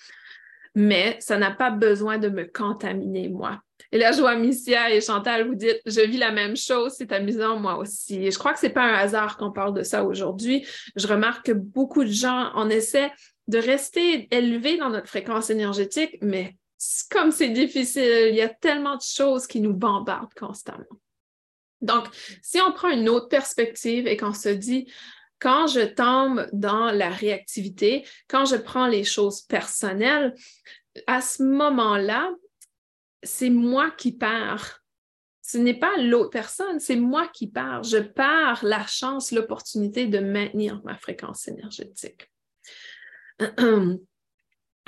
Mais 0.77 1.17
ça 1.19 1.37
n'a 1.39 1.51
pas 1.51 1.71
besoin 1.71 2.19
de 2.19 2.29
me 2.29 2.45
contaminer, 2.45 3.29
moi. 3.29 3.61
Et 3.93 3.99
là, 3.99 4.13
je 4.13 4.21
vois 4.21 4.37
Missia 4.37 4.95
et 4.95 5.01
Chantal 5.01 5.49
vous 5.49 5.55
dites, 5.55 5.81
je 5.85 6.01
vis 6.01 6.19
la 6.19 6.31
même 6.31 6.57
chose, 6.57 6.95
c'est 6.97 7.13
amusant, 7.13 7.59
moi 7.59 7.77
aussi. 7.77 8.31
Je 8.31 8.39
crois 8.39 8.53
que 8.53 8.61
ce 8.61 8.67
n'est 8.67 8.73
pas 8.73 8.85
un 8.85 8.95
hasard 8.95 9.37
qu'on 9.37 9.51
parle 9.51 9.75
de 9.75 9.83
ça 9.83 10.05
aujourd'hui. 10.05 10.67
Je 10.97 11.07
remarque 11.09 11.47
que 11.47 11.53
beaucoup 11.53 12.05
de 12.05 12.11
gens, 12.11 12.53
on 12.55 12.71
essaie 12.71 13.13
de 13.49 13.59
rester 13.59 14.29
élevés 14.35 14.77
dans 14.77 14.91
notre 14.91 15.09
fréquence 15.09 15.51
énergétique, 15.51 16.17
mais 16.23 16.57
comme 17.11 17.33
c'est 17.33 17.51
difficile, 17.51 18.29
il 18.29 18.37
y 18.37 18.43
a 18.43 18.49
tellement 18.49 18.97
de 18.97 19.03
choses 19.03 19.47
qui 19.47 19.61
nous 19.61 19.75
bombardent 19.75 20.35
constamment. 20.35 20.85
Donc, 21.81 22.07
si 22.43 22.61
on 22.61 22.73
prend 22.73 22.91
une 22.91 23.09
autre 23.09 23.29
perspective 23.29 24.07
et 24.07 24.17
qu'on 24.17 24.35
se 24.35 24.51
dit, 24.51 24.91
quand 25.41 25.67
je 25.67 25.81
tombe 25.81 26.47
dans 26.53 26.91
la 26.91 27.09
réactivité, 27.09 28.07
quand 28.29 28.45
je 28.45 28.57
prends 28.57 28.87
les 28.87 29.05
choses 29.05 29.41
personnelles, 29.43 30.35
à 31.07 31.21
ce 31.21 31.43
moment-là, 31.43 32.31
c'est 33.23 33.51
moi 33.51 33.91
qui 33.91 34.13
pars. 34.13 34.81
Ce 35.43 35.59
n'est 35.59 35.79
pas 35.79 35.97
l'autre 35.97 36.31
personne, 36.31 36.79
c'est 36.79 36.97
moi 36.97 37.29
qui 37.29 37.49
pars. 37.49 37.83
Je 37.83 37.99
pars 37.99 38.65
la 38.65 38.87
chance, 38.87 39.33
l'opportunité 39.33 40.07
de 40.07 40.21
maintenir 40.21 40.81
ma 40.85 40.97
fréquence 40.97 41.49
énergétique. 41.49 42.31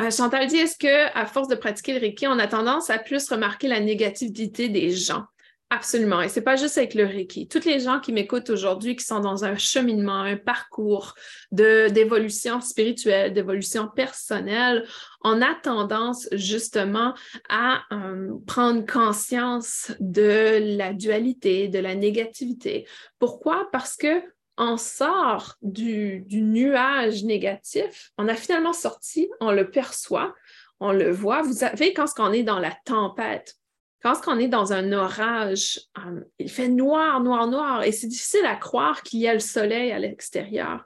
Euh, 0.01 0.11
Chantal 0.11 0.47
dit, 0.47 0.57
est-ce 0.57 0.79
que 0.79 1.17
à 1.17 1.27
force 1.27 1.49
de 1.49 1.55
pratiquer 1.55 1.93
le 1.93 2.01
Reiki, 2.01 2.27
on 2.27 2.39
a 2.39 2.49
tendance 2.49 2.89
à 2.89 2.99
plus 2.99 3.29
remarquer 3.29 3.69
la 3.69 3.79
négativité 3.79 4.69
des 4.71 4.91
gens? 4.91 5.27
Absolument. 5.75 6.21
Et 6.21 6.29
c'est 6.29 6.43
pas 6.43 6.57
juste 6.57 6.77
avec 6.77 6.93
le 6.93 7.07
Reiki. 7.07 7.49
Toutes 7.49 7.65
les 7.65 7.81
gens 7.81 7.99
qui 7.99 8.13
m'écoutent 8.13 8.51
aujourd'hui, 8.51 8.95
qui 8.95 9.07
sont 9.07 9.21
dans 9.21 9.47
un 9.47 9.57
cheminement, 9.57 10.21
un 10.21 10.37
parcours 10.37 11.15
d'évolution 11.51 12.61
spirituelle, 12.61 13.33
d'évolution 13.33 13.89
personnelle, 13.89 14.87
on 15.25 15.41
a 15.41 15.55
tendance 15.55 16.29
justement 16.33 17.15
à 17.49 17.85
euh, 17.91 18.35
prendre 18.47 18.85
conscience 18.85 19.93
de 19.99 20.77
la 20.77 20.93
dualité, 20.93 21.69
de 21.69 21.79
la 21.79 21.95
négativité. 21.95 22.87
Pourquoi? 23.19 23.71
Parce 23.73 23.97
que 23.97 24.23
on 24.59 24.77
sort 24.77 25.55
du, 25.63 26.21
du 26.27 26.43
nuage 26.43 27.25
négatif, 27.25 28.13
on 28.19 28.29
a 28.29 28.35
finalement 28.35 28.75
sorti, 28.75 29.31
on 29.41 29.53
le 29.53 29.71
perçoit, 29.71 30.35
on 30.81 30.93
le 30.93 31.11
voit. 31.11 31.41
Vous 31.41 31.55
savez, 31.55 31.95
quand 31.95 32.09
on 32.19 32.31
est 32.31 32.43
dans 32.43 32.59
la 32.59 32.77
tempête, 32.85 33.57
quand 34.03 34.15
on 34.27 34.39
est 34.39 34.49
dans 34.49 34.73
un 34.73 34.93
orage, 34.93 35.81
euh, 35.99 36.21
il 36.39 36.51
fait 36.51 36.69
noir, 36.69 37.21
noir, 37.21 37.47
noir, 37.47 37.85
et 37.85 37.93
c'est 37.93 38.09
difficile 38.09 38.45
à 38.45 38.57
croire 38.57 39.03
qu'il 39.03 39.21
y 39.21 39.29
a 39.29 39.35
le 39.35 39.41
soleil 39.41 39.93
à 39.93 39.99
l'extérieur. 39.99 40.85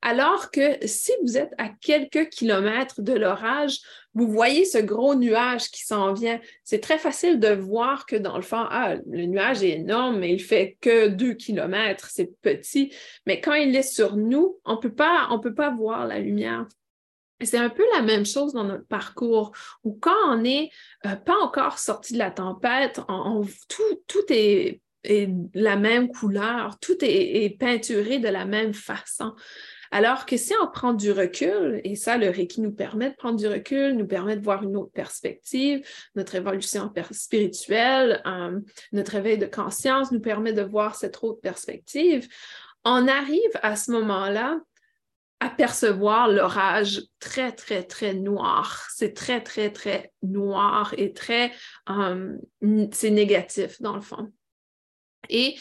Alors 0.00 0.52
que 0.52 0.86
si 0.86 1.10
vous 1.22 1.36
êtes 1.36 1.52
à 1.58 1.68
quelques 1.68 2.28
kilomètres 2.28 3.02
de 3.02 3.14
l'orage, 3.14 3.80
vous 4.14 4.28
voyez 4.28 4.64
ce 4.64 4.78
gros 4.78 5.16
nuage 5.16 5.70
qui 5.70 5.84
s'en 5.84 6.12
vient. 6.12 6.40
C'est 6.62 6.80
très 6.80 6.98
facile 6.98 7.40
de 7.40 7.48
voir 7.48 8.06
que 8.06 8.14
dans 8.14 8.36
le 8.36 8.42
fond, 8.42 8.64
ah, 8.70 8.94
le 9.10 9.24
nuage 9.26 9.62
est 9.62 9.70
énorme, 9.70 10.20
mais 10.20 10.32
il 10.32 10.42
fait 10.42 10.76
que 10.80 11.08
deux 11.08 11.34
kilomètres, 11.34 12.08
c'est 12.10 12.30
petit. 12.42 12.92
Mais 13.26 13.40
quand 13.40 13.54
il 13.54 13.74
est 13.74 13.82
sur 13.82 14.16
nous, 14.16 14.60
on 14.64 14.74
on 14.74 15.40
peut 15.40 15.54
pas 15.54 15.70
voir 15.70 16.06
la 16.06 16.20
lumière. 16.20 16.66
C'est 17.40 17.58
un 17.58 17.70
peu 17.70 17.84
la 17.94 18.02
même 18.02 18.26
chose 18.26 18.52
dans 18.52 18.64
notre 18.64 18.86
parcours, 18.86 19.52
où 19.84 19.96
quand 20.00 20.16
on 20.26 20.38
n'est 20.38 20.70
euh, 21.06 21.14
pas 21.14 21.36
encore 21.36 21.78
sorti 21.78 22.14
de 22.14 22.18
la 22.18 22.30
tempête, 22.30 23.00
tout, 23.68 24.24
est, 24.28 24.80
la 25.54 25.76
même 25.76 26.08
couleur, 26.08 26.78
tout 26.80 26.96
est, 27.00 27.56
peinturé 27.58 28.18
de 28.18 28.28
la 28.28 28.44
même 28.44 28.74
façon. 28.74 29.34
Alors 29.90 30.26
que 30.26 30.36
si 30.36 30.52
on 30.62 30.66
prend 30.66 30.92
du 30.92 31.12
recul, 31.12 31.80
et 31.82 31.96
ça, 31.96 32.18
le 32.18 32.28
Reiki 32.28 32.60
nous 32.60 32.72
permet 32.72 33.10
de 33.10 33.16
prendre 33.16 33.38
du 33.38 33.46
recul, 33.46 33.96
nous 33.96 34.06
permet 34.06 34.36
de 34.36 34.44
voir 34.44 34.62
une 34.62 34.76
autre 34.76 34.92
perspective, 34.92 35.86
notre 36.14 36.34
évolution 36.34 36.92
spirituelle, 37.10 38.20
euh, 38.26 38.60
notre 38.92 39.14
éveil 39.14 39.38
de 39.38 39.46
conscience 39.46 40.12
nous 40.12 40.20
permet 40.20 40.52
de 40.52 40.62
voir 40.62 40.94
cette 40.94 41.22
autre 41.22 41.40
perspective, 41.40 42.28
on 42.84 43.08
arrive 43.08 43.50
à 43.62 43.76
ce 43.76 43.90
moment-là 43.92 44.60
apercevoir 45.40 46.28
l'orage 46.28 47.02
très, 47.20 47.52
très, 47.52 47.82
très 47.82 48.14
noir. 48.14 48.88
C'est 48.94 49.14
très, 49.14 49.42
très, 49.42 49.70
très 49.70 50.12
noir 50.22 50.94
et 50.96 51.12
très, 51.12 51.52
euh, 51.90 52.36
c'est 52.92 53.10
négatif 53.10 53.80
dans 53.80 53.94
le 53.94 54.00
fond. 54.00 54.32
Et 55.28 55.56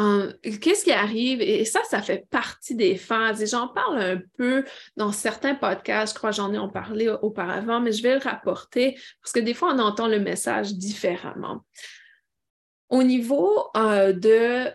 euh, 0.00 0.32
qu'est-ce 0.42 0.84
qui 0.84 0.92
arrive? 0.92 1.40
Et 1.40 1.64
ça, 1.64 1.82
ça 1.84 2.02
fait 2.02 2.26
partie 2.30 2.74
des 2.74 2.96
phases. 2.96 3.42
Et 3.42 3.46
j'en 3.46 3.68
parle 3.68 4.00
un 4.00 4.20
peu 4.36 4.64
dans 4.96 5.12
certains 5.12 5.54
podcasts. 5.54 6.14
Je 6.14 6.18
crois 6.18 6.30
j'en 6.30 6.52
ai 6.52 6.72
parlé 6.72 7.08
auparavant, 7.08 7.80
mais 7.80 7.92
je 7.92 8.02
vais 8.02 8.14
le 8.14 8.20
rapporter 8.20 8.98
parce 9.22 9.32
que 9.32 9.40
des 9.40 9.54
fois, 9.54 9.74
on 9.74 9.78
entend 9.78 10.08
le 10.08 10.18
message 10.18 10.74
différemment. 10.74 11.64
Au 12.88 13.02
niveau 13.02 13.70
euh, 13.76 14.12
de 14.12 14.70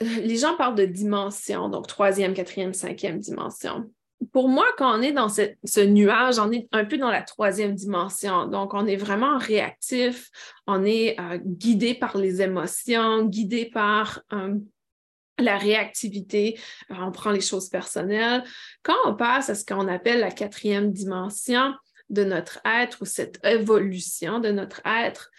les 0.22 0.36
gens 0.36 0.56
parlent 0.56 0.74
de 0.74 0.86
dimension, 0.86 1.68
donc 1.68 1.86
troisième, 1.86 2.34
quatrième, 2.34 2.74
cinquième 2.74 3.18
dimension. 3.18 3.90
pour 4.32 4.48
moi, 4.48 4.66
quand 4.76 4.98
on 4.98 5.02
est 5.02 5.12
dans 5.12 5.28
ce 5.28 5.80
nuage, 5.80 6.38
on 6.38 6.50
est 6.52 6.68
un 6.72 6.84
peu 6.84 6.98
dans 6.98 7.10
la 7.10 7.22
troisième 7.22 7.74
dimension. 7.74 8.46
Donc, 8.46 8.74
on 8.74 8.86
est 8.86 8.96
vraiment 8.96 9.38
réactif, 9.38 10.30
on 10.66 10.84
est 10.84 11.18
euh, 11.18 11.38
guidé 11.42 11.94
par 11.94 12.16
les 12.16 12.42
émotions, 12.42 13.24
guidé 13.24 13.66
par 13.66 14.20
euh, 14.32 14.56
la 15.38 15.58
réactivité, 15.58 16.58
euh, 16.90 16.94
on 17.00 17.12
prend 17.12 17.30
les 17.30 17.40
choses 17.40 17.68
personnelles. 17.68 18.44
Quand 18.82 18.96
on 19.06 19.14
passe 19.14 19.50
à 19.50 19.54
ce 19.54 19.64
qu'on 19.64 19.88
appelle 19.88 20.20
la 20.20 20.30
quatrième 20.30 20.92
dimension 20.92 21.74
de 22.10 22.24
notre 22.24 22.60
être 22.64 22.98
ou 23.02 23.04
cette 23.04 23.44
évolution 23.44 24.40
de 24.40 24.50
notre 24.50 24.80
être, 24.86 25.30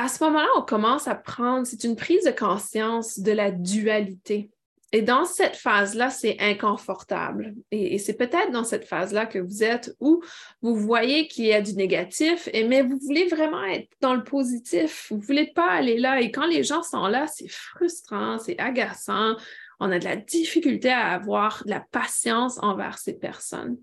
à 0.00 0.08
ce 0.08 0.24
moment-là, 0.24 0.48
on 0.56 0.62
commence 0.62 1.08
à 1.08 1.14
prendre, 1.14 1.66
c'est 1.66 1.84
une 1.84 1.94
prise 1.94 2.24
de 2.24 2.30
conscience 2.30 3.18
de 3.18 3.32
la 3.32 3.50
dualité. 3.50 4.50
Et 4.92 5.02
dans 5.02 5.26
cette 5.26 5.56
phase-là, 5.56 6.08
c'est 6.08 6.38
inconfortable. 6.40 7.54
Et, 7.70 7.98
c'est 7.98 8.14
peut-être 8.14 8.50
dans 8.50 8.64
cette 8.64 8.86
phase-là 8.86 9.26
que 9.26 9.38
vous 9.38 9.62
êtes 9.62 9.94
où 10.00 10.22
vous 10.62 10.74
voyez 10.74 11.28
qu'il 11.28 11.44
y 11.44 11.52
a 11.52 11.60
du 11.60 11.74
négatif, 11.74 12.48
et, 12.54 12.66
mais 12.66 12.80
vous 12.80 12.98
voulez 12.98 13.26
vraiment 13.26 13.62
être 13.64 13.90
dans 14.00 14.14
le 14.14 14.24
positif. 14.24 15.08
Vous 15.10 15.18
ne 15.18 15.22
voulez 15.22 15.52
pas 15.54 15.70
aller 15.70 15.98
là. 15.98 16.18
Et 16.22 16.30
quand 16.30 16.46
les 16.46 16.64
gens 16.64 16.82
sont 16.82 17.06
là, 17.06 17.26
c'est 17.26 17.50
frustrant, 17.50 18.38
c'est 18.38 18.58
agaçant. 18.58 19.36
On 19.80 19.92
a 19.92 19.98
de 19.98 20.04
la 20.04 20.16
difficulté 20.16 20.88
à 20.88 21.08
avoir 21.08 21.62
de 21.66 21.70
la 21.70 21.80
patience 21.92 22.58
envers 22.62 22.96
ces 22.96 23.18
personnes. 23.18 23.76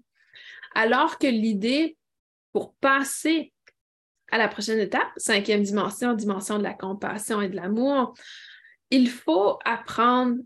Alors 0.73 1.19
que 1.19 1.27
l'idée 1.27 1.95
pour 2.53 2.73
passer 2.73 3.53
à 4.31 4.37
la 4.37 4.47
prochaine 4.47 4.79
étape, 4.79 5.07
cinquième 5.17 5.63
dimension, 5.63 6.13
dimension 6.13 6.57
de 6.57 6.63
la 6.63 6.73
compassion 6.73 7.41
et 7.41 7.49
de 7.49 7.55
l'amour, 7.55 8.13
il 8.89 9.09
faut 9.09 9.59
apprendre 9.65 10.37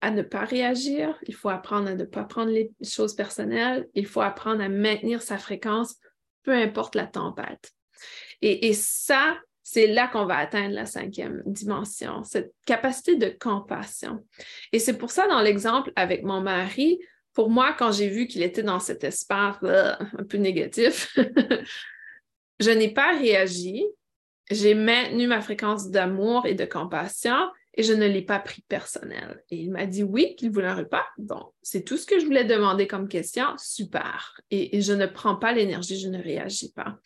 à 0.00 0.10
ne 0.10 0.22
pas 0.22 0.44
réagir, 0.44 1.16
il 1.26 1.34
faut 1.34 1.48
apprendre 1.48 1.88
à 1.88 1.94
ne 1.94 2.04
pas 2.04 2.24
prendre 2.24 2.50
les 2.50 2.70
choses 2.82 3.14
personnelles, 3.14 3.88
il 3.94 4.06
faut 4.06 4.20
apprendre 4.20 4.60
à 4.60 4.68
maintenir 4.68 5.22
sa 5.22 5.38
fréquence, 5.38 5.96
peu 6.42 6.52
importe 6.52 6.96
la 6.96 7.06
tempête. 7.06 7.70
Et, 8.40 8.72
ça, 8.72 9.38
c'est 9.62 9.86
là 9.86 10.08
qu'on 10.08 10.26
va 10.26 10.38
atteindre 10.38 10.74
la 10.74 10.86
cinquième 10.86 11.44
dimension, 11.46 12.24
cette 12.24 12.52
capacité 12.66 13.14
de 13.14 13.28
compassion. 13.28 14.26
Et 14.72 14.80
c'est 14.80 14.98
pour 14.98 15.12
ça, 15.12 15.28
dans 15.28 15.40
l'exemple 15.40 15.92
avec 15.94 16.24
mon 16.24 16.40
mari, 16.40 16.98
pour 17.32 17.48
moi, 17.48 17.72
quand 17.78 17.92
j'ai 17.92 18.08
vu 18.08 18.26
qu'il 18.26 18.42
était 18.42 18.64
dans 18.64 18.80
cet 18.80 19.04
espace 19.04 19.56
euh, 19.62 19.94
un 20.18 20.24
peu 20.24 20.38
négatif, 20.38 21.16
je 22.62 22.70
n'ai 22.70 22.92
pas 22.92 23.16
réagi. 23.16 23.84
J'ai 24.50 24.74
maintenu 24.74 25.26
ma 25.26 25.40
fréquence 25.40 25.90
d'amour 25.90 26.46
et 26.46 26.54
de 26.54 26.64
compassion 26.64 27.36
et 27.74 27.82
je 27.82 27.92
ne 27.92 28.06
l'ai 28.06 28.22
pas 28.22 28.38
pris 28.38 28.62
personnel. 28.68 29.42
Et 29.50 29.56
il 29.56 29.70
m'a 29.70 29.86
dit 29.86 30.02
oui, 30.02 30.36
qu'il 30.36 30.50
voulait 30.50 30.66
un 30.66 30.74
repas. 30.74 31.06
Bon, 31.16 31.52
c'est 31.62 31.84
tout 31.84 31.96
ce 31.96 32.04
que 32.04 32.18
je 32.18 32.26
voulais 32.26 32.44
demander 32.44 32.86
comme 32.86 33.08
question. 33.08 33.46
Super. 33.56 34.38
Et, 34.50 34.82
je 34.82 34.92
ne 34.92 35.06
prends 35.06 35.36
pas 35.36 35.52
l'énergie, 35.52 35.98
je 35.98 36.08
ne 36.08 36.22
réagis 36.22 36.72
pas. 36.72 36.98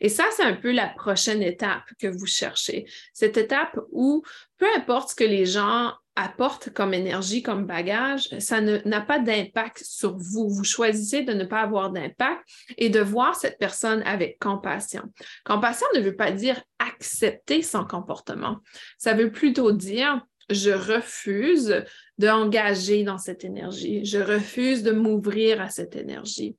Et 0.00 0.08
ça, 0.08 0.24
c'est 0.34 0.44
un 0.44 0.54
peu 0.54 0.72
la 0.72 0.88
prochaine 0.88 1.42
étape 1.42 1.84
que 1.98 2.06
vous 2.06 2.26
cherchez. 2.26 2.86
Cette 3.12 3.36
étape 3.36 3.78
où, 3.90 4.22
peu 4.56 4.66
importe 4.76 5.10
ce 5.10 5.14
que 5.14 5.24
les 5.24 5.44
gens 5.44 5.92
apportent 6.16 6.70
comme 6.70 6.94
énergie, 6.94 7.42
comme 7.42 7.66
bagage, 7.66 8.28
ça 8.38 8.60
n'a 8.60 9.00
pas 9.00 9.18
d'impact 9.18 9.82
sur 9.84 10.16
vous. 10.16 10.48
Vous 10.48 10.64
choisissez 10.64 11.22
de 11.22 11.32
ne 11.32 11.44
pas 11.44 11.60
avoir 11.60 11.90
d'impact 11.90 12.40
et 12.78 12.88
de 12.88 13.00
voir 13.00 13.34
cette 13.34 13.58
personne 13.58 14.02
avec 14.02 14.38
compassion. 14.38 15.02
Compassion 15.44 15.86
ne 15.94 16.00
veut 16.00 16.16
pas 16.16 16.30
dire 16.30 16.62
accepter 16.78 17.62
son 17.62 17.84
comportement. 17.84 18.58
Ça 18.98 19.14
veut 19.14 19.32
plutôt 19.32 19.72
dire 19.72 20.24
je 20.50 20.70
refuse 20.70 21.84
d'engager 22.18 23.02
dans 23.02 23.18
cette 23.18 23.44
énergie. 23.44 24.04
Je 24.04 24.18
refuse 24.18 24.82
de 24.82 24.92
m'ouvrir 24.92 25.60
à 25.60 25.70
cette 25.70 25.96
énergie. 25.96 26.56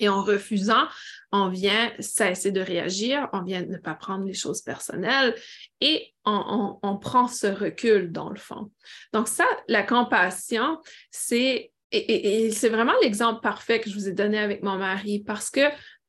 Et 0.00 0.08
en 0.08 0.22
refusant, 0.22 0.86
on 1.32 1.48
vient 1.48 1.92
cesser 1.98 2.52
de 2.52 2.60
réagir, 2.60 3.28
on 3.32 3.42
vient 3.42 3.62
ne 3.62 3.76
pas 3.76 3.94
prendre 3.94 4.24
les 4.24 4.34
choses 4.34 4.62
personnelles 4.62 5.34
et 5.80 6.14
on, 6.24 6.98
prend 7.00 7.28
ce 7.28 7.46
recul 7.46 8.12
dans 8.12 8.28
le 8.28 8.36
fond. 8.36 8.70
Donc 9.12 9.28
ça, 9.28 9.44
la 9.66 9.82
compassion, 9.82 10.78
c'est 11.10 11.72
et, 11.90 12.50
c'est 12.50 12.68
vraiment 12.68 12.92
l'exemple 13.02 13.40
parfait 13.40 13.80
que 13.80 13.88
je 13.88 13.94
vous 13.94 14.08
ai 14.08 14.12
donné 14.12 14.38
avec 14.38 14.62
mon 14.62 14.76
mari 14.76 15.20
parce 15.20 15.48
que 15.48 15.60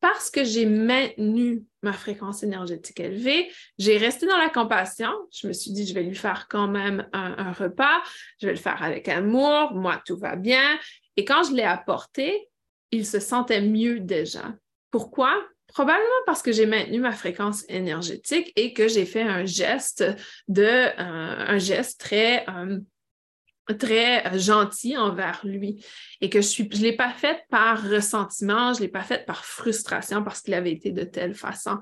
parce 0.02 0.30
que 0.30 0.46
j'ai 0.46 0.66
maintenu 0.66 1.64
ma 1.82 1.92
fréquence 1.92 2.42
énergétique 2.44 3.02
élevée, 3.02 3.52
j'ai 3.78 3.98
resté 3.98 4.26
dans 4.26 4.38
la 4.38 4.50
compassion. 4.50 5.12
Je 5.30 5.48
me 5.48 5.52
suis 5.52 5.72
dit, 5.72 5.86
je 5.86 5.94
vais 5.94 6.04
lui 6.04 6.16
faire 6.16 6.48
quand 6.50 6.70
même 6.70 7.10
un 7.12 7.52
repas, 7.52 8.02
je 8.42 8.48
vais 8.48 8.54
le 8.54 8.60
faire 8.60 8.82
avec 8.82 9.10
amour, 9.10 9.74
moi, 9.74 10.02
tout 10.06 10.18
va 10.18 10.38
bien. 10.38 10.80
Et 11.18 11.26
quand 11.26 11.44
je 11.44 11.54
l'ai 11.54 11.64
apporté, 11.64 12.49
il 12.92 13.06
se 13.06 13.20
sentait 13.20 13.62
mieux 13.62 14.00
déjà. 14.00 14.54
Pourquoi? 14.92 15.36
Probablement 15.68 16.10
parce 16.26 16.42
que 16.42 16.52
j'ai 16.52 16.66
maintenu 16.66 17.00
ma 17.00 17.12
fréquence 17.12 17.64
énergétique 17.70 18.52
et 18.56 18.74
que 18.74 18.88
j'ai 18.88 19.06
fait 19.06 19.22
un 19.22 19.46
geste 19.46 20.02
euh, 20.58 20.90
euh, 20.98 22.80
très 23.78 24.40
gentil 24.40 24.98
envers 24.98 25.42
lui 25.44 25.86
et 26.22 26.30
que 26.32 26.42
je 26.42 26.48
suis 26.48 26.68
je 26.72 26.82
l'ai 26.82 26.96
pas 26.96 27.12
fait 27.12 27.44
par 27.52 27.88
ressentiment, 27.88 28.74
je 28.74 28.80
l'ai 28.80 28.88
pas 28.88 29.04
fait 29.04 29.26
par 29.28 29.46
frustration 29.46 30.24
parce 30.24 30.42
qu'il 30.42 30.56
avait 30.56 30.72
été 30.72 30.92
de 30.92 31.04
telle 31.04 31.36
façon. 31.36 31.78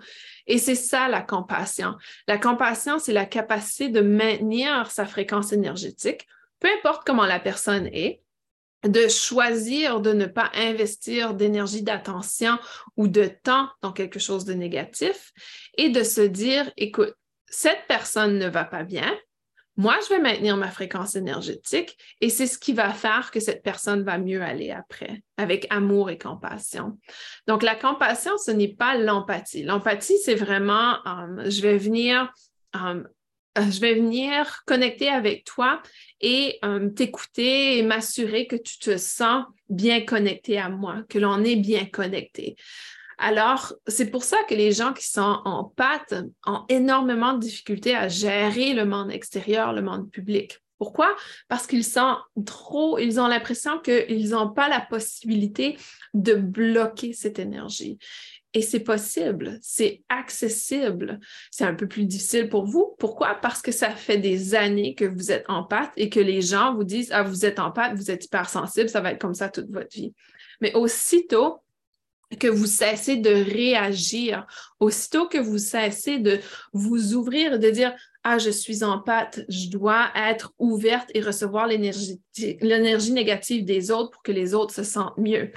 Et 0.48 0.58
c'est 0.58 0.76
ça 0.76 1.08
la 1.08 1.22
compassion. 1.22 1.96
La 2.28 2.38
compassion, 2.38 3.00
c'est 3.00 3.13
la 3.13 3.26
capacité 3.26 3.88
de 3.88 4.02
maintenir 4.02 4.91
sa 4.91 5.06
fréquence 5.06 5.54
énergétique, 5.54 6.28
peu 6.60 6.67
importe 6.78 7.04
comment 7.06 7.26
la 7.26 7.39
personne 7.39 7.88
est, 7.88 8.22
de 8.88 9.08
choisir 9.08 10.00
de 10.02 10.13
ne 10.13 10.26
pas 10.26 10.52
investir 10.54 11.34
d'énergie, 11.34 11.84
d'attention 11.84 12.58
ou 12.95 13.08
de 13.08 13.30
temps 13.43 13.69
dans 13.82 13.91
quelque 13.91 14.19
chose 14.19 14.45
de 14.45 14.54
négatif 14.54 15.32
et 15.78 15.89
de 15.89 16.04
se 16.04 16.21
dire, 16.21 16.71
écoute, 16.78 17.13
cette 17.50 17.86
personne 17.88 18.38
ne 18.38 18.47
va 18.47 18.65
pas 18.65 18.84
bien, 18.84 19.17
moi, 19.78 19.95
je 20.04 20.10
vais 20.10 20.19
maintenir 20.19 20.58
ma 20.58 20.71
fréquence 20.71 21.15
énergétique 21.15 21.97
et 22.19 22.30
c'est 22.30 22.47
ce 22.47 22.58
qui 22.58 22.73
va 22.73 22.91
faire 22.93 23.30
que 23.30 23.39
cette 23.39 23.62
personne 23.62 24.02
va 24.02 24.17
mieux 24.17 24.41
aller 24.41 24.71
après, 24.71 25.21
avec 25.38 25.67
amour 25.69 26.10
et 26.10 26.17
compassion. 26.17 26.97
Donc, 27.47 27.62
la 27.62 27.76
compassion, 27.76 28.32
ce 28.43 28.50
n'est 28.50 28.73
pas 28.73 28.97
l'empathie. 28.97 29.62
L'empathie, 29.62 30.17
c'est 30.17 30.36
vraiment, 30.36 30.95
euh, 31.06 31.47
je 31.47 31.62
vais 31.62 31.78
venir 31.78 32.34
euh, 32.76 33.04
je 33.62 33.80
vais 33.80 33.96
venir 33.96 34.63
connecter 34.65 35.10
avec 35.10 35.43
toi 35.43 35.82
et 36.22 36.58
euh, 36.63 36.89
t'écouter 36.89 37.78
et 37.78 37.84
m'assurer 37.84 38.48
que 38.48 38.56
tu 38.56 38.80
te 38.80 38.98
sens 38.98 39.46
bien 39.70 40.02
connecté 40.02 40.58
à 40.58 40.70
moi, 40.70 41.04
que 41.10 41.20
l'on 41.20 41.43
est 41.43 41.56
bien 41.56 41.86
connecté. 41.86 42.56
Alors, 43.17 43.74
c'est 43.88 44.12
pour 44.12 44.24
ça 44.24 44.38
que 44.48 44.54
les 44.54 44.72
gens 44.72 44.93
qui 44.93 45.08
sont 45.08 45.41
en 45.43 45.63
pâte 45.63 46.13
ont 46.46 46.65
énormément 46.70 47.34
de 47.34 47.39
difficultés 47.39 47.96
à 47.96 48.08
gérer 48.08 48.74
le 48.74 48.86
monde 48.86 49.12
extérieur, 49.12 49.74
le 49.74 49.82
monde 49.82 50.12
public. 50.12 50.60
Pourquoi? 50.78 51.15
Parce 51.48 51.65
qu'ils 51.65 51.84
sont 51.84 52.17
trop, 52.46 53.00
ils 53.00 53.20
ont 53.20 53.26
l'impression 53.26 53.80
qu'ils 53.80 54.30
n'ont 54.30 54.52
pas 54.52 54.70
la 54.70 54.80
possibilité 54.80 55.78
de 56.13 56.36
bloquer 56.36 57.13
cette 57.13 57.39
énergie. 57.39 57.98
Et 58.53 58.62
c'est 58.62 58.79
possible, 58.79 59.60
c'est 59.62 60.03
accessible. 60.10 61.19
C'est 61.51 61.65
un 61.65 61.75
peu 61.75 61.88
plus 61.88 62.05
difficile 62.05 62.49
pour 62.49 62.65
vous. 62.65 62.95
Pourquoi? 62.97 63.36
Parce 63.36 63.62
que 63.62 63.71
ça 63.71 63.91
fait 63.91 64.17
des 64.17 64.55
années 64.55 64.95
que 64.95 65.05
vous 65.05 65.31
êtes 65.31 65.45
en 65.47 65.63
pâte 65.63 65.91
et 65.97 66.10
que 66.10 66.19
les 66.19 66.41
gens 66.41 66.73
vous 66.73 66.86
disent, 66.86 67.12
ah, 67.12 67.23
vous 67.23 67.45
êtes 67.45 67.60
en 67.60 67.71
pâte, 67.71 67.95
vous 67.95 68.10
êtes 68.10 68.25
hypersensible, 68.25 68.89
ça 68.89 69.01
va 69.01 69.12
être 69.12 69.21
comme 69.21 69.36
ça 69.36 69.49
toute 69.49 69.69
votre 69.69 69.93
vie. 69.93 70.13
Mais 70.62 70.73
aussitôt 70.73 71.60
que 72.39 72.47
vous 72.47 72.65
cessez 72.65 73.17
de 73.17 73.29
réagir, 73.29 74.45
aussitôt 74.79 75.27
que 75.27 75.38
vous 75.38 75.57
cessez 75.57 76.19
de 76.19 76.39
vous 76.73 77.13
ouvrir 77.13 77.60
de 77.60 77.69
dire, 77.69 77.93
ah, 78.23 78.38
je 78.38 78.49
suis 78.49 78.83
en 78.83 78.99
pâte, 78.99 79.41
je 79.47 79.69
dois 79.69 80.10
être 80.15 80.53
ouverte 80.57 81.10
et 81.13 81.21
recevoir 81.21 81.67
l'énergie 81.67 82.19
négative 83.13 83.63
des 83.63 83.91
autres 83.91 84.12
pour 84.12 84.23
que 84.23 84.33
les 84.33 84.53
autres 84.53 84.73
se 84.73 84.83
sentent 84.83 85.17
mieux 85.17 85.51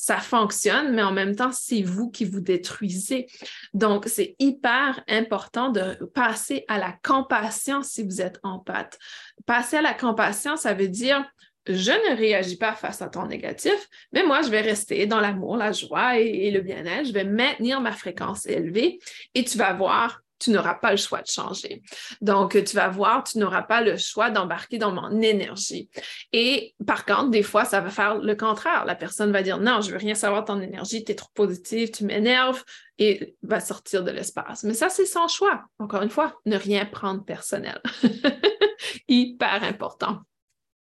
ça 0.00 0.18
fonctionne, 0.18 0.94
mais 0.94 1.02
en 1.02 1.10
même 1.10 1.34
temps, 1.34 1.50
c'est 1.50 1.82
vous 1.82 2.08
qui 2.08 2.24
vous 2.24 2.38
détruisez. 2.38 3.26
Donc, 3.74 4.04
c'est 4.06 4.36
hyper 4.38 5.02
important 5.08 5.70
de 5.70 6.04
passer 6.14 6.64
à 6.68 6.78
la 6.78 6.92
compassion 7.02 7.82
si 7.82 8.04
vous 8.04 8.20
êtes 8.20 8.38
en 8.44 8.60
pâte. 8.60 8.96
Passer 9.44 9.78
à 9.78 9.82
la 9.82 9.94
compassion, 9.94 10.56
ça 10.56 10.72
veut 10.72 10.86
dire 10.86 11.28
je 11.66 11.90
ne 11.90 12.16
réagis 12.16 12.56
pas 12.56 12.74
face 12.74 13.02
à 13.02 13.08
ton 13.08 13.26
négatif, 13.26 13.88
mais 14.12 14.22
moi, 14.22 14.40
je 14.42 14.48
vais 14.50 14.60
rester 14.60 15.04
dans 15.06 15.20
l'amour, 15.20 15.56
la 15.56 15.72
joie 15.72 16.18
et, 16.18 16.46
et 16.46 16.50
le 16.52 16.60
bien-être. 16.60 17.08
Je 17.08 17.12
vais 17.12 17.24
maintenir 17.24 17.80
ma 17.80 17.92
fréquence 17.92 18.46
élevée 18.46 19.00
et 19.34 19.44
tu 19.44 19.58
vas 19.58 19.72
voir 19.72 20.20
tu 20.38 20.50
n'auras 20.50 20.74
pas 20.74 20.90
le 20.90 20.96
choix 20.96 21.22
de 21.22 21.26
changer. 21.26 21.82
Donc, 22.20 22.52
tu 22.64 22.76
vas 22.76 22.88
voir, 22.88 23.24
tu 23.24 23.38
n'auras 23.38 23.62
pas 23.62 23.80
le 23.80 23.96
choix 23.96 24.30
d'embarquer 24.30 24.78
dans 24.78 24.92
mon 24.92 25.20
énergie. 25.20 25.88
Et 26.32 26.74
par 26.86 27.04
contre, 27.04 27.30
des 27.30 27.42
fois, 27.42 27.64
ça 27.64 27.80
va 27.80 27.90
faire 27.90 28.18
le 28.18 28.34
contraire. 28.34 28.84
La 28.84 28.94
personne 28.94 29.32
va 29.32 29.42
dire, 29.42 29.58
non, 29.58 29.80
je 29.80 29.90
veux 29.90 29.98
rien 29.98 30.14
savoir 30.14 30.42
de 30.42 30.46
ton 30.46 30.60
énergie, 30.60 31.04
tu 31.04 31.12
es 31.12 31.14
trop 31.14 31.30
positive, 31.34 31.90
tu 31.90 32.04
m'énerves 32.04 32.62
et 32.98 33.36
va 33.42 33.60
sortir 33.60 34.02
de 34.02 34.10
l'espace. 34.10 34.64
Mais 34.64 34.74
ça, 34.74 34.88
c'est 34.88 35.06
son 35.06 35.28
choix. 35.28 35.64
Encore 35.78 36.02
une 36.02 36.10
fois, 36.10 36.34
ne 36.46 36.56
rien 36.56 36.84
prendre 36.84 37.24
personnel. 37.24 37.80
Hyper 39.08 39.62
important. 39.64 40.20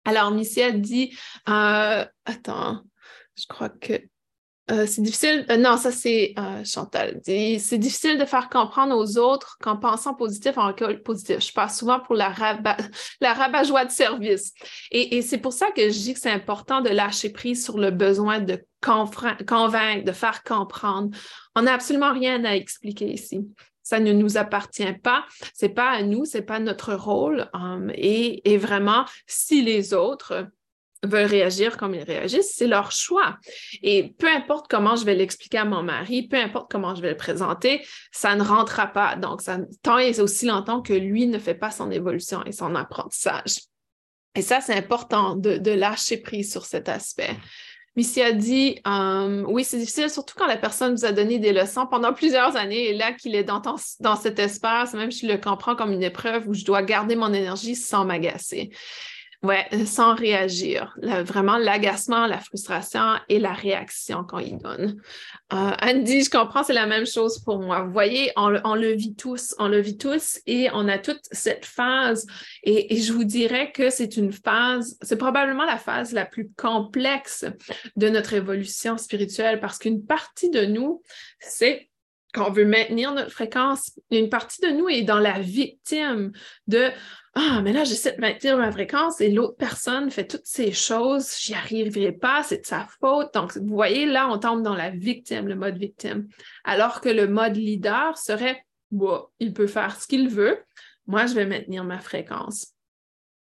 Alors, 0.04 0.30
Michel 0.32 0.80
dit, 0.80 1.16
euh, 1.48 2.04
attends, 2.24 2.82
je 3.36 3.46
crois 3.48 3.68
que 3.68 3.94
euh, 4.70 4.86
c'est 4.86 5.02
difficile. 5.02 5.44
Euh, 5.50 5.56
non, 5.56 5.76
ça 5.76 5.90
c'est 5.90 6.34
euh, 6.38 6.64
Chantal. 6.64 7.20
C'est 7.24 7.78
difficile 7.78 8.16
de 8.16 8.24
faire 8.24 8.48
comprendre 8.48 8.96
aux 8.96 9.18
autres 9.18 9.58
qu'en 9.60 9.76
pensant 9.76 10.14
positif, 10.14 10.56
en 10.56 10.68
récolte 10.68 11.02
positif. 11.02 11.40
Je 11.40 11.52
passe 11.52 11.78
souvent 11.78 11.98
pour 11.98 12.14
la, 12.14 12.28
rabat, 12.28 12.76
la 13.20 13.84
de 13.84 13.90
service. 13.90 14.52
Et, 14.92 15.20
c'est 15.22 15.38
pour 15.38 15.52
ça 15.52 15.70
que 15.72 15.90
je 15.90 15.98
dis 15.98 16.14
que 16.14 16.20
c'est 16.20 16.30
important 16.30 16.80
de 16.80 16.90
lâcher 16.90 17.30
prise 17.30 17.64
sur 17.64 17.76
le 17.76 17.90
besoin 17.90 18.38
de 18.38 18.64
convaincre, 18.80 20.04
de 20.04 20.12
faire 20.12 20.42
comprendre. 20.44 21.10
On 21.56 21.62
n'a 21.62 21.74
absolument 21.74 22.12
rien 22.12 22.44
à 22.44 22.54
expliquer 22.54 23.12
ici. 23.12 23.40
Ça 23.82 23.98
ne 23.98 24.12
nous 24.12 24.36
appartient 24.36 24.92
pas, 25.02 25.24
c'est 25.54 25.70
pas 25.70 25.90
à 25.90 26.02
nous, 26.02 26.24
c'est 26.24 26.42
pas 26.42 26.60
notre 26.60 26.94
rôle. 26.94 27.50
et 27.94 28.56
vraiment, 28.58 29.04
si 29.26 29.62
les 29.62 29.92
autres 29.92 30.46
veulent 31.02 31.26
réagir 31.26 31.76
comme 31.76 31.94
ils 31.94 32.02
réagissent, 32.02 32.54
c'est 32.54 32.66
leur 32.66 32.92
choix. 32.92 33.38
Et 33.82 34.14
peu 34.18 34.28
importe 34.28 34.66
comment 34.70 34.96
je 34.96 35.04
vais 35.04 35.14
l'expliquer 35.14 35.58
à 35.58 35.64
mon 35.64 35.82
mari, 35.82 36.28
peu 36.28 36.36
importe 36.36 36.70
comment 36.70 36.94
je 36.94 37.02
vais 37.02 37.10
le 37.10 37.16
présenter, 37.16 37.84
ça 38.12 38.34
ne 38.36 38.42
rentrera 38.42 38.86
pas. 38.86 39.16
Donc, 39.16 39.42
tant 39.82 39.98
et 39.98 40.20
aussi 40.20 40.46
longtemps 40.46 40.80
que 40.80 40.92
lui 40.92 41.26
ne 41.26 41.38
fait 41.38 41.54
pas 41.54 41.70
son 41.70 41.90
évolution 41.90 42.44
et 42.44 42.52
son 42.52 42.74
apprentissage. 42.74 43.58
Et 44.34 44.42
ça, 44.42 44.60
c'est 44.60 44.74
important 44.74 45.34
de, 45.36 45.70
lâcher 45.70 46.16
prise 46.16 46.50
sur 46.50 46.64
cet 46.64 46.88
aspect. 46.88 47.36
Missy 47.94 48.22
a 48.22 48.32
dit, 48.32 48.80
euh, 48.86 49.44
oui, 49.48 49.64
c'est 49.64 49.76
difficile, 49.76 50.08
surtout 50.08 50.34
quand 50.38 50.46
la 50.46 50.56
personne 50.56 50.94
vous 50.94 51.04
a 51.04 51.12
donné 51.12 51.38
des 51.38 51.52
leçons 51.52 51.86
pendant 51.86 52.14
plusieurs 52.14 52.56
années 52.56 52.88
et 52.88 52.94
là 52.94 53.12
qu'il 53.12 53.34
est 53.34 53.44
dans, 53.44 53.60
dans 54.00 54.16
cet 54.16 54.38
espace, 54.38 54.94
même 54.94 55.10
si 55.10 55.26
je 55.26 55.32
le 55.32 55.38
comprends 55.38 55.76
comme 55.76 55.92
une 55.92 56.02
épreuve 56.02 56.48
où 56.48 56.54
je 56.54 56.64
dois 56.64 56.82
garder 56.82 57.16
mon 57.16 57.34
énergie 57.34 57.76
sans 57.76 58.06
m'agacer. 58.06 58.70
Ouais, 59.42 59.66
euh, 59.72 59.84
sans 59.86 60.14
réagir. 60.14 60.96
vraiment 61.02 61.58
l'agacement, 61.58 62.28
la 62.28 62.38
frustration 62.38 63.18
et 63.28 63.40
la 63.40 63.52
réaction 63.52 64.22
qu'on 64.22 64.38
y 64.38 64.56
donne. 64.56 65.02
Euh, 65.52 65.72
Andy, 65.82 66.22
je 66.22 66.30
comprends, 66.30 66.62
c'est 66.62 66.72
la 66.72 66.86
même 66.86 67.06
chose 67.06 67.40
pour 67.40 67.58
moi. 67.58 67.82
Vous 67.82 67.92
voyez, 67.92 68.30
on, 68.36 68.74
le 68.76 68.92
vit 68.92 69.16
tous, 69.16 69.56
on 69.58 69.66
le 69.66 69.80
vit 69.80 69.98
tous 69.98 70.40
et 70.46 70.68
on 70.72 70.86
a 70.86 70.96
toute 70.96 71.22
cette 71.32 71.64
phase. 71.64 72.24
Et, 72.62 72.96
je 72.96 73.12
vous 73.12 73.24
dirais 73.24 73.72
que 73.72 73.90
c'est 73.90 74.16
une 74.16 74.32
phase, 74.32 74.96
c'est 75.02 75.16
probablement 75.16 75.64
la 75.64 75.78
phase 75.78 76.12
la 76.12 76.24
plus 76.24 76.52
complexe 76.56 77.44
de 77.96 78.08
notre 78.08 78.34
évolution 78.34 78.96
spirituelle 78.96 79.58
parce 79.58 79.78
qu'une 79.78 80.06
partie 80.06 80.50
de 80.50 80.66
nous, 80.66 81.02
c'est 81.40 81.90
qu'on 82.34 82.50
veut 82.50 82.64
maintenir 82.64 83.12
notre 83.14 83.30
fréquence. 83.30 83.98
Une 84.10 84.28
partie 84.28 84.60
de 84.60 84.68
nous 84.68 84.88
est 84.88 85.02
dans 85.02 85.18
la 85.18 85.38
victime 85.38 86.32
de 86.66 86.90
ah, 87.34 87.62
mais 87.62 87.72
là, 87.72 87.84
j'essaie 87.84 88.14
de 88.14 88.20
maintenir 88.20 88.58
ma 88.58 88.70
fréquence 88.70 89.22
et 89.22 89.30
l'autre 89.30 89.56
personne 89.56 90.10
fait 90.10 90.26
toutes 90.26 90.44
ces 90.44 90.70
choses, 90.70 91.34
j'y 91.40 91.54
arriverai 91.54 92.12
pas, 92.12 92.42
c'est 92.42 92.60
de 92.60 92.66
sa 92.66 92.86
faute. 93.00 93.32
Donc, 93.32 93.56
vous 93.56 93.74
voyez, 93.74 94.04
là, 94.04 94.28
on 94.28 94.38
tombe 94.38 94.62
dans 94.62 94.74
la 94.74 94.90
victime, 94.90 95.48
le 95.48 95.54
mode 95.54 95.78
victime. 95.78 96.28
Alors 96.64 97.00
que 97.00 97.08
le 97.08 97.26
mode 97.28 97.56
leader 97.56 98.18
serait, 98.18 98.62
bon, 98.90 99.24
il 99.40 99.54
peut 99.54 99.66
faire 99.66 99.98
ce 99.98 100.06
qu'il 100.06 100.28
veut, 100.28 100.58
moi, 101.06 101.24
je 101.24 101.34
vais 101.34 101.46
maintenir 101.46 101.84
ma 101.84 102.00
fréquence. 102.00 102.74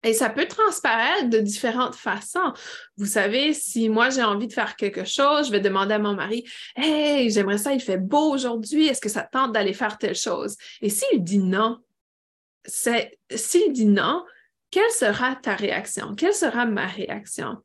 Et 0.03 0.13
ça 0.13 0.29
peut 0.29 0.47
transparaître 0.47 1.29
de 1.29 1.39
différentes 1.39 1.95
façons. 1.95 2.53
Vous 2.97 3.07
savez, 3.07 3.53
si 3.53 3.89
moi 3.89 4.09
j'ai 4.09 4.23
envie 4.23 4.47
de 4.47 4.53
faire 4.53 4.75
quelque 4.75 5.05
chose, 5.05 5.47
je 5.47 5.51
vais 5.51 5.59
demander 5.59 5.95
à 5.95 5.99
mon 5.99 6.13
mari 6.13 6.47
Hey, 6.75 7.29
j'aimerais 7.31 7.57
ça, 7.57 7.73
il 7.73 7.81
fait 7.81 7.97
beau 7.97 8.31
aujourd'hui, 8.31 8.87
est-ce 8.87 9.01
que 9.01 9.09
ça 9.09 9.23
tente 9.23 9.53
d'aller 9.53 9.73
faire 9.73 9.97
telle 9.97 10.15
chose? 10.15 10.55
Et 10.81 10.89
s'il 10.89 11.23
dit 11.23 11.39
non, 11.39 11.79
s'il 12.65 13.73
dit 13.73 13.85
non, 13.85 14.23
quelle 14.69 14.91
sera 14.91 15.35
ta 15.35 15.55
réaction? 15.55 16.13
Quelle 16.15 16.33
sera 16.33 16.65
ma 16.65 16.85
réaction? 16.85 17.57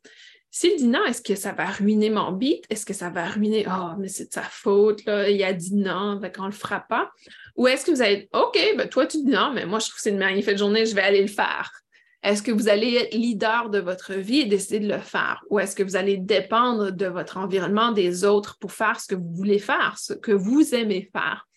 S'il 0.50 0.76
dit 0.76 0.86
non, 0.86 1.04
est-ce 1.06 1.22
que 1.22 1.34
ça 1.34 1.52
va 1.52 1.66
ruiner 1.66 2.10
mon 2.10 2.30
beat? 2.32 2.64
Est-ce 2.68 2.84
que 2.84 2.92
ça 2.92 3.10
va 3.10 3.26
ruiner, 3.26 3.66
oh, 3.68 3.92
mais 3.98 4.08
c'est 4.08 4.26
de 4.26 4.32
sa 4.32 4.42
faute, 4.42 5.04
là, 5.06 5.28
il 5.28 5.42
a 5.42 5.52
dit 5.52 5.74
non, 5.74 6.20
on 6.38 6.42
ne 6.42 6.46
le 6.46 6.52
fera 6.52 6.80
pas? 6.80 7.10
Ou 7.56 7.68
est-ce 7.68 7.86
que 7.86 7.90
vous 7.90 8.02
allez, 8.02 8.28
OK, 8.32 8.58
ben 8.76 8.88
toi, 8.88 9.06
tu 9.06 9.18
dis 9.18 9.30
non, 9.30 9.52
mais 9.52 9.64
moi, 9.64 9.78
je 9.78 9.86
trouve 9.86 9.96
que 9.96 10.02
c'est 10.02 10.10
une 10.10 10.18
magnifique 10.18 10.58
journée, 10.58 10.86
je 10.86 10.94
vais 10.94 11.02
aller 11.02 11.22
le 11.22 11.28
faire. 11.28 11.81
Est-ce 12.22 12.42
que 12.42 12.52
vous 12.52 12.68
allez 12.68 12.94
être 12.94 13.14
leader 13.14 13.68
de 13.68 13.80
votre 13.80 14.14
vie 14.14 14.40
et 14.40 14.44
décider 14.46 14.80
de 14.80 14.92
le 14.92 15.00
faire? 15.00 15.42
Ou 15.50 15.58
est-ce 15.58 15.74
que 15.74 15.82
vous 15.82 15.96
allez 15.96 16.16
dépendre 16.16 16.92
de 16.92 17.06
votre 17.06 17.36
environnement, 17.36 17.90
des 17.90 18.24
autres 18.24 18.58
pour 18.58 18.72
faire 18.72 19.00
ce 19.00 19.08
que 19.08 19.14
vous 19.16 19.34
voulez 19.34 19.58
faire, 19.58 19.96
ce 19.98 20.12
que 20.12 20.30
vous 20.30 20.74
aimez 20.74 21.10
faire? 21.12 21.48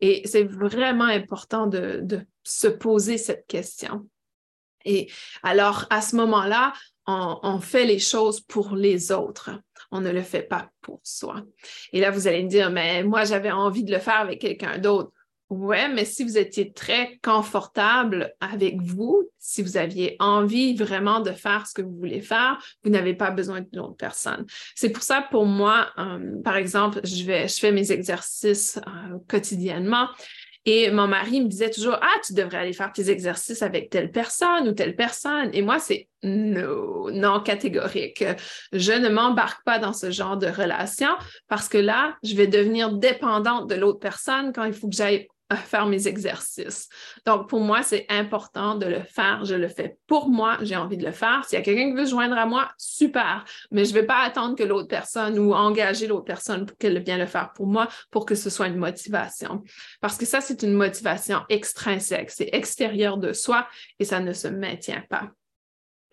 Et 0.00 0.22
c'est 0.26 0.44
vraiment 0.44 1.04
important 1.04 1.66
de, 1.66 2.26
se 2.46 2.68
poser 2.68 3.16
cette 3.16 3.46
question. 3.46 4.06
Et 4.84 5.10
alors, 5.42 5.86
à 5.88 6.02
ce 6.02 6.14
moment-là, 6.16 6.74
on, 7.06 7.58
fait 7.58 7.86
les 7.86 7.98
choses 7.98 8.42
pour 8.42 8.76
les 8.76 9.12
autres. 9.12 9.50
On 9.90 10.02
ne 10.02 10.10
le 10.10 10.20
fait 10.20 10.42
pas 10.42 10.68
pour 10.82 11.00
soi. 11.02 11.42
Et 11.94 12.00
là, 12.00 12.10
vous 12.10 12.28
allez 12.28 12.42
me 12.42 12.50
dire, 12.50 12.70
mais 12.70 13.02
moi, 13.02 13.24
j'avais 13.24 13.50
envie 13.50 13.84
de 13.84 13.92
le 13.92 13.98
faire 13.98 14.20
avec 14.20 14.42
quelqu'un 14.42 14.76
d'autre. 14.76 15.10
Ouais, 15.54 15.88
mais 15.88 16.04
si 16.04 16.24
vous 16.24 16.36
étiez 16.36 16.72
très 16.72 17.20
confortable 17.22 18.34
avec 18.40 18.82
vous, 18.82 19.30
si 19.38 19.62
vous 19.62 19.76
aviez 19.76 20.16
envie 20.18 20.74
vraiment 20.74 21.20
de 21.20 21.30
faire 21.30 21.66
ce 21.68 21.74
que 21.74 21.82
vous 21.82 21.94
voulez 21.94 22.20
faire, 22.20 22.58
vous 22.82 22.90
n'avez 22.90 23.14
pas 23.14 23.30
besoin 23.30 23.60
d'une 23.60 23.78
autre 23.78 23.96
personne. 23.96 24.46
C'est 24.74 24.90
pour 24.90 25.04
ça, 25.04 25.24
pour 25.30 25.46
moi, 25.46 25.92
euh, 25.98 26.42
par 26.42 26.56
exemple, 26.56 27.00
je, 27.04 27.22
vais, 27.22 27.46
je 27.46 27.60
fais 27.60 27.70
mes 27.70 27.92
exercices 27.92 28.78
euh, 28.78 29.18
quotidiennement 29.28 30.08
et 30.66 30.90
mon 30.90 31.06
mari 31.06 31.42
me 31.42 31.48
disait 31.48 31.70
toujours, 31.70 31.98
ah, 32.00 32.20
tu 32.24 32.32
devrais 32.32 32.58
aller 32.58 32.72
faire 32.72 32.90
tes 32.90 33.10
exercices 33.10 33.60
avec 33.60 33.90
telle 33.90 34.10
personne 34.10 34.66
ou 34.66 34.72
telle 34.72 34.96
personne. 34.96 35.50
Et 35.52 35.60
moi, 35.60 35.78
c'est 35.78 36.08
non, 36.22 37.10
non 37.10 37.40
catégorique. 37.40 38.24
Je 38.72 38.92
ne 38.92 39.10
m'embarque 39.10 39.62
pas 39.64 39.78
dans 39.78 39.92
ce 39.92 40.10
genre 40.10 40.38
de 40.38 40.46
relation 40.46 41.10
parce 41.48 41.68
que 41.68 41.76
là, 41.76 42.16
je 42.22 42.34
vais 42.34 42.46
devenir 42.46 42.94
dépendante 42.94 43.68
de 43.68 43.74
l'autre 43.74 43.98
personne 43.98 44.52
quand 44.54 44.64
il 44.64 44.72
faut 44.72 44.88
que 44.88 44.96
j'aille 44.96 45.28
faire 45.56 45.86
mes 45.86 46.08
exercices. 46.08 46.88
Donc, 47.26 47.48
pour 47.48 47.60
moi, 47.60 47.82
c'est 47.82 48.06
important 48.08 48.74
de 48.74 48.86
le 48.86 49.02
faire. 49.02 49.44
Je 49.44 49.54
le 49.54 49.68
fais 49.68 49.96
pour 50.06 50.28
moi. 50.28 50.58
J'ai 50.62 50.76
envie 50.76 50.96
de 50.96 51.04
le 51.04 51.12
faire. 51.12 51.44
S'il 51.44 51.58
y 51.58 51.60
a 51.60 51.64
quelqu'un 51.64 51.90
qui 51.90 51.96
veut 51.96 52.06
se 52.06 52.10
joindre 52.10 52.36
à 52.36 52.46
moi, 52.46 52.70
super. 52.78 53.44
Mais 53.70 53.84
je 53.84 53.94
ne 53.94 54.00
vais 54.00 54.06
pas 54.06 54.22
attendre 54.22 54.56
que 54.56 54.62
l'autre 54.62 54.88
personne 54.88 55.38
ou 55.38 55.52
engager 55.52 56.06
l'autre 56.06 56.24
personne 56.24 56.66
pour 56.66 56.76
qu'elle 56.78 57.02
vienne 57.02 57.20
le 57.20 57.26
faire 57.26 57.52
pour 57.52 57.66
moi 57.66 57.88
pour 58.10 58.26
que 58.26 58.34
ce 58.34 58.50
soit 58.50 58.68
une 58.68 58.76
motivation. 58.76 59.62
Parce 60.00 60.16
que 60.16 60.26
ça, 60.26 60.40
c'est 60.40 60.62
une 60.62 60.74
motivation 60.74 61.42
extrinsèque. 61.48 62.30
C'est 62.30 62.50
extérieur 62.52 63.18
de 63.18 63.32
soi 63.32 63.68
et 63.98 64.04
ça 64.04 64.20
ne 64.20 64.32
se 64.32 64.48
maintient 64.48 65.02
pas. 65.08 65.30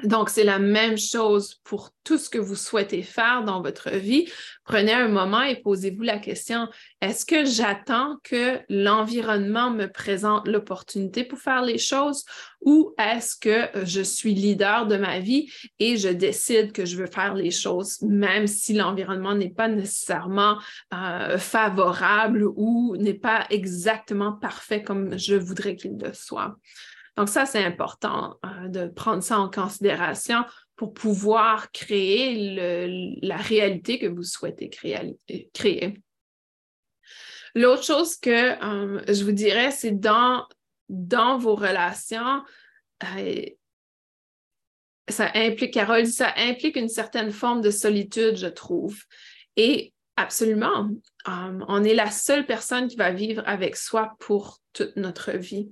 Donc, 0.03 0.29
c'est 0.29 0.43
la 0.43 0.59
même 0.59 0.97
chose 0.97 1.59
pour 1.63 1.91
tout 2.03 2.17
ce 2.17 2.29
que 2.29 2.37
vous 2.37 2.55
souhaitez 2.55 3.03
faire 3.03 3.43
dans 3.43 3.61
votre 3.61 3.91
vie. 3.91 4.27
Prenez 4.65 4.93
un 4.93 5.07
moment 5.07 5.41
et 5.41 5.55
posez-vous 5.61 6.01
la 6.01 6.17
question, 6.17 6.67
est-ce 7.01 7.25
que 7.25 7.45
j'attends 7.45 8.17
que 8.23 8.59
l'environnement 8.69 9.69
me 9.69 9.87
présente 9.87 10.47
l'opportunité 10.47 11.23
pour 11.23 11.39
faire 11.39 11.61
les 11.61 11.77
choses 11.77 12.25
ou 12.61 12.93
est-ce 12.99 13.37
que 13.37 13.85
je 13.85 14.01
suis 14.01 14.33
leader 14.33 14.87
de 14.87 14.97
ma 14.97 15.19
vie 15.19 15.51
et 15.79 15.97
je 15.97 16.09
décide 16.09 16.71
que 16.71 16.85
je 16.85 16.95
veux 16.95 17.07
faire 17.07 17.33
les 17.33 17.51
choses 17.51 18.01
même 18.01 18.47
si 18.47 18.73
l'environnement 18.73 19.33
n'est 19.33 19.49
pas 19.49 19.67
nécessairement 19.67 20.57
euh, 20.93 21.37
favorable 21.37 22.45
ou 22.55 22.95
n'est 22.97 23.13
pas 23.13 23.45
exactement 23.49 24.33
parfait 24.33 24.83
comme 24.83 25.17
je 25.17 25.35
voudrais 25.35 25.75
qu'il 25.75 25.97
le 25.97 26.13
soit? 26.13 26.55
Donc 27.21 27.29
ça, 27.29 27.45
c'est 27.45 27.63
important 27.63 28.39
euh, 28.43 28.67
de 28.67 28.87
prendre 28.87 29.21
ça 29.21 29.37
en 29.37 29.47
considération 29.47 30.43
pour 30.75 30.91
pouvoir 30.91 31.71
créer 31.71 33.15
la 33.21 33.37
réalité 33.37 33.99
que 33.99 34.07
vous 34.07 34.23
souhaitez 34.23 34.71
créer. 35.53 36.01
L'autre 37.53 37.83
chose 37.83 38.17
que 38.17 38.31
euh, 38.31 39.03
je 39.07 39.23
vous 39.23 39.33
dirais, 39.33 39.69
c'est 39.69 39.91
dans, 39.91 40.47
dans 40.89 41.37
vos 41.37 41.53
relations, 41.53 42.41
euh, 43.15 43.45
ça 45.07 45.29
implique, 45.35 45.75
Carole 45.75 46.07
ça 46.07 46.33
implique 46.37 46.75
une 46.75 46.89
certaine 46.89 47.29
forme 47.29 47.61
de 47.61 47.69
solitude, 47.69 48.35
je 48.35 48.47
trouve. 48.47 48.99
Et 49.57 49.93
absolument, 50.21 50.89
on 51.25 51.83
est 51.83 51.93
la 51.93 52.11
seule 52.11 52.45
personne 52.45 52.87
qui 52.87 52.95
va 52.95 53.11
vivre 53.11 53.43
avec 53.45 53.75
soi 53.75 54.13
pour 54.19 54.59
toute 54.73 54.95
notre 54.95 55.31
vie. 55.31 55.71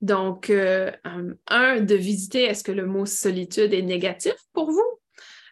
Donc, 0.00 0.50
euh, 0.50 0.90
un, 1.46 1.80
de 1.80 1.94
visiter, 1.94 2.44
est-ce 2.44 2.64
que 2.64 2.72
le 2.72 2.86
mot 2.86 3.06
solitude 3.06 3.74
est 3.74 3.82
négatif 3.82 4.34
pour 4.52 4.70
vous? 4.70 5.00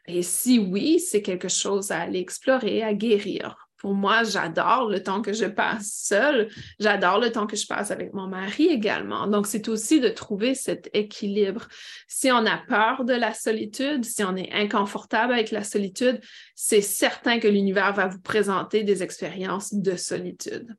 Et 0.07 0.23
si 0.23 0.59
oui, 0.59 1.01
c'est 1.01 1.23
quelque 1.23 1.49
chose 1.49 1.91
à 1.91 2.01
aller 2.01 2.21
explorer, 2.21 2.83
à 2.83 2.95
guérir. 2.95 3.66
Moi, 3.95 4.25
j'adore 4.25 4.89
le 4.89 5.03
temps 5.03 5.23
que 5.23 5.33
je 5.33 5.47
passe 5.47 5.91
seule. 5.93 6.49
J'adore 6.79 7.21
le 7.21 7.31
temps 7.31 7.47
que 7.47 7.57
je 7.57 7.67
passe 7.67 7.91
avec 7.91 8.13
mon 8.15 8.27
mari 8.29 8.67
également. 8.67 9.27
Donc, 9.27 9.47
c'est 9.47 9.69
aussi 9.69 10.01
de 10.01 10.09
trouver 10.09 10.55
cet 10.55 10.91
équilibre. 10.93 11.69
Si 12.09 12.31
on 12.31 12.47
a 12.47 12.59
peur 12.69 13.05
de 13.05 13.15
la 13.15 13.35
solitude, 13.35 14.05
si 14.05 14.23
on 14.25 14.37
est 14.37 14.53
inconfortable 14.53 15.33
avec 15.33 15.51
la 15.51 15.65
solitude, 15.65 16.21
c'est 16.55 16.81
certain 16.81 17.39
que 17.39 17.49
l'univers 17.49 17.93
va 17.93 18.07
vous 18.07 18.21
présenter 18.21 18.83
des 18.83 19.03
expériences 19.03 19.75
de 19.75 19.97
solitude. 19.97 20.77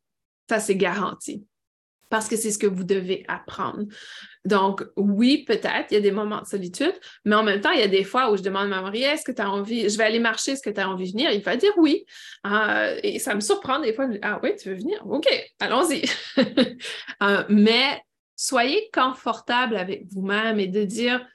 Ça, 0.50 0.60
c'est 0.60 0.78
garanti. 0.78 1.46
Parce 2.10 2.28
que 2.28 2.36
c'est 2.36 2.52
ce 2.52 2.58
que 2.58 2.68
vous 2.68 2.84
devez 2.84 3.26
apprendre. 3.28 3.86
Donc, 4.46 4.84
oui, 4.96 5.44
peut-être, 5.46 5.88
il 5.92 5.96
y 5.96 5.98
a 5.98 6.02
des 6.02 6.12
moments 6.12 6.42
de 6.42 6.46
solitude, 6.46 6.94
mais 7.26 7.36
en 7.36 7.44
même 7.44 7.60
temps, 7.60 7.72
il 7.72 7.80
y 7.80 7.84
a 7.84 7.88
des 7.88 8.04
fois 8.04 8.32
où 8.32 8.38
je 8.38 8.44
demande 8.44 8.66
à 8.66 8.68
ma 8.68 8.82
mari, 8.82 9.04
est-ce 9.04 9.26
que 9.26 9.32
tu 9.32 9.42
as 9.42 9.50
envie, 9.50 9.90
je 9.90 9.98
vais 9.98 10.06
aller 10.06 10.20
marcher, 10.20 10.52
est-ce 10.52 10.62
que 10.62 10.70
tu 10.70 10.80
as 10.80 10.90
envie 10.90 11.08
de 11.08 11.12
venir? 11.12 11.32
Il 11.32 11.42
va 11.42 11.58
dire 11.58 11.74
oui. 11.78 12.06
Euh, 12.46 12.98
et 13.04 13.20
ça 13.20 13.36
me 13.36 13.42
surprend 13.42 13.80
des 13.80 13.94
fois, 13.94 14.08
ah 14.22 14.40
oui, 14.42 14.56
tu 14.56 14.70
veux 14.70 14.76
venir? 14.76 15.06
OK, 15.08 15.28
allons-y. 15.60 16.04
Euh, 17.24 17.44
mais 17.50 18.00
soyez 18.36 18.90
confortable 18.94 19.76
avec 19.76 20.06
vous-même 20.12 20.60
et 20.60 20.68
de 20.68 20.84
dire, 20.84 21.26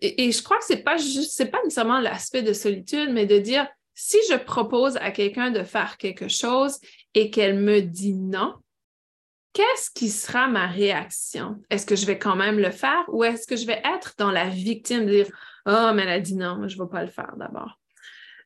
et, 0.00 0.32
je 0.32 0.42
crois 0.42 0.58
que 0.58 0.64
c'est 0.64 0.82
pas 0.82 0.96
juste, 0.96 1.50
pas 1.50 1.62
nécessairement 1.62 2.00
l'aspect 2.00 2.42
de 2.42 2.52
solitude, 2.52 3.10
mais 3.12 3.26
de 3.26 3.38
dire, 3.38 3.68
si 3.94 4.18
je 4.30 4.36
propose 4.36 4.96
à 4.98 5.10
quelqu'un 5.10 5.50
de 5.50 5.62
faire 5.62 5.96
quelque 5.96 6.28
chose 6.28 6.78
et 7.14 7.30
qu'elle 7.30 7.58
me 7.58 7.80
dit 7.80 8.14
non, 8.14 8.54
qu'est-ce 9.56 9.90
qui 9.90 10.10
sera 10.10 10.48
ma 10.48 10.66
réaction? 10.66 11.62
Est-ce 11.70 11.86
que 11.86 11.96
je 11.96 12.04
vais 12.04 12.18
quand 12.18 12.36
même 12.36 12.58
le 12.58 12.70
faire 12.70 13.04
ou 13.08 13.24
est-ce 13.24 13.46
que 13.46 13.56
je 13.56 13.66
vais 13.66 13.80
être 13.96 14.12
dans 14.18 14.30
la 14.30 14.50
victime 14.50 15.06
dire 15.06 15.28
Oh, 15.64 15.92
mais 15.94 16.02
elle 16.02 16.10
a 16.10 16.20
dit 16.20 16.36
non, 16.36 16.68
je 16.68 16.76
ne 16.76 16.82
vais 16.82 16.90
pas 16.90 17.02
le 17.02 17.10
faire 17.10 17.34
d'abord. 17.38 17.80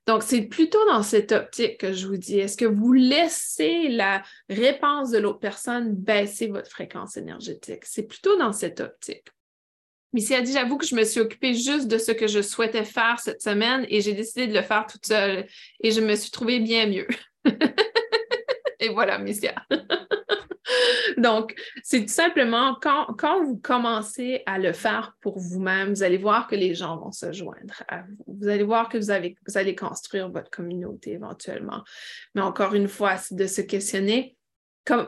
Donc, 0.06 0.22
c'est 0.22 0.42
plutôt 0.42 0.84
dans 0.86 1.02
cette 1.02 1.32
optique 1.32 1.78
que 1.78 1.92
je 1.92 2.06
vous 2.06 2.16
dis, 2.16 2.38
est-ce 2.38 2.56
que 2.56 2.64
vous 2.64 2.92
laissez 2.92 3.88
la 3.88 4.22
réponse 4.48 5.10
de 5.10 5.18
l'autre 5.18 5.40
personne 5.40 5.96
baisser 5.96 6.46
votre 6.46 6.70
fréquence 6.70 7.16
énergétique? 7.16 7.84
C'est 7.84 8.06
plutôt 8.06 8.38
dans 8.38 8.52
cette 8.52 8.78
optique. 8.78 9.26
Missy 10.12 10.36
a 10.36 10.42
dit, 10.42 10.52
j'avoue 10.52 10.78
que 10.78 10.86
je 10.86 10.94
me 10.94 11.02
suis 11.02 11.20
occupée 11.20 11.54
juste 11.54 11.88
de 11.88 11.98
ce 11.98 12.12
que 12.12 12.28
je 12.28 12.40
souhaitais 12.40 12.84
faire 12.84 13.18
cette 13.18 13.42
semaine 13.42 13.84
et 13.88 14.00
j'ai 14.00 14.12
décidé 14.12 14.46
de 14.46 14.54
le 14.54 14.62
faire 14.62 14.86
toute 14.86 15.06
seule 15.06 15.46
et 15.82 15.90
je 15.90 16.00
me 16.00 16.14
suis 16.14 16.30
trouvée 16.30 16.60
bien 16.60 16.86
mieux. 16.86 17.08
et 18.78 18.88
voilà, 18.90 19.18
Missia. 19.18 19.66
Donc, 21.20 21.54
c'est 21.82 22.02
tout 22.02 22.12
simplement 22.12 22.76
quand, 22.80 23.44
vous 23.44 23.58
commencez 23.58 24.42
à 24.46 24.58
le 24.58 24.72
faire 24.72 25.16
pour 25.20 25.38
vous-même, 25.38 25.90
vous 25.90 26.02
allez 26.02 26.16
voir 26.16 26.46
que 26.48 26.56
les 26.56 26.74
gens 26.74 26.96
vont 26.96 27.12
se 27.12 27.32
joindre 27.32 27.82
à 27.88 28.02
vous. 28.02 28.38
Vous 28.40 28.48
allez 28.48 28.64
voir 28.64 28.88
que 28.88 28.98
vous, 28.98 29.10
allez 29.10 29.74
construire 29.74 30.30
votre 30.30 30.50
communauté 30.50 31.12
éventuellement. 31.12 31.84
Mais 32.34 32.42
encore 32.42 32.74
une 32.74 32.88
fois, 32.88 33.16
c'est 33.16 33.36
de 33.36 33.46
se 33.46 33.60
questionner 33.60 34.36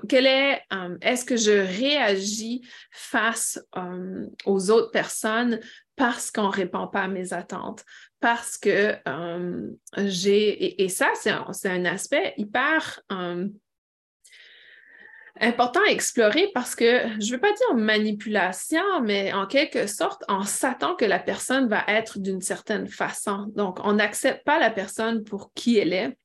quel 0.09 0.27
est, 0.27 0.63
euh, 0.73 0.97
est-ce 1.01 1.25
que 1.25 1.37
je 1.37 1.51
réagis 1.51 2.63
face 2.91 3.59
euh, 3.77 4.27
aux 4.45 4.71
autres 4.71 4.91
personnes 4.91 5.61
parce 5.97 6.31
qu'on 6.31 6.49
ne 6.49 6.53
répond 6.53 6.89
pas 6.89 7.03
à 7.03 7.09
mes 7.09 7.33
attentes, 7.33 7.85
parce 8.21 8.57
que 8.57 8.97
euh, 9.07 9.71
j'ai, 9.99 10.83
et, 10.83 10.89
ça, 10.89 11.11
c'est 11.15 11.69
un, 11.69 11.85
aspect 11.85 12.35
hyper 12.39 13.01
important 15.41 15.81
à 15.87 15.91
explorer 15.91 16.51
parce 16.55 16.75
que 16.75 17.03
je 17.21 17.27
ne 17.27 17.33
veux 17.33 17.41
pas 17.41 17.53
dire 17.53 17.75
manipulation, 17.75 18.83
mais 19.03 19.33
en 19.33 19.47
quelque 19.47 19.87
sorte, 19.87 20.25
en 20.29 20.45
s'attend 20.45 20.95
que 20.95 21.05
la 21.05 21.19
personne 21.19 21.69
va 21.69 21.85
être 21.89 22.19
d'une 22.19 22.41
certaine 22.41 22.87
façon. 22.87 23.51
Donc, 23.55 23.79
on 23.85 23.95
n'accepte 23.95 24.45
pas 24.45 24.59
la 24.59 24.71
personne 24.71 25.25
pour 25.25 25.53
qui 25.55 25.79
elle 25.79 25.93
est 25.93 26.17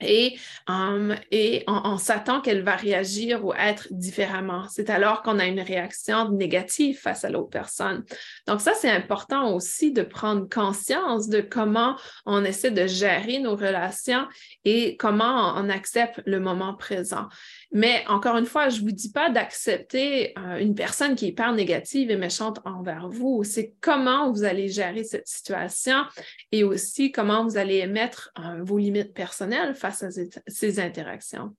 et, 0.00 0.38
um, 0.68 1.16
et 1.30 1.64
on, 1.66 1.96
s'attend 1.96 2.42
qu'elle 2.42 2.62
va 2.62 2.76
réagir 2.76 3.44
ou 3.44 3.54
être 3.54 3.88
différemment. 3.90 4.66
C'est 4.68 4.90
alors 4.90 5.22
qu'on 5.22 5.38
a 5.38 5.46
une 5.46 5.60
réaction 5.60 6.30
négative 6.30 6.98
face 6.98 7.24
à 7.24 7.30
l'autre 7.30 7.48
personne. 7.48 8.04
Donc 8.46 8.60
ça, 8.60 8.74
c'est 8.74 8.90
important 8.90 9.54
aussi 9.54 9.92
de 9.92 10.02
prendre 10.02 10.48
conscience 10.50 11.28
de 11.28 11.40
comment 11.40 11.96
on 12.26 12.44
essaie 12.44 12.70
de 12.70 12.86
gérer 12.86 13.38
nos 13.38 13.56
relations 13.56 14.26
et 14.64 14.98
comment 14.98 15.54
on 15.56 15.70
accepte 15.70 16.20
le 16.26 16.40
moment 16.40 16.74
présent. 16.74 17.28
Mais 17.72 18.04
encore 18.08 18.36
une 18.36 18.46
fois, 18.46 18.68
je 18.68 18.80
ne 18.80 18.86
vous 18.86 18.92
dis 18.92 19.10
pas 19.10 19.30
d'accepter 19.30 20.32
euh, 20.38 20.58
une 20.58 20.74
personne 20.74 21.14
qui 21.14 21.26
est 21.26 21.28
hyper 21.28 21.52
négative 21.52 22.10
et 22.10 22.16
méchante 22.16 22.60
envers 22.64 23.08
vous. 23.08 23.44
C'est 23.44 23.74
comment 23.80 24.30
vous 24.32 24.44
allez 24.44 24.68
gérer 24.68 25.04
cette 25.04 25.26
situation 25.26 26.04
et 26.52 26.64
aussi 26.64 27.12
comment 27.12 27.44
vous 27.44 27.56
allez 27.56 27.78
émettre 27.78 28.30
euh, 28.38 28.62
vos 28.62 28.78
limites 28.78 29.14
personnelles 29.14 29.74
face 29.74 30.02
à 30.02 30.08
ces 30.46 30.80
interactions. 30.80 31.54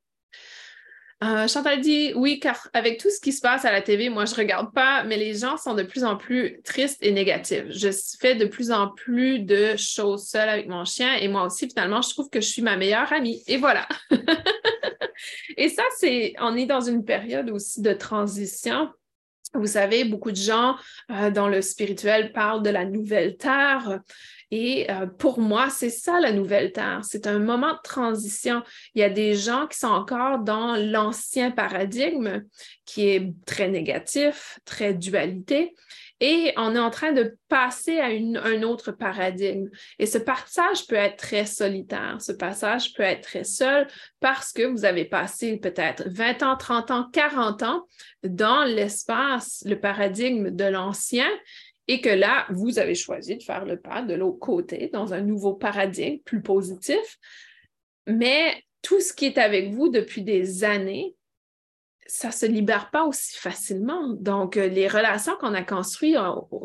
Euh, 1.24 1.48
Chantal 1.48 1.82
dit 1.82 2.14
oui, 2.16 2.40
car 2.40 2.68
avec 2.74 3.00
tout 3.00 3.10
ce 3.10 3.20
qui 3.20 3.34
se 3.34 3.42
passe 3.42 3.66
à 3.66 3.72
la 3.72 3.82
TV, 3.82 4.10
moi 4.10 4.26
je 4.26 4.34
ne 4.34 4.38
regarde 4.38 4.72
pas, 4.72 5.04
mais 5.04 5.18
les 5.18 5.34
gens 5.34 5.58
sont 5.58 5.74
de 5.74 5.82
plus 5.82 6.04
en 6.04 6.16
plus 6.16 6.62
tristes 6.64 7.00
et 7.02 7.12
négatifs. 7.12 7.66
Je 7.70 7.90
fais 8.20 8.36
de 8.36 8.46
plus 8.46 8.72
en 8.72 8.90
plus 8.90 9.40
de 9.40 9.76
choses 9.78 10.28
seule 10.28 10.48
avec 10.48 10.68
mon 10.68 10.86
chien 10.86 11.16
et 11.16 11.28
moi 11.28 11.44
aussi, 11.44 11.68
finalement, 11.68 12.04
je 12.04 12.12
trouve 12.12 12.30
que 12.30 12.40
je 12.40 12.48
suis 12.48 12.62
ma 12.62 12.78
meilleure 12.78 13.12
amie. 13.12 13.42
Et 13.48 13.58
voilà. 13.58 13.88
et 15.58 15.70
ça, 15.70 15.84
c'est, 15.98 16.34
on 16.40 16.56
est 16.56 16.68
dans 16.68 16.82
une 16.82 17.04
période 17.04 17.50
aussi 17.50 17.82
de 17.82 17.94
transition. 17.94 18.90
Vous 19.56 19.68
savez, 19.68 20.04
beaucoup 20.04 20.32
de 20.32 20.36
gens 20.36 20.76
euh, 21.10 21.32
dans 21.32 21.48
le 21.48 21.64
spirituel 21.64 22.32
parlent 22.32 22.62
de 22.62 22.70
la 22.70 22.86
nouvelle 22.86 23.38
terre. 23.38 24.02
Et 24.52 24.90
euh, 24.90 25.06
pour 25.06 25.40
moi, 25.40 25.70
c'est 25.70 25.90
ça 25.90 26.20
la 26.20 26.32
nouvelle 26.32 26.72
terre. 26.72 27.02
C'est 27.04 27.28
un 27.28 27.40
moment 27.40 27.74
de 27.74 27.82
transition. 27.84 28.64
Il 28.96 29.02
y 29.02 29.04
a 29.04 29.10
des 29.10 29.36
gens 29.36 29.68
qui 29.68 29.78
sont 29.78 29.88
encore 29.88 30.40
dans 30.40 30.76
l'ancien 30.76 31.52
paradigme 31.52 32.44
qui 32.86 33.10
est 33.10 33.34
très 33.46 33.68
négatif, 33.68 34.60
très 34.66 34.94
dualité. 34.94 35.76
Et 36.20 36.52
on 36.58 36.76
est 36.76 36.80
en 36.80 36.90
train 36.90 37.12
de 37.12 37.38
passer 37.48 38.00
à 38.00 38.06
un 38.08 38.64
autre 38.64 38.92
paradigme. 38.92 39.70
Et 40.00 40.08
ce 40.08 40.18
passage 40.18 40.88
peut 40.88 40.96
être 40.96 41.18
très 41.18 41.46
solitaire, 41.46 42.18
ce 42.20 42.32
passage 42.32 42.94
peut 42.94 43.04
être 43.04 43.22
très 43.22 43.44
seul 43.44 43.88
parce 44.20 44.52
que 44.52 44.64
vous 44.64 44.84
avez 44.84 45.06
passé 45.06 45.58
peut-être 45.58 46.04
20 46.08 46.42
ans, 46.42 46.58
30 46.58 46.92
ans, 46.92 47.10
40 47.14 47.62
ans 47.64 47.86
dans 48.24 48.64
l'espace, 48.64 49.64
le 49.68 49.80
paradigme 49.80 50.50
de 50.50 50.66
l'ancien 50.66 51.30
et 51.88 52.02
que 52.02 52.10
là, 52.10 52.46
vous 52.50 52.80
avez 52.80 52.96
choisi 52.96 53.38
de 53.38 53.44
faire 53.44 53.66
le 53.66 53.80
pas 53.80 54.02
de 54.02 54.14
l'autre 54.14 54.40
côté 54.40 54.90
dans 54.92 55.14
un 55.14 55.22
nouveau 55.22 55.54
paradigme 55.54 56.20
plus 56.20 56.42
positif. 56.42 57.18
Mais 58.08 58.64
tout 58.82 59.00
ce 59.00 59.14
qui 59.14 59.26
est 59.26 59.38
avec 59.38 59.72
vous 59.72 59.90
depuis 59.90 60.22
des 60.22 60.64
années, 60.64 61.16
ça 62.06 62.30
ne 62.30 62.34
se 62.34 62.46
libère 62.46 62.90
pas 62.90 63.06
aussi 63.06 63.38
facilement. 63.38 64.10
Donc, 64.14 64.58
euh, 64.58 64.68
les 64.68 64.88
relations 64.88 65.36
qu'on 65.40 65.54
a 65.54 65.64
construites 65.64 66.18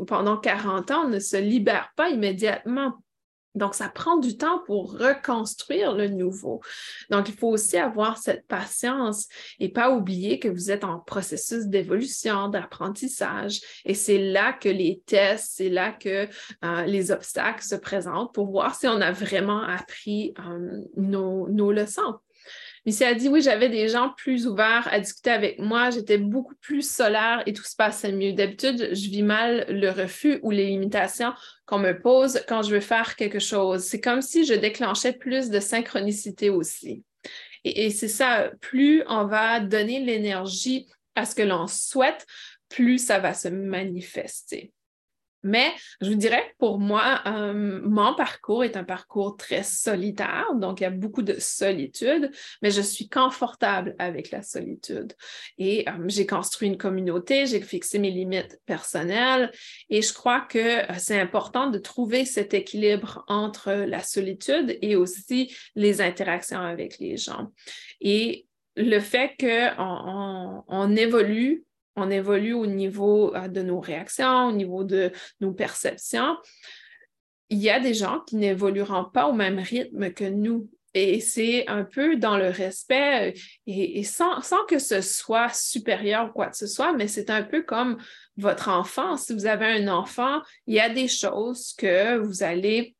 pendant 0.07 0.37
40 0.39 0.91
ans 0.93 1.09
ne 1.09 1.19
se 1.19 1.37
libèrent 1.37 1.93
pas 1.97 2.11
immédiatement. 2.11 3.02
Donc, 3.55 3.75
ça 3.75 3.89
prend 3.89 4.17
du 4.17 4.37
temps 4.37 4.61
pour 4.67 4.99
reconstruire 4.99 5.95
le 5.95 6.09
nouveau. 6.09 6.61
Donc, 7.11 7.29
il 7.29 7.35
faut 7.35 7.49
aussi 7.49 7.77
avoir 7.77 8.19
cette 8.19 8.47
patience 8.47 9.29
et 9.61 9.69
pas 9.69 9.91
oublier 9.91 10.39
que 10.39 10.49
vous 10.49 10.71
êtes 10.71 10.85
en 10.85 10.99
processus 10.99 11.67
d'évolution, 11.67 12.49
d'apprentissage. 12.49 13.61
Et 13.85 13.95
c'est 13.95 14.19
là 14.19 14.53
que 14.53 14.69
les 14.69 15.03
tests, 15.07 15.53
c'est 15.57 15.69
là 15.69 15.93
que 15.93 16.29
euh, 16.65 16.83
les 16.87 17.11
obstacles 17.11 17.65
se 17.65 17.75
présentent 17.75 18.35
pour 18.35 18.51
voir 18.51 18.75
si 18.75 18.87
on 18.89 19.01
a 19.01 19.13
vraiment 19.13 19.63
appris 19.63 20.35
euh, 20.39 20.81
nos, 20.97 21.49
nos 21.49 21.73
leçons. 21.73 22.19
Missy 22.85 23.05
a 23.05 23.15
dit 23.15 23.29
oui, 23.29 23.43
j'avais 23.43 23.69
des 23.69 23.89
gens 23.89 24.11
plus 24.17 24.47
ouverts 24.47 24.89
à 24.91 24.99
discuter 24.99 25.31
avec 25.31 25.59
moi, 25.61 25.91
j'étais 25.91 26.19
beaucoup 26.19 26.57
plus 26.57 26.83
solaire 26.89 27.43
et 27.47 27.53
tout 27.53 27.63
se 27.63 27.77
passait 27.77 28.11
mieux. 28.11 28.33
D'habitude, 28.33 28.89
je 28.93 29.09
vis 29.09 29.23
mal 29.23 29.67
le 29.69 29.91
refus 29.91 30.41
ou 30.43 30.51
les 30.51 30.67
limitations 30.67 31.33
qu'on 31.65 31.79
me 31.79 31.93
pose 31.93 32.43
quand 32.49 32.63
je 32.63 32.75
veux 32.75 32.81
faire 32.81 33.15
quelque 33.15 33.39
chose. 33.39 33.85
C'est 33.85 34.01
comme 34.01 34.21
si 34.21 34.45
je 34.45 34.55
déclenchais 34.55 35.13
plus 35.13 35.49
de 35.49 35.61
synchronicité 35.61 36.51
aussi. 36.51 37.05
Et, 37.63 37.87
et 37.87 37.91
c'est 37.91 38.09
ça, 38.09 38.51
plus 38.61 39.05
on 39.07 39.27
va 39.27 39.61
donner 39.61 40.01
l'énergie 40.01 40.89
à 41.15 41.25
ce 41.25 41.37
que 41.37 41.43
l'on 41.43 41.69
souhaite, 41.69 42.27
plus 42.69 42.99
ça 42.99 43.21
va 43.21 43.33
se 43.33 43.49
manifester. 43.49 44.73
Mais 45.43 45.73
je 46.01 46.09
vous 46.09 46.15
dirais, 46.15 46.55
pour 46.59 46.79
moi, 46.79 47.21
euh, 47.27 47.81
mon 47.85 48.15
parcours 48.15 48.65
est 48.65 48.77
un 48.77 48.85
parcours 48.85 49.37
très 49.37 49.63
solitaire, 49.63 50.47
donc 50.55 50.81
il 50.81 50.85
y 50.85 50.87
a 50.87 50.91
beaucoup 50.91 51.23
de 51.23 51.35
solitude, 51.39 52.31
mais 52.63 52.71
je 52.71 52.81
suis 52.81 53.09
confortable 53.09 53.97
avec 53.99 54.31
la 54.31 54.43
solitude. 54.43 55.13
Et 55.59 55.89
euh, 55.89 55.93
j'ai 56.07 56.27
construit 56.27 56.69
une 56.69 56.79
communauté, 56.79 57.47
j'ai 57.47 57.61
fixé 57.61 57.99
mes 57.99 58.11
limites 58.11 58.61
personnelles 58.67 59.51
et 59.91 60.03
je 60.03 60.13
crois 60.13 60.41
que 60.43 60.59
euh, 60.59 60.95
c'est 60.99 61.21
important 61.21 61.71
de 61.71 61.79
trouver 61.79 62.25
cet 62.25 62.55
équilibre 62.55 63.25
entre 63.27 63.73
la 63.73 64.03
solitude 64.03 64.79
et 64.81 64.97
aussi 64.97 65.55
les 65.75 66.01
interactions 66.01 66.61
avec 66.61 66.99
les 66.99 67.17
gens. 67.17 67.53
Et 68.01 68.47
le 68.77 69.01
fait 69.01 69.33
qu'on 69.39 70.65
on 70.67 70.97
évolue 70.97 71.65
on 71.97 72.11
évolue 72.11 72.55
au 72.55 72.67
niveau 72.67 73.35
euh, 73.35 73.49
de 73.49 73.63
nos 73.63 73.81
réactions, 73.81 74.47
au 74.47 74.53
niveau 74.53 74.85
de 74.85 75.11
nos 75.41 75.53
perceptions, 75.53 76.37
il 77.51 77.59
y 77.59 77.71
a 77.71 77.81
des 77.81 77.95
gens 77.95 78.21
qui 78.21 78.37
n'évolueront 78.37 79.05
pas 79.05 79.27
au 79.27 79.33
même 79.33 79.59
rythme 79.59 80.11
que 80.13 80.25
nous. 80.25 80.71
Et 80.95 81.21
c'est 81.21 81.67
un 81.69 81.85
peu 81.85 82.17
dans 82.17 82.37
le 82.37 82.49
respect 82.49 83.31
euh, 83.31 83.41
et, 83.67 84.05
sans, 84.05 84.41
que 84.69 84.79
ce 84.79 85.01
soit 85.01 85.53
supérieur 85.53 86.29
ou 86.29 86.33
quoi 86.33 86.49
que 86.49 86.57
ce 86.57 86.67
soit, 86.67 86.93
mais 86.93 87.09
c'est 87.09 87.31
un 87.31 87.43
peu 87.43 87.63
comme 87.63 87.99
votre 88.37 88.69
enfant. 88.69 89.17
Si 89.17 89.33
vous 89.33 89.47
avez 89.47 89.67
un 89.67 89.89
enfant, 89.89 90.41
il 90.67 90.75
y 90.75 90.81
a 90.81 90.89
des 90.89 91.09
choses 91.09 91.75
que 91.77 92.17
vous 92.17 92.43
allez 92.43 92.95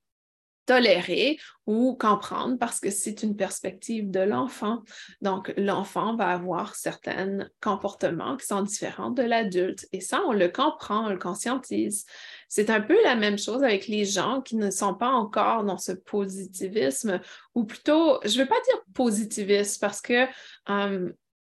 tolérer 0.67 1.39
ou 1.67 1.95
comprendre 1.95 2.59
parce 2.59 2.81
que 2.81 2.91
c'est 2.91 3.23
une 3.23 3.37
perspective 3.37 4.11
de 4.11 4.21
l'enfant. 4.21 4.83
Donc, 5.21 5.53
l'enfant 5.57 6.17
va 6.17 6.29
avoir 6.29 6.75
certains 6.75 7.47
comportements 7.61 8.37
qui 8.37 8.47
sont 8.47 8.63
différents 8.63 9.11
de 9.11 9.23
l'adulte. 9.23 9.87
Et 9.93 10.01
ça, 10.01 10.23
on 10.27 10.33
le 10.33 10.49
comprend, 10.49 11.07
on 11.07 11.11
le 11.11 11.19
conscientise. 11.19 12.05
C'est 12.49 12.71
un 12.71 12.81
peu 12.81 12.97
la 13.05 13.15
même 13.15 13.39
chose 13.39 13.63
avec 13.63 13.87
les 13.87 14.05
gens 14.05 14.41
qui 14.41 14.57
ne 14.57 14.71
sont 14.71 14.95
pas 14.95 15.11
encore 15.11 15.65
dans 15.65 15.79
ce 15.79 15.93
positivisme, 15.93 17.21
ou 17.55 17.65
plutôt, 17.65 18.19
je 18.25 18.37
ne 18.37 18.43
veux 18.43 18.49
pas 18.49 18.61
dire 18.65 18.83
positiviste 18.95 19.81
parce 19.81 20.01
que 20.01 20.27
euh, 20.69 21.13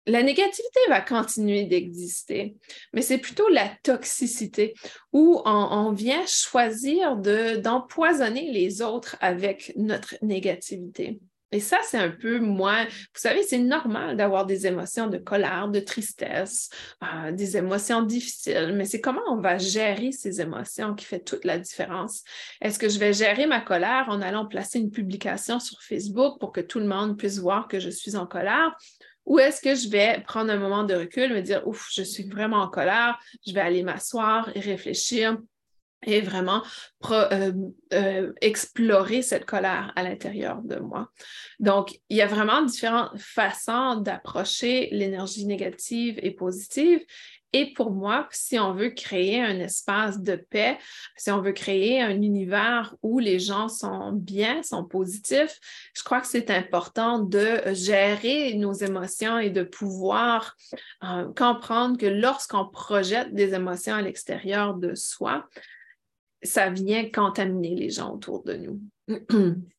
la 0.09 0.23
négativité 0.23 0.79
va 0.89 1.01
continuer 1.01 1.65
d'exister, 1.65 2.55
mais 2.93 3.01
c'est 3.01 3.17
plutôt 3.17 3.47
la 3.49 3.69
toxicité 3.83 4.73
où 5.13 5.41
on, 5.45 5.91
vient 5.91 6.25
choisir 6.27 7.17
d'empoisonner 7.17 8.51
les 8.51 8.81
autres 8.81 9.17
avec 9.21 9.73
notre 9.75 10.15
négativité. 10.21 11.19
Et 11.51 11.59
ça, 11.59 11.79
c'est 11.83 11.97
un 11.97 12.11
peu 12.11 12.39
moins, 12.39 12.85
vous 12.85 12.91
savez, 13.15 13.41
c'est 13.41 13.57
normal 13.57 14.15
d'avoir 14.15 14.45
des 14.45 14.67
émotions 14.67 15.07
de 15.07 15.17
colère, 15.17 15.67
de 15.67 15.79
tristesse, 15.79 16.69
euh, 17.03 17.31
des 17.31 17.57
émotions 17.57 18.03
difficiles, 18.03 18.73
mais 18.75 18.85
c'est 18.85 19.01
comment 19.01 19.23
on 19.27 19.41
va 19.41 19.57
gérer 19.57 20.11
ces 20.11 20.41
émotions 20.41 20.93
qui 20.93 21.05
fait 21.05 21.21
toute 21.21 21.45
la 21.45 21.57
différence. 21.57 22.23
Est-ce 22.61 22.77
que 22.77 22.87
je 22.87 22.99
vais 22.99 23.13
gérer 23.13 23.47
ma 23.47 23.61
colère 23.61 24.05
en 24.09 24.21
allant 24.21 24.45
placer 24.45 24.77
une 24.77 24.91
publication 24.91 25.59
sur 25.59 25.81
Facebook 25.81 26.39
pour 26.39 26.51
que 26.51 26.61
tout 26.61 26.79
le 26.79 26.85
monde 26.85 27.17
puisse 27.17 27.39
voir 27.39 27.67
que 27.67 27.79
je 27.79 27.89
suis 27.89 28.15
en 28.15 28.27
colère? 28.27 28.75
Ou 29.29 29.39
est-ce 29.39 29.61
que 29.61 29.75
je 29.75 29.89
vais 29.89 30.21
prendre 30.27 30.51
un 30.51 30.57
moment 30.57 30.83
de 30.83 30.95
recul, 30.95 31.33
me 31.33 31.41
dire, 31.41 31.65
ouf, 31.67 31.89
je 31.93 32.01
suis 32.01 32.23
vraiment 32.23 32.57
en 32.57 32.67
colère, 32.67 33.17
je 33.47 33.53
vais 33.53 33.61
aller 33.61 33.83
m'asseoir 33.83 34.49
et 34.55 34.59
réfléchir 34.59 35.37
et 36.05 36.21
vraiment 36.21 36.63
euh, 37.11 37.51
euh, 37.93 38.33
explorer 38.41 39.21
cette 39.21 39.45
colère 39.45 39.91
à 39.95 40.03
l'intérieur 40.03 40.61
de 40.63 40.77
moi. 40.77 41.11
Donc, 41.59 41.99
il 42.09 42.17
y 42.17 42.21
a 42.21 42.27
vraiment 42.27 42.61
différentes 42.61 43.17
façons 43.17 43.95
d'approcher 43.95 44.89
l'énergie 44.91 45.45
négative 45.45 46.19
et 46.23 46.31
positive 46.31 47.01
et 47.51 47.73
pour 47.73 47.91
moi, 47.91 48.27
si 48.31 48.59
on 48.59 48.73
veut 48.73 48.91
créer 48.91 49.41
un 49.41 49.59
espace 49.59 50.21
de 50.21 50.35
paix, 50.35 50.77
si 51.17 51.31
on 51.31 51.41
veut 51.41 51.51
créer 51.51 52.01
un 52.01 52.21
univers 52.21 52.95
où 53.01 53.17
les 53.17 53.39
gens 53.39 53.69
sont 53.69 54.11
bien, 54.11 54.61
sont 54.61 54.85
positifs, 54.85 55.59
je 55.95 56.03
crois 56.03 56.21
que 56.21 56.27
c'est 56.27 56.51
important 56.51 57.19
de 57.19 57.61
gérer 57.73 58.53
nos 58.53 58.73
émotions 58.73 59.39
et 59.39 59.49
de 59.49 59.63
pouvoir 59.63 60.55
euh, 61.03 61.31
comprendre 61.35 61.97
que 61.97 62.05
lorsqu'on 62.05 62.67
projette 62.67 63.33
des 63.33 63.55
émotions 63.55 63.95
à 63.95 64.01
l'extérieur 64.01 64.75
de 64.75 64.93
soi, 64.93 65.47
ça 66.43 66.69
vient 66.69 67.09
contaminer 67.09 67.75
les 67.75 67.89
gens 67.89 68.13
autour 68.13 68.43
de 68.43 68.53
nous. 68.53 68.81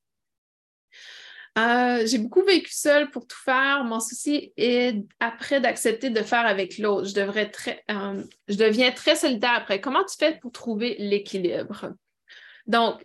Euh, 1.59 2.07
j'ai 2.07 2.19
beaucoup 2.19 2.43
vécu 2.45 2.73
seule 2.73 3.11
pour 3.11 3.27
tout 3.27 3.39
faire. 3.45 3.83
Mon 3.85 4.01
souci 4.01 4.53
est 4.57 4.97
après 5.19 5.61
d'accepter 5.61 6.11
de 6.11 6.23
faire 6.23 6.47
avec 6.47 6.79
l'autre. 6.79 7.09
Je, 7.09 7.15
devrais 7.15 7.51
très, 7.51 7.83
euh, 7.91 8.23
je 8.49 8.57
deviens 8.57 8.93
très 8.93 9.17
solitaire 9.17 9.55
après. 9.55 9.81
Comment 9.81 10.05
tu 10.05 10.17
fais 10.19 10.39
pour 10.39 10.53
trouver 10.53 10.97
l'équilibre? 10.99 11.93
Donc, 12.67 13.05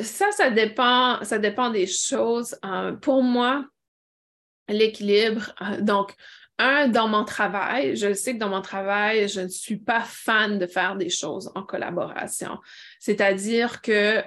ça, 0.00 0.30
ça 0.30 0.50
dépend, 0.50 1.22
ça 1.24 1.38
dépend 1.38 1.70
des 1.70 1.86
choses. 1.86 2.56
Euh, 2.64 2.92
pour 2.92 3.22
moi, 3.22 3.64
l'équilibre, 4.68 5.54
donc, 5.80 6.14
un, 6.58 6.88
dans 6.88 7.08
mon 7.08 7.24
travail, 7.24 7.96
je 7.96 8.12
sais 8.14 8.34
que 8.34 8.38
dans 8.38 8.48
mon 8.48 8.62
travail, 8.62 9.28
je 9.28 9.40
ne 9.40 9.48
suis 9.48 9.76
pas 9.76 10.00
fan 10.00 10.58
de 10.58 10.66
faire 10.66 10.96
des 10.96 11.10
choses 11.10 11.50
en 11.54 11.62
collaboration. 11.62 12.58
C'est-à-dire 12.98 13.82
que 13.82 14.22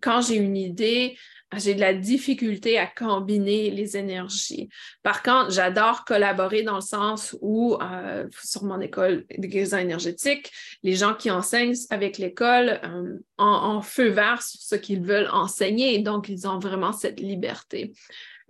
quand 0.00 0.20
j'ai 0.20 0.36
une 0.36 0.56
idée, 0.56 1.16
j'ai 1.58 1.74
de 1.74 1.80
la 1.80 1.94
difficulté 1.94 2.78
à 2.78 2.86
combiner 2.86 3.70
les 3.70 3.96
énergies. 3.96 4.68
Par 5.02 5.22
contre, 5.22 5.50
j'adore 5.50 6.04
collaborer 6.04 6.62
dans 6.62 6.76
le 6.76 6.80
sens 6.80 7.36
où, 7.40 7.76
euh, 7.80 8.26
sur 8.42 8.64
mon 8.64 8.80
école 8.80 9.24
de 9.36 9.46
guérison 9.46 9.78
énergétique, 9.78 10.50
les 10.82 10.94
gens 10.94 11.14
qui 11.14 11.30
enseignent 11.30 11.74
avec 11.90 12.18
l'école 12.18 12.80
euh, 12.84 13.18
ont, 13.38 13.82
feu 13.82 14.08
vert 14.08 14.42
sur 14.42 14.60
ce 14.60 14.76
qu'ils 14.76 15.02
veulent 15.02 15.28
enseigner, 15.32 15.98
donc 15.98 16.28
ils 16.28 16.46
ont 16.46 16.58
vraiment 16.58 16.92
cette 16.92 17.20
liberté. 17.20 17.92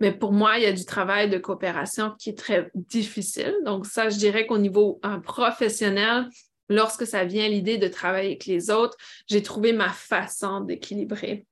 Mais 0.03 0.11
pour 0.11 0.33
moi, 0.33 0.57
il 0.57 0.63
y 0.63 0.65
a 0.65 0.73
du 0.73 0.83
travail 0.83 1.29
de 1.29 1.37
coopération 1.37 2.11
qui 2.19 2.31
est 2.31 2.37
très 2.37 2.69
difficile. 2.75 3.55
Donc 3.63 3.85
ça, 3.85 4.09
je 4.09 4.17
dirais 4.17 4.45
qu'au 4.45 4.57
niveau 4.57 4.99
euh, 5.05 5.17
professionnel, 5.19 6.27
lorsque 6.67 7.07
ça 7.07 7.23
vient 7.23 7.47
l'idée 7.47 7.77
de 7.77 7.87
travailler 7.87 8.31
avec 8.31 8.45
les 8.45 8.69
autres, 8.69 8.97
j'ai 9.29 9.41
trouvé 9.41 9.71
ma 9.71 9.89
façon 9.89 10.59
d'équilibrer 10.59 11.47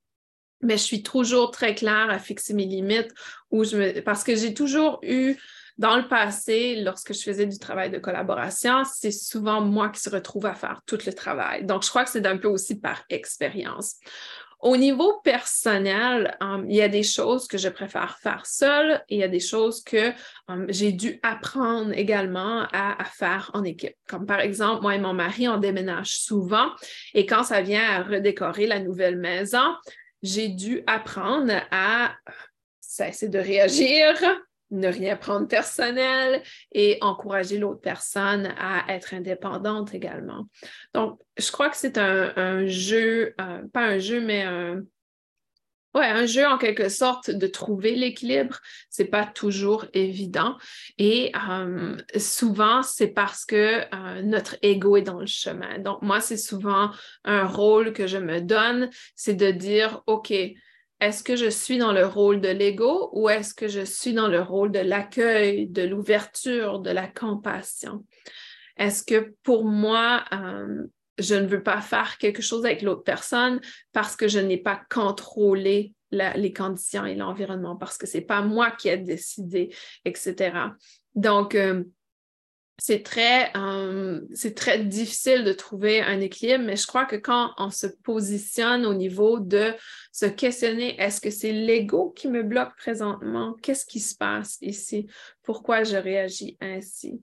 mais 0.64 0.76
je 0.76 0.82
suis 0.82 1.02
toujours 1.02 1.50
très 1.50 1.74
claire 1.74 2.08
à 2.08 2.20
fixer 2.20 2.54
mes 2.54 2.66
limites 2.66 3.12
parce 4.04 4.22
que 4.22 4.36
j'ai 4.36 4.54
toujours 4.54 5.00
eu 5.02 5.36
dans 5.78 5.96
le 5.96 6.06
passé, 6.06 6.76
lorsque 6.76 7.14
je 7.14 7.22
faisais 7.22 7.46
du 7.46 7.58
travail 7.58 7.90
de 7.90 7.98
collaboration, 7.98 8.84
c'est 8.84 9.10
souvent 9.10 9.60
moi 9.60 9.88
qui 9.88 10.00
se 10.00 10.10
retrouve 10.10 10.46
à 10.46 10.54
faire 10.54 10.82
tout 10.86 10.98
le 11.04 11.12
travail. 11.12 11.64
Donc, 11.64 11.82
je 11.82 11.88
crois 11.88 12.04
que 12.04 12.10
c'est 12.10 12.26
un 12.26 12.36
peu 12.36 12.48
aussi 12.48 12.78
par 12.78 13.02
expérience. 13.08 13.96
Au 14.62 14.76
niveau 14.76 15.20
personnel, 15.24 16.38
il 16.68 16.76
y 16.76 16.82
a 16.82 16.88
des 16.88 17.02
choses 17.02 17.48
que 17.48 17.58
je 17.58 17.68
préfère 17.68 18.18
faire 18.18 18.46
seule 18.46 19.02
et 19.08 19.16
il 19.16 19.18
y 19.18 19.24
a 19.24 19.28
des 19.28 19.40
choses 19.40 19.82
que 19.82 20.12
j'ai 20.68 20.92
dû 20.92 21.18
apprendre 21.24 21.92
également 21.92 22.62
à, 22.72 23.02
à, 23.02 23.04
faire 23.04 23.50
en 23.54 23.64
équipe. 23.64 23.96
Comme 24.08 24.24
par 24.24 24.38
exemple, 24.38 24.82
moi 24.82 24.94
et 24.94 25.00
mon 25.00 25.14
mari, 25.14 25.48
on 25.48 25.58
déménage 25.58 26.16
souvent 26.18 26.70
et 27.12 27.26
quand 27.26 27.42
ça 27.42 27.60
vient 27.60 27.90
à 27.90 28.02
redécorer 28.04 28.68
la 28.68 28.78
nouvelle 28.78 29.16
maison, 29.16 29.74
j'ai 30.22 30.48
dû 30.48 30.84
apprendre 30.86 31.54
à 31.72 32.14
cesser 32.80 33.28
de 33.28 33.40
réagir, 33.40 34.14
ne 34.72 34.88
rien 34.88 35.16
prendre 35.16 35.46
personnel 35.46 36.42
et 36.72 36.98
encourager 37.00 37.58
l'autre 37.58 37.80
personne 37.80 38.52
à 38.58 38.84
être 38.88 39.14
indépendante 39.14 39.94
également. 39.94 40.48
Donc, 40.94 41.20
je 41.36 41.50
crois 41.52 41.68
que 41.68 41.76
c'est 41.76 41.98
un, 41.98 42.66
jeu, 42.66 43.34
euh, 43.40 43.62
pas 43.72 43.82
un 43.82 43.98
jeu, 43.98 44.20
mais 44.20 44.44
un, 44.44 46.26
jeu 46.26 46.46
en 46.46 46.56
quelque 46.56 46.88
sorte 46.88 47.30
de 47.30 47.46
trouver 47.46 47.94
l'équilibre, 47.94 48.60
c'est 48.88 49.06
pas 49.06 49.26
toujours 49.26 49.84
évident. 49.92 50.56
Et 50.98 51.32
euh, 51.50 51.96
souvent, 52.16 52.82
c'est 52.82 53.08
parce 53.08 53.44
que 53.44 53.82
euh, 53.94 54.22
notre 54.22 54.56
ego 54.62 54.96
est 54.96 55.02
dans 55.02 55.20
le 55.20 55.26
chemin. 55.26 55.78
Donc, 55.78 56.00
moi, 56.02 56.20
c'est 56.20 56.38
souvent 56.38 56.90
un 57.24 57.44
rôle 57.44 57.92
que 57.92 58.06
je 58.06 58.18
me 58.18 58.40
donne, 58.40 58.88
c'est 59.16 59.34
de 59.34 59.50
dire, 59.50 60.02
OK, 60.06 60.32
est-ce 61.02 61.24
que 61.24 61.34
je 61.34 61.50
suis 61.50 61.78
dans 61.78 61.92
le 61.92 62.06
rôle 62.06 62.40
de 62.40 62.48
l'ego 62.48 63.10
ou 63.12 63.28
est-ce 63.28 63.54
que 63.54 63.66
je 63.66 63.84
suis 63.84 64.14
dans 64.14 64.28
le 64.28 64.40
rôle 64.40 64.70
de 64.70 64.78
l'accueil, 64.78 65.66
de 65.66 65.82
l'ouverture, 65.82 66.78
de 66.78 66.90
la 66.90 67.08
compassion? 67.08 68.06
Est-ce 68.76 69.02
que 69.02 69.34
pour 69.42 69.64
moi, 69.64 70.24
euh, 70.32 70.86
je 71.18 71.34
ne 71.34 71.48
veux 71.48 71.64
pas 71.64 71.80
faire 71.80 72.18
quelque 72.18 72.40
chose 72.40 72.64
avec 72.64 72.82
l'autre 72.82 73.02
personne 73.02 73.60
parce 73.92 74.14
que 74.14 74.28
je 74.28 74.38
n'ai 74.38 74.58
pas 74.58 74.80
contrôlé 74.90 75.92
les 76.12 76.52
conditions 76.52 77.04
et 77.04 77.16
l'environnement, 77.16 77.74
parce 77.74 77.98
que 77.98 78.06
ce 78.06 78.18
n'est 78.18 78.24
pas 78.24 78.42
moi 78.42 78.70
qui 78.70 78.88
ai 78.88 78.98
décidé, 78.98 79.74
etc. 80.04 80.52
Donc, 81.16 81.56
euh, 81.56 81.82
c'est 82.78 83.02
très, 83.02 83.50
euh, 83.56 84.20
c'est 84.34 84.54
très 84.54 84.82
difficile 84.84 85.44
de 85.44 85.52
trouver 85.52 86.00
un 86.00 86.20
équilibre, 86.20 86.64
mais 86.64 86.76
je 86.76 86.86
crois 86.86 87.04
que 87.04 87.16
quand 87.16 87.52
on 87.58 87.70
se 87.70 87.86
positionne 87.86 88.86
au 88.86 88.94
niveau 88.94 89.38
de 89.38 89.74
se 90.10 90.26
questionner, 90.26 91.00
est-ce 91.00 91.20
que 91.20 91.30
c'est 91.30 91.52
l'ego 91.52 92.10
qui 92.10 92.28
me 92.28 92.42
bloque 92.42 92.74
présentement? 92.76 93.54
Qu'est-ce 93.62 93.86
qui 93.86 94.00
se 94.00 94.16
passe 94.16 94.58
ici? 94.62 95.06
Pourquoi 95.42 95.84
je 95.84 95.96
réagis 95.96 96.56
ainsi? 96.60 97.20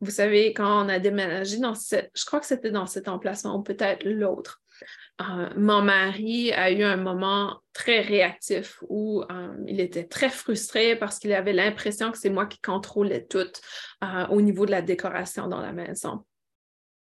Vous 0.00 0.10
savez, 0.10 0.52
quand 0.52 0.84
on 0.84 0.88
a 0.88 0.98
déménagé 0.98 1.58
dans 1.58 1.74
cette, 1.74 2.10
je 2.14 2.24
crois 2.24 2.40
que 2.40 2.46
c'était 2.46 2.70
dans 2.70 2.86
cet 2.86 3.08
emplacement 3.08 3.56
ou 3.56 3.62
peut-être 3.62 4.04
l'autre, 4.04 4.60
euh, 5.20 5.48
mon 5.56 5.82
mari 5.82 6.52
a 6.52 6.70
eu 6.70 6.82
un 6.82 6.96
moment 6.96 7.60
très 7.72 8.00
réactif 8.00 8.82
où 8.88 9.22
euh, 9.30 9.54
il 9.66 9.80
était 9.80 10.04
très 10.04 10.30
frustré 10.30 10.96
parce 10.96 11.18
qu'il 11.18 11.32
avait 11.32 11.52
l'impression 11.52 12.12
que 12.12 12.18
c'est 12.18 12.30
moi 12.30 12.46
qui 12.46 12.60
contrôlais 12.60 13.24
tout 13.24 13.50
euh, 14.04 14.26
au 14.28 14.40
niveau 14.40 14.66
de 14.66 14.70
la 14.70 14.82
décoration 14.82 15.48
dans 15.48 15.60
la 15.60 15.72
maison. 15.72 16.24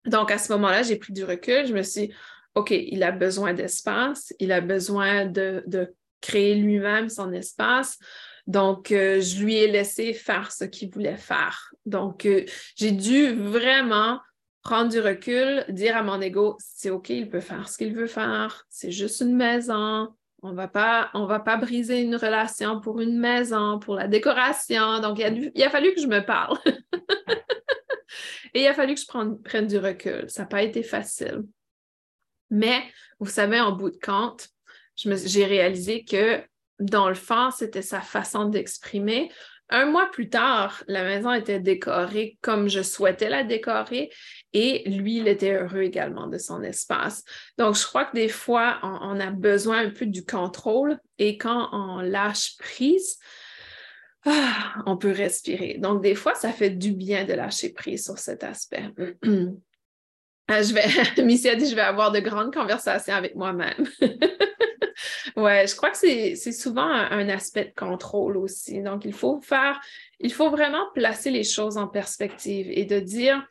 Donc, 0.05 0.30
à 0.30 0.38
ce 0.38 0.51
moment-là, 0.53 0.84
j'ai 0.84 0.97
pris 0.97 1.13
du 1.13 1.24
recul. 1.24 1.66
Je 1.66 1.74
me 1.74 1.82
suis 1.82 2.07
dit, 2.07 2.13
OK, 2.53 2.72
il 2.72 3.01
a 3.03 3.11
besoin 3.11 3.53
d'espace, 3.53 4.34
il 4.39 4.51
a 4.51 4.61
besoin 4.61 5.26
de, 5.26 5.63
de 5.66 5.93
créer 6.22 6.55
lui-même 6.55 7.09
son 7.09 7.32
espace. 7.34 7.97
Donc, 8.45 8.89
je 8.89 9.43
lui 9.43 9.55
ai 9.55 9.68
laissé 9.68 10.13
faire 10.13 10.51
ce 10.51 10.63
qu'il 10.63 10.91
voulait 10.91 11.18
faire. 11.18 11.74
Donc, 11.88 12.28
j'ai 12.76 12.91
dû 12.91 13.34
vraiment 13.34 14.20
prendre 14.66 14.89
du 14.89 14.99
recul, 14.99 15.63
dire 15.70 15.95
à 15.95 16.01
mon 16.01 16.20
ego, 16.20 16.57
c'est 16.59 16.89
OK, 16.89 17.09
il 17.09 17.30
peut 17.30 17.39
faire 17.39 17.70
ce 17.70 17.78
qu'il 17.78 17.93
veut 17.93 18.07
faire, 18.07 18.66
c'est 18.68 18.91
juste 18.91 19.22
une 19.22 19.36
maison, 19.36 20.09
on 20.41 20.53
va 20.53 20.68
pas, 20.68 21.11
on 21.13 21.28
va 21.28 21.39
pas 21.39 21.55
briser 21.55 22.01
une 22.01 22.16
relation 22.16 22.82
pour 22.82 22.99
une 22.99 23.18
maison, 23.18 23.78
pour 23.78 23.93
la 23.93 24.07
décoration. 24.07 24.99
Donc, 24.99 25.20
il 25.20 25.63
a, 25.63 25.70
fallu 25.70 25.93
que 25.93 26.01
je 26.01 26.07
me 26.07 26.20
parle. 26.20 26.57
Et 28.53 28.63
il 28.63 28.68
a 28.68 28.74
fallu 28.74 28.95
que 28.95 29.01
je 29.01 29.07
prenne, 29.07 29.41
prenne 29.41 29.68
du 29.68 29.78
recul. 29.78 30.30
Ça 30.30 30.43
n'a 30.43 30.47
pas 30.47 30.63
été 30.63 30.82
facile. 30.82 31.43
Mais, 32.49 32.84
vous 33.20 33.30
savez, 33.30 33.59
en 33.59 33.72
bout 33.72 33.91
de 33.91 33.99
compte, 34.03 34.49
j'ai 34.95 35.45
réalisé 35.45 36.03
que 36.05 36.41
dans 36.80 37.07
le 37.07 37.16
fond, 37.16 37.51
c'était 37.51 37.82
sa 37.82 38.01
façon 38.01 38.45
d'exprimer. 38.45 39.32
Un 39.70 39.86
mois 39.88 40.09
plus 40.11 40.30
tard, 40.30 40.84
la 40.88 41.03
maison 41.03 41.34
était 41.34 41.59
décorée 41.59 42.38
comme 42.41 42.68
je 42.68 42.84
souhaitais 42.84 43.30
la 43.30 43.43
décorer 43.43 44.11
et 44.53 44.88
lui, 44.89 45.18
il 45.18 45.28
était 45.28 45.53
heureux 45.53 45.82
également 45.82 46.28
de 46.28 46.38
son 46.38 46.61
espace. 46.61 47.24
Donc, 47.57 47.76
je 47.76 47.84
crois 47.86 48.05
que 48.05 48.16
des 48.16 48.30
fois, 48.30 48.80
on, 48.84 49.20
a 49.20 49.32
besoin 49.32 49.80
un 49.80 49.89
peu 49.89 50.05
du 50.05 50.24
contrôle 50.24 50.99
et 51.18 51.38
quand 51.38 51.70
on 51.72 51.99
lâche 51.99 52.57
prise, 52.57 53.18
ah, 54.26 54.76
on 54.86 54.97
peut 54.97 55.11
respirer. 55.11 55.78
Donc, 55.80 56.03
des 56.03 56.16
fois, 56.16 56.36
ça 56.36 56.51
fait 56.51 56.70
du 56.70 56.93
bien 56.93 57.26
de 57.26 57.34
lâcher 57.34 57.74
prise 57.74 58.05
sur 58.05 58.20
cet 58.20 58.43
aspect. 58.43 58.89
Ah, 60.47 60.61
je 60.61 60.76
vais, 60.76 60.84
Missy 61.24 61.49
a 61.49 61.55
dit, 61.55 61.68
je 61.68 61.74
vais 61.74 61.82
avoir 61.82 62.11
de 62.11 62.20
grandes 62.20 62.53
conversations 62.53 63.16
avec 63.16 63.34
moi-même. 63.34 63.84
ouais, 65.36 65.67
je 65.67 65.75
crois 65.75 65.91
que 65.91 65.97
c'est 65.97 66.36
souvent 66.51 66.88
un, 66.88 67.29
aspect 67.29 67.65
de 67.65 67.73
contrôle 67.75 68.38
aussi. 68.38 68.81
Donc, 68.81 69.05
il 69.05 69.13
faut 69.13 69.41
faire, 69.41 69.79
il 70.19 70.33
faut 70.33 70.49
vraiment 70.49 70.86
placer 70.93 71.31
les 71.31 71.43
choses 71.43 71.77
en 71.77 71.88
perspective 71.88 72.67
et 72.69 72.86
de 72.86 72.99
dire, 72.99 73.45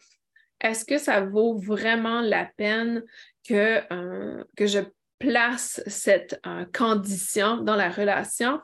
est-ce 0.61 0.85
que 0.85 0.99
ça 0.99 1.21
vaut 1.21 1.57
vraiment 1.57 2.21
la 2.21 2.47
peine 2.57 3.03
que, 3.47 3.83
euh, 3.93 4.45
que 4.57 4.67
je 4.67 4.81
place 5.19 5.83
cette 5.87 6.41
euh, 6.47 6.65
condition 6.73 7.59
dans 7.59 7.77
la 7.77 7.91
relation 7.91 8.61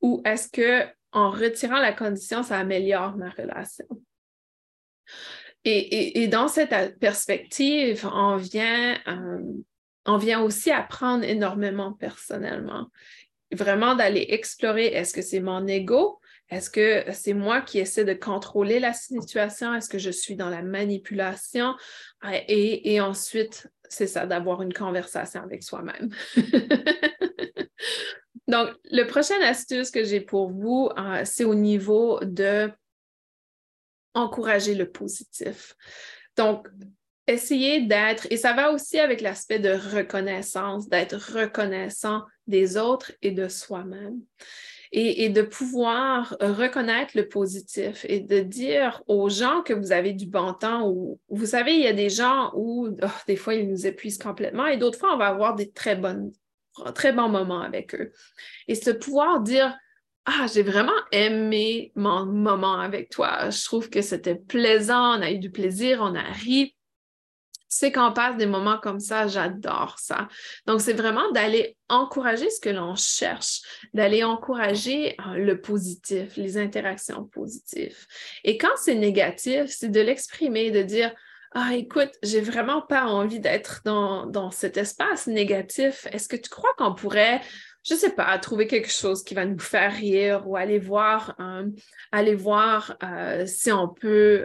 ou 0.00 0.22
est-ce 0.24 0.48
que 0.48 0.86
en 1.12 1.30
retirant 1.30 1.78
la 1.78 1.92
condition, 1.92 2.42
ça 2.42 2.58
améliore 2.58 3.16
ma 3.16 3.30
relation? 3.30 3.86
Et, 5.64 6.28
dans 6.28 6.48
cette 6.48 6.98
perspective, 6.98 8.08
on 8.10 8.36
vient, 8.36 8.98
euh, 9.06 9.42
on 10.08 10.16
vient 10.16 10.40
aussi 10.42 10.70
apprendre 10.70 11.22
énormément 11.24 11.92
personnellement. 11.92 12.88
Vraiment 13.52 13.94
d'aller 13.94 14.26
explorer, 14.30 14.86
est-ce 14.86 15.12
que 15.14 15.22
c'est 15.22 15.40
mon 15.40 15.66
ego? 15.66 16.18
Est-ce 16.48 16.70
que 16.70 17.04
c'est 17.12 17.34
moi 17.34 17.60
qui 17.60 17.78
essaie 17.78 18.06
de 18.06 18.14
contrôler 18.14 18.80
la 18.80 18.94
situation? 18.94 19.74
Est-ce 19.74 19.88
que 19.88 19.98
je 19.98 20.10
suis 20.10 20.34
dans 20.34 20.48
la 20.48 20.62
manipulation? 20.62 21.74
Et, 22.48 22.94
et 22.94 23.00
ensuite, 23.02 23.68
c'est 23.88 24.06
ça, 24.06 24.26
d'avoir 24.26 24.62
une 24.62 24.72
conversation 24.72 25.42
avec 25.42 25.62
soi-même. 25.62 26.08
Donc, 28.48 28.70
le 28.84 29.04
prochain 29.04 29.38
astuce 29.42 29.90
que 29.90 30.04
j'ai 30.04 30.22
pour 30.22 30.50
vous, 30.50 30.88
euh, 30.96 31.20
c'est 31.24 31.44
au 31.44 31.54
niveau 31.54 32.18
de 32.22 32.72
encourager 34.14 34.74
le 34.74 34.90
positif. 34.90 35.76
Donc, 36.34 36.66
essayer 37.28 37.82
d'être, 37.82 38.26
et 38.30 38.36
ça 38.36 38.52
va 38.52 38.72
aussi 38.72 38.98
avec 38.98 39.20
l'aspect 39.20 39.58
de 39.58 39.70
reconnaissance, 39.70 40.88
d'être 40.88 41.16
reconnaissant 41.38 42.24
des 42.46 42.76
autres 42.76 43.12
et 43.22 43.30
de 43.30 43.48
soi-même. 43.48 44.20
Et, 44.90 45.28
de 45.28 45.42
pouvoir 45.42 46.34
reconnaître 46.40 47.14
le 47.14 47.28
positif 47.28 48.06
et 48.08 48.20
de 48.20 48.40
dire 48.40 49.02
aux 49.06 49.28
gens 49.28 49.60
que 49.60 49.74
vous 49.74 49.92
avez 49.92 50.14
du 50.14 50.24
bon 50.24 50.54
temps 50.54 50.88
ou 50.88 51.20
vous 51.28 51.44
savez, 51.44 51.74
il 51.74 51.82
y 51.82 51.86
a 51.86 51.92
des 51.92 52.08
gens 52.08 52.52
où 52.54 52.88
oh, 53.02 53.06
des 53.26 53.36
fois 53.36 53.52
ils 53.52 53.68
nous 53.68 53.86
épuisent 53.86 54.16
complètement 54.16 54.66
et 54.66 54.78
d'autres 54.78 54.98
fois 54.98 55.12
on 55.12 55.18
va 55.18 55.26
avoir 55.26 55.56
des 55.56 55.70
très 55.70 55.94
bonnes, 55.94 56.32
très 56.94 57.12
bons 57.12 57.28
moments 57.28 57.60
avec 57.60 57.94
eux. 57.94 58.12
Et 58.66 58.74
ce 58.74 58.88
pouvoir 58.88 59.40
dire 59.40 59.76
ah, 60.24 60.46
j'ai 60.52 60.62
vraiment 60.62 60.92
aimé 61.12 61.92
mon 61.94 62.24
moment 62.24 62.80
avec 62.80 63.10
toi. 63.10 63.50
Je 63.50 63.64
trouve 63.64 63.90
que 63.90 64.00
c'était 64.00 64.36
plaisant, 64.36 65.18
on 65.18 65.22
a 65.22 65.30
eu 65.30 65.38
du 65.38 65.50
plaisir, 65.50 66.00
on 66.00 66.14
a 66.14 66.22
ri. 66.22 66.74
C'est 67.68 67.92
qu'on 67.92 68.12
passe 68.12 68.36
des 68.36 68.46
moments 68.46 68.78
comme 68.78 69.00
ça, 69.00 69.26
j'adore 69.26 69.96
ça. 69.98 70.28
Donc, 70.66 70.80
c'est 70.80 70.94
vraiment 70.94 71.30
d'aller 71.32 71.76
encourager 71.88 72.48
ce 72.50 72.60
que 72.60 72.70
l'on 72.70 72.94
cherche, 72.94 73.60
d'aller 73.94 74.24
encourager 74.24 75.16
euh, 75.26 75.34
le 75.34 75.60
positif, 75.60 76.36
les 76.36 76.56
interactions 76.56 77.24
positives. 77.24 78.06
Et 78.44 78.56
quand 78.58 78.76
c'est 78.76 78.94
négatif, 78.94 79.66
c'est 79.68 79.90
de 79.90 80.00
l'exprimer, 80.00 80.70
de 80.70 80.82
dire, 80.82 81.14
ah, 81.52 81.74
écoute, 81.74 82.12
j'ai 82.22 82.40
vraiment 82.40 82.82
pas 82.82 83.06
envie 83.06 83.40
d'être 83.40 83.80
dans, 83.84 84.50
cet 84.50 84.76
espace 84.76 85.26
négatif. 85.26 86.06
Est-ce 86.12 86.28
que 86.28 86.36
tu 86.36 86.50
crois 86.50 86.72
qu'on 86.76 86.94
pourrait 86.94 87.40
je 87.84 87.94
sais 87.94 88.10
pas, 88.10 88.36
trouver 88.38 88.66
quelque 88.66 88.90
chose 88.90 89.24
qui 89.24 89.32
va 89.32 89.46
nous 89.46 89.58
faire 89.58 89.92
rire 89.94 90.42
ou 90.46 90.56
aller 90.56 90.78
voir, 90.78 91.34
euh, 91.40 91.64
aller 92.12 92.34
voir 92.34 92.98
euh, 93.02 93.46
si 93.46 93.72
on 93.72 93.88
peut 93.88 94.44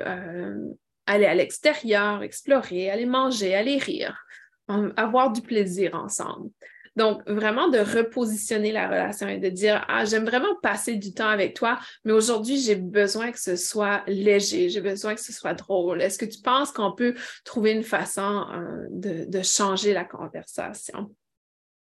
aller 1.05 1.25
à 1.25 1.35
l'extérieur, 1.35 2.23
explorer, 2.23 2.89
aller 2.89 3.05
manger, 3.05 3.55
aller 3.55 3.77
rire, 3.77 4.25
avoir 4.67 5.31
du 5.31 5.41
plaisir 5.41 5.95
ensemble. 5.95 6.49
Donc, 6.95 7.27
vraiment 7.27 7.69
de 7.69 7.79
repositionner 7.79 8.71
la 8.71 8.87
relation 8.87 9.27
et 9.27 9.39
de 9.39 9.49
dire, 9.49 9.83
ah, 9.87 10.05
j'aime 10.05 10.25
vraiment 10.25 10.55
passer 10.61 10.95
du 10.95 11.11
temps 11.11 11.27
avec 11.27 11.55
toi, 11.55 11.79
mais 12.05 12.11
aujourd'hui, 12.11 12.59
j'ai 12.59 12.75
besoin 12.75 13.31
que 13.31 13.39
ce 13.39 13.55
soit 13.55 14.03
léger, 14.05 14.69
j'ai 14.69 14.81
besoin 14.81 15.15
que 15.15 15.21
ce 15.21 15.33
soit 15.33 15.55
drôle. 15.55 16.03
Est-ce 16.03 16.19
que 16.19 16.25
tu 16.25 16.39
penses 16.39 16.71
qu'on 16.71 16.91
peut 16.91 17.15
trouver 17.45 17.71
une 17.71 17.83
façon 17.83 18.45
de 18.91 19.41
changer 19.41 19.93
la 19.93 20.05
conversation? 20.05 21.09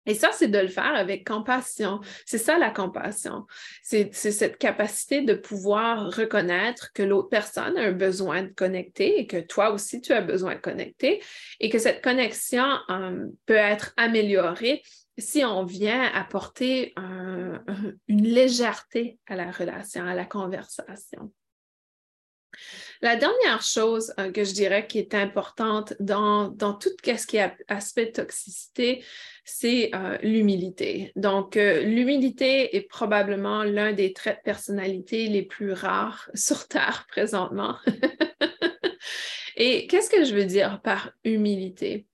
Et 0.06 0.14
ça, 0.14 0.30
c'est 0.32 0.48
de 0.48 0.58
le 0.58 0.68
faire 0.68 0.94
avec 0.94 1.26
compassion. 1.26 2.00
C'est 2.26 2.38
ça 2.38 2.58
la 2.58 2.70
compassion. 2.70 3.46
C'est 3.82 4.12
cette 4.12 4.58
capacité 4.58 5.22
de 5.22 5.34
pouvoir 5.34 6.10
reconnaître 6.14 6.92
que 6.92 7.02
l'autre 7.02 7.28
personne 7.28 7.76
a 7.76 7.82
un 7.82 7.92
besoin 7.92 8.42
de 8.42 8.48
connecter 8.48 9.20
et 9.20 9.26
que 9.26 9.38
toi 9.38 9.70
aussi, 9.70 10.00
tu 10.00 10.12
as 10.12 10.20
besoin 10.20 10.54
de 10.54 10.60
connecter 10.60 11.22
et 11.60 11.70
que 11.70 11.78
cette 11.78 12.02
connexion 12.02 12.66
euh, 12.90 13.26
peut 13.46 13.54
être 13.54 13.92
améliorée 13.96 14.82
si 15.16 15.44
on 15.44 15.64
vient 15.64 16.10
apporter 16.12 16.92
une 18.08 18.24
légèreté 18.24 19.18
à 19.28 19.36
la 19.36 19.52
relation, 19.52 20.04
à 20.04 20.14
la 20.14 20.24
conversation. 20.24 21.30
La 23.02 23.16
dernière 23.16 23.62
chose 23.62 24.12
euh, 24.18 24.30
que 24.30 24.44
je 24.44 24.52
dirais 24.52 24.86
qui 24.86 24.98
est 24.98 25.14
importante 25.14 25.94
dans, 26.00 26.48
dans 26.48 26.74
tout 26.74 26.90
ce 27.04 27.26
qui 27.26 27.36
est 27.36 27.52
aspect 27.68 28.12
toxicité, 28.12 29.04
c'est 29.44 29.90
euh, 29.94 30.16
l'humilité. 30.22 31.12
Donc, 31.16 31.56
euh, 31.56 31.82
l'humilité 31.82 32.76
est 32.76 32.88
probablement 32.88 33.62
l'un 33.62 33.92
des 33.92 34.12
traits 34.12 34.38
de 34.38 34.42
personnalité 34.42 35.28
les 35.28 35.42
plus 35.42 35.72
rares 35.72 36.30
sur 36.34 36.66
Terre 36.66 37.06
présentement. 37.08 37.76
Et 39.56 39.86
qu'est-ce 39.86 40.10
que 40.10 40.24
je 40.24 40.34
veux 40.34 40.46
dire 40.46 40.80
par 40.82 41.12
humilité? 41.24 42.06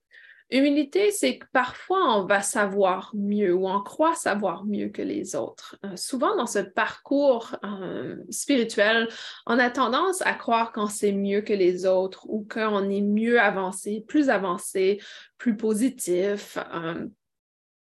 Humilité, 0.51 1.11
c'est 1.11 1.37
que 1.37 1.45
parfois 1.53 2.17
on 2.17 2.25
va 2.25 2.41
savoir 2.41 3.11
mieux 3.15 3.53
ou 3.53 3.69
on 3.69 3.81
croit 3.81 4.15
savoir 4.15 4.65
mieux 4.65 4.89
que 4.89 5.01
les 5.01 5.35
autres. 5.35 5.77
Euh, 5.85 5.95
souvent 5.95 6.35
dans 6.35 6.45
ce 6.45 6.59
parcours 6.59 7.55
euh, 7.63 8.17
spirituel, 8.29 9.07
on 9.47 9.57
a 9.59 9.69
tendance 9.69 10.21
à 10.23 10.33
croire 10.33 10.73
qu'on 10.73 10.87
sait 10.87 11.13
mieux 11.13 11.39
que 11.39 11.53
les 11.53 11.85
autres 11.85 12.25
ou 12.27 12.45
qu'on 12.51 12.89
est 12.89 13.01
mieux 13.01 13.39
avancé, 13.39 14.03
plus 14.05 14.29
avancé, 14.29 15.01
plus 15.37 15.55
positif, 15.55 16.57
euh, 16.73 17.07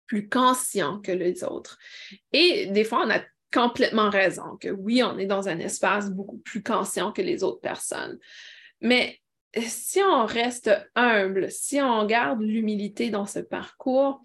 plus 0.07 0.27
conscient 0.27 0.99
que 0.99 1.11
les 1.11 1.43
autres. 1.43 1.77
Et 2.33 2.65
des 2.67 2.83
fois, 2.83 3.03
on 3.05 3.11
a 3.11 3.21
complètement 3.53 4.09
raison 4.09 4.57
que 4.59 4.69
oui, 4.69 5.03
on 5.03 5.19
est 5.19 5.27
dans 5.27 5.47
un 5.47 5.59
espace 5.59 6.09
beaucoup 6.09 6.39
plus 6.39 6.63
conscient 6.63 7.11
que 7.11 7.21
les 7.21 7.43
autres 7.43 7.61
personnes. 7.61 8.17
Mais 8.81 9.19
si 9.55 9.99
on 10.01 10.25
reste 10.25 10.71
humble, 10.95 11.51
si 11.51 11.81
on 11.81 12.05
garde 12.05 12.41
l'humilité 12.41 13.09
dans 13.09 13.25
ce 13.25 13.39
parcours, 13.39 14.21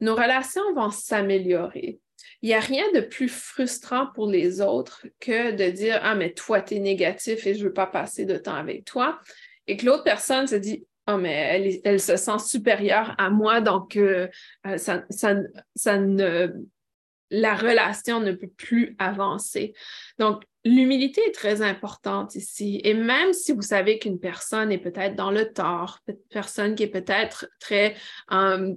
nos 0.00 0.14
relations 0.14 0.74
vont 0.74 0.90
s'améliorer. 0.90 2.00
Il 2.42 2.48
n'y 2.48 2.54
a 2.54 2.60
rien 2.60 2.84
de 2.92 3.00
plus 3.00 3.28
frustrant 3.28 4.08
pour 4.14 4.30
les 4.30 4.60
autres 4.60 5.06
que 5.20 5.52
de 5.52 5.70
dire 5.70 6.00
Ah, 6.02 6.14
mais 6.14 6.32
toi, 6.32 6.60
tu 6.60 6.74
es 6.74 6.78
négatif 6.78 7.46
et 7.46 7.54
je 7.54 7.60
ne 7.60 7.68
veux 7.68 7.72
pas 7.72 7.86
passer 7.86 8.24
de 8.24 8.36
temps 8.36 8.54
avec 8.54 8.84
toi. 8.84 9.20
Et 9.66 9.76
que 9.76 9.86
l'autre 9.86 10.04
personne 10.04 10.46
se 10.46 10.56
dit 10.56 10.86
Ah, 11.06 11.16
mais 11.16 11.80
elle, 11.84 12.00
se 12.00 12.16
sent 12.16 12.38
supérieure 12.38 13.14
à 13.18 13.30
moi, 13.30 13.60
donc 13.60 13.96
euh, 13.96 14.28
euh, 14.66 14.76
ça, 14.76 15.04
ça 15.10 15.98
ne, 15.98 16.48
la 17.30 17.54
relation 17.54 18.20
ne 18.20 18.32
peut 18.32 18.50
plus 18.56 18.94
avancer. 18.98 19.74
Donc, 20.18 20.42
L'humilité 20.64 21.20
est 21.26 21.34
très 21.34 21.60
importante 21.60 22.34
ici. 22.36 22.80
Et 22.84 22.94
même 22.94 23.32
si 23.34 23.52
vous 23.52 23.62
savez 23.62 23.98
qu'une 23.98 24.18
personne 24.18 24.72
est 24.72 24.78
peut-être 24.78 25.14
dans 25.14 25.30
le 25.30 25.52
tort, 25.52 25.98
une 26.08 26.16
personne 26.30 26.74
qui 26.74 26.84
est 26.84 26.88
peut-être 26.88 27.46
très 27.60 27.94
euh, 28.32 28.74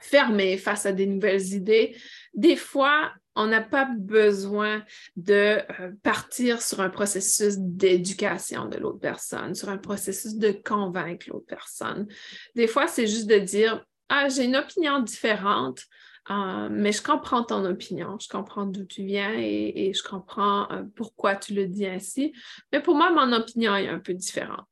fermée 0.00 0.56
face 0.56 0.86
à 0.86 0.92
des 0.92 1.06
nouvelles 1.06 1.54
idées, 1.54 1.96
des 2.34 2.54
fois, 2.54 3.12
on 3.34 3.46
n'a 3.46 3.62
pas 3.62 3.88
besoin 3.98 4.84
de 5.16 5.58
euh, 5.80 5.92
partir 6.02 6.62
sur 6.62 6.80
un 6.80 6.90
processus 6.90 7.56
d'éducation 7.58 8.66
de 8.66 8.76
l'autre 8.78 9.00
personne, 9.00 9.54
sur 9.54 9.70
un 9.70 9.78
processus 9.78 10.36
de 10.36 10.52
convaincre 10.52 11.26
l'autre 11.30 11.46
personne. 11.46 12.06
Des 12.54 12.66
fois, 12.66 12.86
c'est 12.86 13.06
juste 13.06 13.26
de 13.26 13.38
dire, 13.38 13.84
ah, 14.08 14.28
j'ai 14.28 14.44
une 14.44 14.56
opinion 14.56 15.00
différente, 15.00 15.82
euh, 16.30 16.68
mais 16.70 16.92
je 16.92 17.02
comprends 17.02 17.42
ton 17.42 17.64
opinion, 17.64 18.16
je 18.20 18.28
comprends 18.28 18.64
d'où 18.64 18.84
tu 18.84 19.04
viens 19.04 19.32
et, 19.34 19.92
je 19.94 20.02
comprends 20.02 20.70
euh, 20.70 20.82
pourquoi 20.94 21.34
tu 21.34 21.54
le 21.54 21.66
dis 21.66 21.86
ainsi. 21.86 22.32
Mais 22.72 22.80
pour 22.80 22.94
moi, 22.94 23.10
mon 23.10 23.32
opinion 23.32 23.74
est 23.74 23.88
un 23.88 23.98
peu 23.98 24.14
différente. 24.14 24.66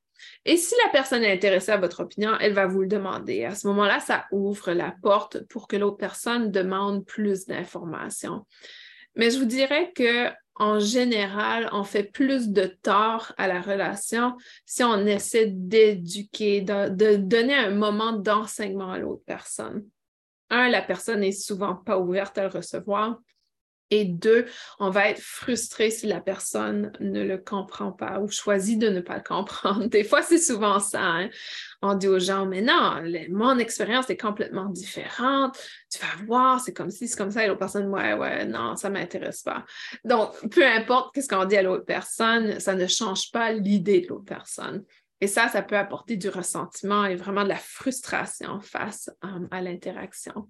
Et 0.45 0.57
si 0.57 0.75
la 0.85 0.91
personne 0.91 1.25
est 1.25 1.33
intéressée 1.33 1.73
à 1.73 1.77
votre 1.77 2.01
opinion, 2.01 2.33
elle 2.41 2.53
va 2.53 2.67
vous 2.67 2.83
le 2.83 2.87
demander. 2.87 3.45
À 3.45 3.55
ce 3.55 3.67
moment-là, 3.69 4.01
ça 4.01 4.27
ouvre 4.33 4.73
la 4.73 4.95
porte 5.03 5.47
pour 5.49 5.67
que 5.67 5.77
l'autre 5.77 5.97
personne 5.97 6.51
demande 6.51 7.05
plus 7.05 7.47
d'informations. 7.47 8.47
Mais 9.17 9.31
je 9.31 9.39
vous 9.39 9.47
dirais 9.47 9.93
que 9.95 10.31
en 10.61 10.79
général, 10.79 11.71
on 11.73 11.85
fait 11.85 12.03
plus 12.03 12.51
de 12.51 12.67
tort 12.83 13.33
à 13.39 13.49
la 13.49 13.63
relation 13.63 14.37
si 14.67 14.85
on 14.85 15.07
essaie 15.07 15.47
d'éduquer, 15.47 16.61
de, 16.61 17.17
donner 17.17 17.55
un 17.55 17.71
moment 17.71 18.13
d'enseignement 18.13 18.93
à 18.93 18.99
l'autre 18.99 19.23
personne. 19.25 19.87
Un, 20.51 20.69
la 20.69 20.83
personne 20.83 21.21
n'est 21.21 21.33
souvent 21.33 21.75
pas 21.75 21.99
ouverte 21.99 22.37
à 22.39 22.43
le 22.43 22.49
recevoir. 22.49 23.19
Et 23.93 24.05
deux, 24.05 24.47
on 24.79 24.91
va 24.91 25.09
être 25.09 25.21
frustré 25.21 25.91
si 25.91 26.07
la 26.07 26.21
personne 26.21 26.93
ne 27.01 27.25
le 27.25 27.39
comprend 27.39 27.91
pas 27.91 28.21
ou 28.21 28.31
choisit 28.31 28.79
de 28.79 28.89
ne 28.89 29.01
pas 29.01 29.17
le 29.17 29.23
comprendre. 29.23 29.87
Des 29.87 30.05
fois, 30.05 30.23
c'est 30.23 30.39
souvent 30.39 30.79
ça. 30.79 31.03
Hein. 31.03 31.31
On 31.83 31.95
dit 31.95 32.07
aux 32.07 32.21
gens, 32.21 32.47
mais 32.47 32.63
non, 32.63 33.03
mon 33.31 33.59
expérience 33.59 34.09
est 34.09 34.17
complètement 34.17 34.67
différente. 34.67 35.59
Tu 35.91 35.99
vas 35.99 36.25
voir, 36.25 36.61
c'est 36.61 36.73
comme 36.73 36.91
si, 36.91 37.09
c'est 37.09 37.19
comme 37.19 37.33
ça. 37.33 37.45
Et 37.45 37.49
l'autre 37.49 37.59
personne, 37.59 37.89
ouais, 37.89 38.15
ouais, 38.15 38.47
non, 38.47 38.77
ça 38.77 38.91
ne 38.91 38.95
m'intéresse 38.95 39.43
pas. 39.43 39.65
Donc, 40.05 40.37
peu 40.51 40.65
importe 40.65 41.21
ce 41.21 41.27
qu'on 41.27 41.45
dit 41.45 41.57
à 41.57 41.63
l'autre 41.63 41.85
personne, 41.85 42.61
ça 42.61 42.77
ne 42.77 42.87
change 42.87 43.33
pas 43.33 43.53
l'idée 43.53 44.03
de 44.03 44.09
l'autre 44.09 44.25
personne. 44.25 44.85
Et 45.21 45.27
ça, 45.27 45.49
ça 45.49 45.63
peut 45.63 45.77
apporter 45.77 46.17
du 46.17 46.29
ressentiment 46.29 47.05
et 47.05 47.15
vraiment 47.15 47.45
de 47.45 47.49
la 47.49 47.57
frustration 47.57 48.61
face 48.61 49.11
euh, 49.25 49.47
à 49.51 49.61
l'interaction. 49.61 50.49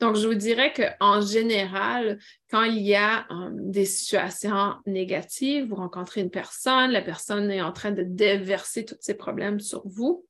Donc, 0.00 0.16
je 0.16 0.26
vous 0.26 0.34
dirais 0.34 0.72
qu'en 0.72 1.20
général, 1.20 2.18
quand 2.50 2.64
il 2.64 2.82
y 2.82 2.94
a 2.94 3.26
euh, 3.30 3.50
des 3.52 3.86
situations 3.86 4.74
négatives, 4.86 5.68
vous 5.68 5.76
rencontrez 5.76 6.20
une 6.20 6.30
personne, 6.30 6.90
la 6.90 7.02
personne 7.02 7.50
est 7.50 7.62
en 7.62 7.72
train 7.72 7.92
de 7.92 8.02
déverser 8.02 8.84
tous 8.84 8.98
ses 9.00 9.14
problèmes 9.14 9.60
sur 9.60 9.82
vous. 9.86 10.26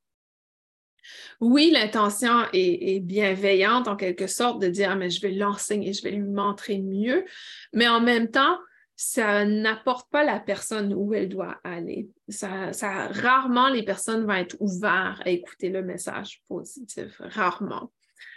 Oui, 1.40 1.70
l'intention 1.72 2.44
est, 2.52 3.00
bienveillante 3.00 3.88
en 3.88 3.96
quelque 3.96 4.28
sorte 4.28 4.62
de 4.62 4.68
dire, 4.68 4.90
ah, 4.92 4.94
mais 4.94 5.10
je 5.10 5.20
vais 5.20 5.32
l'enseigner, 5.32 5.92
je 5.92 6.02
vais 6.02 6.12
lui 6.12 6.22
montrer 6.22 6.78
mieux, 6.78 7.24
mais 7.72 7.88
en 7.88 8.00
même 8.00 8.30
temps, 8.30 8.56
ça 9.04 9.44
n'apporte 9.44 10.08
pas 10.10 10.22
la 10.22 10.38
personne 10.38 10.94
où 10.94 11.12
elle 11.12 11.28
doit 11.28 11.58
aller. 11.64 12.08
Ça, 12.28 12.70
rarement 13.10 13.68
les 13.68 13.82
personnes 13.82 14.24
vont 14.24 14.34
être 14.34 14.56
ouvertes 14.60 15.20
à 15.24 15.30
écouter 15.30 15.70
le 15.70 15.82
message 15.82 16.40
positif, 16.46 17.20
rarement. 17.20 17.92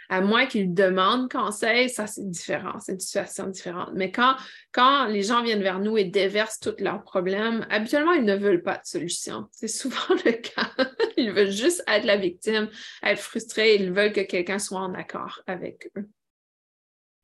À 0.08 0.20
moins 0.20 0.46
qu'ils 0.46 0.74
demandent 0.74 1.30
conseil, 1.30 1.88
ça 1.88 2.08
c'est 2.08 2.28
différent, 2.28 2.80
c'est 2.80 2.92
une 2.92 3.00
situation 3.00 3.46
différente. 3.46 3.90
Mais 3.94 4.10
quand, 4.10 4.34
quand 4.72 5.06
les 5.06 5.22
gens 5.22 5.44
viennent 5.44 5.62
vers 5.62 5.78
nous 5.78 5.96
et 5.96 6.04
déversent 6.04 6.58
tous 6.58 6.74
leurs 6.80 7.04
problèmes, 7.04 7.64
habituellement, 7.70 8.12
ils 8.12 8.24
ne 8.24 8.34
veulent 8.34 8.64
pas 8.64 8.78
de 8.78 8.86
solution. 8.86 9.46
C'est 9.52 9.68
souvent 9.68 10.14
le 10.24 10.32
cas. 10.32 10.70
ils 11.16 11.30
veulent 11.30 11.50
juste 11.50 11.84
être 11.86 12.04
la 12.04 12.16
victime, 12.16 12.68
être 13.04 13.20
frustrés, 13.20 13.76
ils 13.76 13.92
veulent 13.92 14.12
que 14.12 14.20
quelqu'un 14.20 14.58
soit 14.58 14.80
en 14.80 14.94
accord 14.94 15.42
avec 15.46 15.92
eux. 15.96 16.08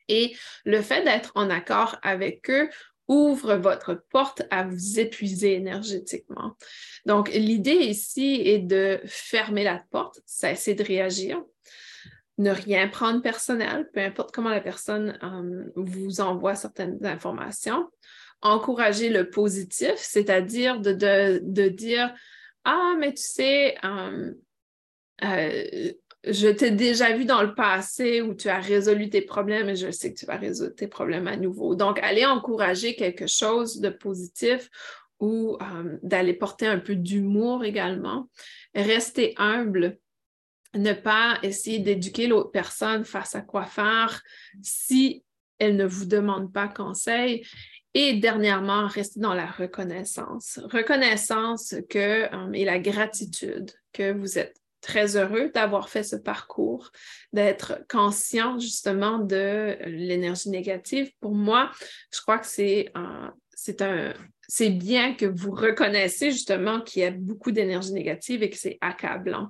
Et 0.09 0.37
le 0.65 0.81
fait 0.83 1.03
d'être 1.05 1.33
en 1.35 1.51
accord 1.51 1.99
avec 2.03 2.51
eux 2.51 2.69
ouvre 3.13 3.57
votre 3.57 4.03
porte 4.11 4.43
à 4.51 4.65
vous 4.65 4.99
épuiser 4.99 5.55
énergétiquement. 5.55 6.57
Donc, 7.05 7.29
l'idée 7.29 7.73
ici 7.73 8.41
est 8.45 8.59
de 8.59 9.01
fermer 9.05 9.65
la 9.65 9.85
porte, 9.91 10.21
cesser 10.25 10.75
de 10.75 10.83
réagir, 10.83 11.43
ne 12.39 12.51
rien 12.51 12.89
prendre 12.89 13.21
personnel, 13.21 13.91
peu 13.93 14.01
importe 14.01 14.35
comment 14.35 14.49
la 14.49 14.61
personne 14.61 15.19
euh, 15.23 15.71
vous 15.77 16.21
envoie 16.21 16.55
certaines 16.55 17.05
informations. 17.05 17.91
Encourager 18.41 19.11
le 19.11 19.29
positif, 19.29 19.95
c'est-à-dire 19.97 20.81
de, 20.81 21.69
dire 21.69 22.13
Ah, 22.65 22.95
mais 22.99 23.13
tu 23.13 23.23
sais, 23.23 23.77
euh, 23.85 24.33
euh, 25.25 25.93
je 26.25 26.49
t'ai 26.49 26.71
déjà 26.71 27.17
vu 27.17 27.25
dans 27.25 27.43
le 27.43 27.55
passé 27.55 28.23
où 28.23 28.35
tu 28.35 28.49
as 28.49 28.61
résolu 28.61 29.11
tes 29.11 29.23
problèmes 29.23 29.69
et 29.69 29.77
je 29.77 29.91
sais 29.91 30.13
que 30.13 30.19
tu 30.19 30.27
vas 30.27 30.37
résoudre 30.37 30.75
tes 30.75 30.87
problèmes 30.87 31.27
à 31.27 31.37
nouveau. 31.37 31.75
Donc, 31.75 31.99
aller 32.01 32.25
encourager 32.25 32.95
quelque 32.95 33.27
chose 33.27 33.81
de 33.81 33.89
positif 33.89 34.71
ou 35.19 35.57
euh, 35.61 35.99
d'aller 36.03 36.35
porter 36.35 36.67
un 36.67 36.79
peu 36.79 36.95
d'humour 36.95 37.65
également. 37.65 38.29
Rester 38.75 39.35
humble, 39.37 39.99
ne 40.75 40.93
pas 40.93 41.39
essayer 41.43 41.81
d'éduquer 41.81 42.29
l'autre 42.29 42.51
personne 42.51 43.05
face 43.05 43.35
à 43.35 43.41
quoi 43.41 43.65
faire 43.65 44.23
si 44.63 45.25
elle 45.59 45.77
ne 45.77 45.85
vous 45.85 46.07
demande 46.07 46.53
pas 46.53 46.69
conseil. 46.69 47.45
Et 47.95 48.15
dernièrement, 48.15 48.87
rester 48.87 49.21
dans 49.21 49.35
la 49.35 49.47
reconnaissance. 49.47 50.61
Reconnaissance 50.65 51.75
que, 51.91 52.33
euh, 52.33 52.53
et 52.53 52.65
la 52.65 52.79
gratitude 52.79 53.71
que 53.93 54.13
vous 54.13 54.39
êtes 54.39 54.62
très 54.83 55.17
heureux 55.17 55.51
d'avoir 55.55 55.89
fait 55.89 56.03
ce 56.03 56.17
parcours, 56.17 56.91
d'être 57.33 57.85
conscient 57.89 58.59
justement 58.59 59.19
de 59.19 59.79
l'énergie 59.87 60.51
négative. 60.51 61.11
Pour 61.21 61.35
moi, 61.35 61.71
je 62.13 62.21
crois 62.21 62.39
que 62.39 62.47
c'est 62.47 62.91
un, 62.95 63.33
bien 64.71 65.15
que 65.15 65.25
vous 65.25 65.51
reconnaissez 65.53 66.31
justement 66.31 66.81
qu'il 66.81 67.03
y 67.03 67.07
a 67.07 67.11
beaucoup 67.11 67.53
d'énergie 67.53 67.93
négative 67.93 68.43
et 68.43 68.51
que 68.51 68.59
c'est 68.59 68.79
accablant. 68.81 69.49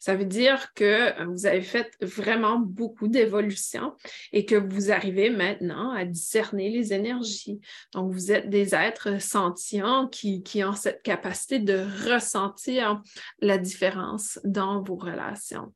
Ça 0.00 0.16
veut 0.16 0.24
dire 0.24 0.72
que 0.74 0.84
euh, 0.84 1.26
vous 1.26 1.46
avez 1.46 1.60
fait 1.60 1.90
vraiment 2.00 2.58
beaucoup 2.58 3.06
d'évolution 3.06 3.94
et 4.32 4.46
que 4.46 4.54
vous 4.56 4.90
arrivez 4.90 5.28
maintenant 5.30 5.90
à 5.92 6.04
discerner 6.04 6.70
les 6.70 6.92
énergies. 6.92 7.60
Donc, 7.92 8.10
vous 8.10 8.32
êtes 8.32 8.48
des 8.48 8.74
êtres 8.74 9.20
sentients 9.20 10.08
qui, 10.08 10.42
qui 10.42 10.64
ont 10.64 10.72
cette 10.72 11.02
capacité 11.02 11.58
de 11.58 11.86
ressentir 12.10 13.02
la 13.40 13.58
différence 13.58 14.40
dans 14.44 14.82
vos 14.82 14.96
relations. 14.96 15.72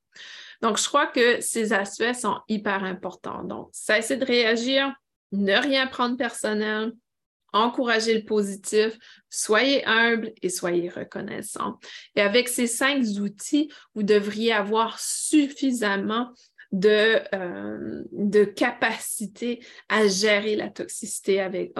Donc, 0.63 0.79
je 0.79 0.89
crois 0.89 1.07
que 1.07 1.41
ces 1.43 1.75
aspects 1.75 2.15
sont 2.15 2.41
hyper 2.49 2.83
importants. 2.83 3.45
Donc, 3.45 3.69
cessez 3.73 4.17
de 4.17 4.25
réagir, 4.25 4.93
ne 5.33 5.55
rien 5.55 5.87
prendre 5.87 6.17
personnel, 6.17 6.93
encouragez 7.55 8.15
le 8.15 8.25
positif, 8.25 8.99
soyez 9.31 9.85
humble 9.87 10.33
et 10.43 10.51
soyez 10.51 10.91
reconnaissant. 10.91 11.79
Et 12.17 12.21
avec 12.21 12.49
ces 12.49 12.67
cinq 12.67 13.03
outils, 13.21 13.71
vous 13.95 14.03
devriez 14.03 14.53
avoir 14.53 14.99
suffisamment 14.99 16.31
de, 16.73 17.21
euh, 17.35 18.47
capacité 18.57 19.65
à 19.89 20.07
gérer 20.09 20.57
la 20.57 20.69
toxicité 20.69 21.71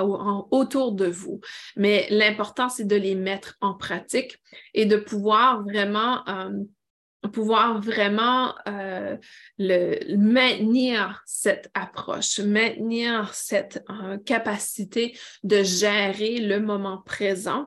autour 0.51 0.93
de 0.93 1.07
vous. 1.07 1.41
Mais 1.77 2.07
l'important, 2.11 2.69
c'est 2.69 2.87
de 2.87 2.97
les 2.97 3.15
mettre 3.15 3.57
en 3.61 3.75
pratique 3.75 4.41
et 4.73 4.87
de 4.87 4.97
pouvoir 4.97 5.63
vraiment 5.65 6.27
euh, 6.29 6.51
pouvoir 7.29 7.81
vraiment 7.81 8.55
euh, 8.69 9.17
maintenir 9.59 11.23
cette 11.27 11.71
approche, 11.75 12.39
maintenir 12.41 13.33
cette 13.35 13.83
euh, 13.91 14.19
capacité 14.19 15.17
de 15.43 15.63
gérer 15.63 16.39
le 16.39 16.61
moment 16.61 17.03
présent. 17.05 17.67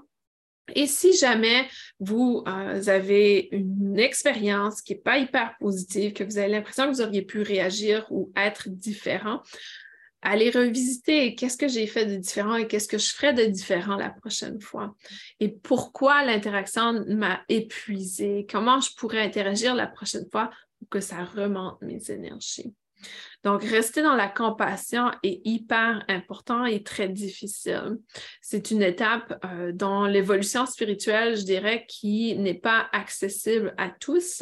Et 0.76 0.86
si 0.86 1.16
jamais 1.16 1.68
vous 2.00 2.44
euh, 2.48 2.82
avez 2.88 3.48
une 3.52 4.00
expérience 4.00 4.82
qui 4.82 4.94
n'est 4.94 5.00
pas 5.00 5.18
hyper 5.18 5.56
positive, 5.60 6.14
que 6.14 6.24
vous 6.24 6.38
avez 6.38 6.50
l'impression 6.50 6.86
que 6.86 6.96
vous 6.96 7.02
auriez 7.02 7.22
pu 7.22 7.42
réagir 7.42 8.06
ou 8.10 8.32
être 8.36 8.68
différent, 8.70 9.42
aller 10.22 10.50
revisiter 10.50 11.36
qu'est-ce 11.36 11.58
que 11.58 11.68
j'ai 11.68 11.88
fait 11.88 12.06
de 12.06 12.16
différent 12.16 12.56
et 12.56 12.68
qu'est-ce 12.68 12.88
que 12.88 12.98
je 12.98 13.12
ferai 13.12 13.34
de 13.34 13.46
différent 13.46 13.96
la 13.96 14.10
prochaine 14.10 14.60
fois. 14.60 14.96
Et 15.40 15.50
pourquoi 15.50 16.24
l'interaction 16.24 17.06
m'a 17.08 17.42
épuisé, 17.50 18.48
comment 18.50 18.80
je 18.80 18.94
pourrais 18.96 19.22
interagir 19.22 19.76
la 19.76 19.88
prochaine 19.88 20.28
fois 20.32 20.50
pour 20.80 20.90
que 20.90 21.00
ça 21.00 21.24
remonte 21.24 21.82
mes 21.82 22.12
énergies. 22.12 22.74
Donc, 23.44 23.64
rester 23.64 24.02
dans 24.02 24.16
la 24.16 24.28
compassion 24.28 25.12
est 25.22 25.42
hyper 25.46 26.04
important 26.08 26.66
et 26.66 26.82
très 26.82 27.08
difficile. 27.08 27.98
C'est 28.42 28.72
une 28.72 28.82
étape 28.82 29.40
euh, 29.46 29.72
dans 29.72 30.08
l'évolution 30.08 30.66
spirituelle, 30.66 31.38
je 31.38 31.44
dirais, 31.44 31.86
qui 31.88 32.36
n'est 32.36 32.56
pas 32.56 32.88
accessible 32.92 33.76
à 33.78 33.90
tous 33.90 34.42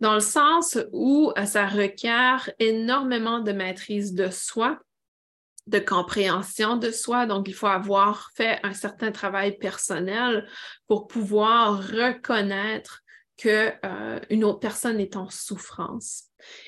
dans 0.00 0.14
le 0.14 0.20
sens 0.20 0.78
où 0.92 1.32
euh, 1.36 1.44
ça 1.44 1.66
requiert 1.66 2.50
énormément 2.58 3.40
de 3.40 3.52
maîtrise 3.52 4.14
de 4.14 4.30
soi, 4.30 4.78
de 5.66 5.78
compréhension 5.78 6.76
de 6.76 6.90
soi. 6.90 7.26
Donc, 7.26 7.48
il 7.48 7.54
faut 7.54 7.66
avoir 7.66 8.30
fait 8.34 8.60
un 8.62 8.74
certain 8.74 9.12
travail 9.12 9.58
personnel 9.58 10.48
pour 10.86 11.06
pouvoir 11.06 11.78
reconnaître 11.78 13.02
qu'une 13.36 13.72
euh, 13.84 14.42
autre 14.42 14.60
personne 14.60 15.00
est 15.00 15.16
en 15.16 15.28
souffrance 15.28 16.24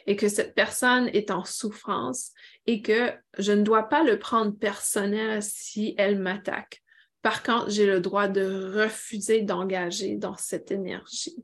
et 0.07 0.17
que 0.17 0.29
cette 0.29 0.55
personne 0.55 1.09
est 1.13 1.31
en 1.31 1.45
souffrance 1.45 2.33
et 2.67 2.83
que 2.83 3.13
je 3.39 3.53
ne 3.53 3.63
dois 3.63 3.89
pas 3.89 4.03
le 4.03 4.19
prendre 4.19 4.53
personnel 4.53 5.43
si 5.43 5.95
elle 5.97 6.19
m'attaque. 6.19 6.83
Par 7.23 7.43
contre, 7.43 7.71
j'ai 7.71 7.87
le 7.87 8.01
droit 8.01 8.29
de 8.29 8.81
refuser 8.81 9.43
d'engager 9.43 10.17
dans 10.17 10.37
cette 10.37 10.71
énergie. 10.71 11.37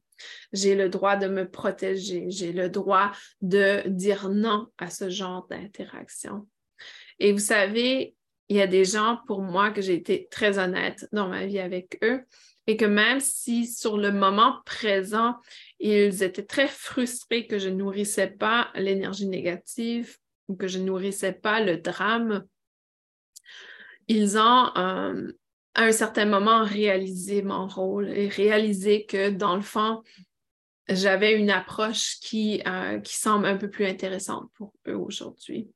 J'ai 0.52 0.74
le 0.74 0.88
droit 0.88 1.16
de 1.16 1.28
me 1.28 1.48
protéger. 1.48 2.26
J'ai 2.28 2.52
le 2.52 2.68
droit 2.68 3.12
de 3.40 3.82
dire 3.86 4.28
non 4.28 4.68
à 4.78 4.90
ce 4.90 5.10
genre 5.10 5.46
d'interaction. 5.48 6.46
Et 7.18 7.32
vous 7.32 7.38
savez, 7.38 8.14
il 8.48 8.56
y 8.56 8.60
a 8.60 8.66
des 8.66 8.84
gens, 8.84 9.20
pour 9.26 9.40
moi, 9.42 9.70
que 9.70 9.80
j'ai 9.80 9.94
été 9.94 10.28
très 10.30 10.58
honnête 10.58 11.08
dans 11.12 11.28
ma 11.28 11.46
vie 11.46 11.58
avec 11.58 11.98
eux, 12.02 12.24
Et 12.66 12.76
que 12.76 12.84
même 12.86 13.20
si 13.20 13.66
sur 13.66 13.98
le 13.98 14.10
moment 14.10 14.60
présent, 14.64 15.36
ils 15.80 16.22
étaient 16.22 16.46
très 16.46 16.68
frustrés 16.68 17.46
que 17.46 17.58
je 17.58 17.68
nourrissais 17.68 18.28
pas 18.28 18.70
l'énergie 18.74 19.28
négative 19.28 20.16
ou 20.48 20.56
que 20.56 20.66
je 20.66 20.78
nourrissais 20.78 21.32
pas 21.32 21.60
le 21.60 21.76
drame, 21.76 22.44
ils 24.08 24.38
ont 24.38 24.70
euh, 24.76 25.32
à 25.74 25.82
un 25.82 25.92
certain 25.92 26.24
moment 26.24 26.64
réalisé 26.64 27.42
mon 27.42 27.66
rôle 27.66 28.08
et 28.08 28.28
réalisé 28.28 29.06
que 29.06 29.30
dans 29.30 29.56
le 29.56 29.62
fond, 29.62 30.02
j'avais 30.88 31.34
une 31.34 31.50
approche 31.50 32.18
qui, 32.20 32.62
euh, 32.66 33.00
qui 33.00 33.16
semble 33.16 33.46
un 33.46 33.56
peu 33.56 33.68
plus 33.68 33.86
intéressante 33.86 34.50
pour 34.54 34.72
eux 34.86 34.96
aujourd'hui. 34.96 35.68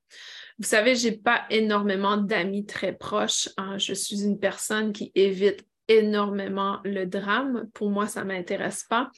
Vous 0.59 0.67
savez, 0.67 0.95
je 0.95 1.09
n'ai 1.09 1.17
pas 1.17 1.45
énormément 1.51 2.17
d'amis 2.17 2.67
très 2.67 2.93
proches. 2.93 3.49
Hein. 3.57 3.79
Je 3.79 3.95
suis 3.95 4.23
une 4.23 4.39
personne 4.39 4.93
qui 4.93 5.11
évite 5.15 5.65
énormément 5.89 6.81
le 6.85 7.07
drame. 7.07 7.69
Pour 7.73 7.91
moi, 7.91 8.07
ça 8.07 8.23
ne 8.23 8.29
m'intéresse 8.29 8.85
pas. 8.89 9.11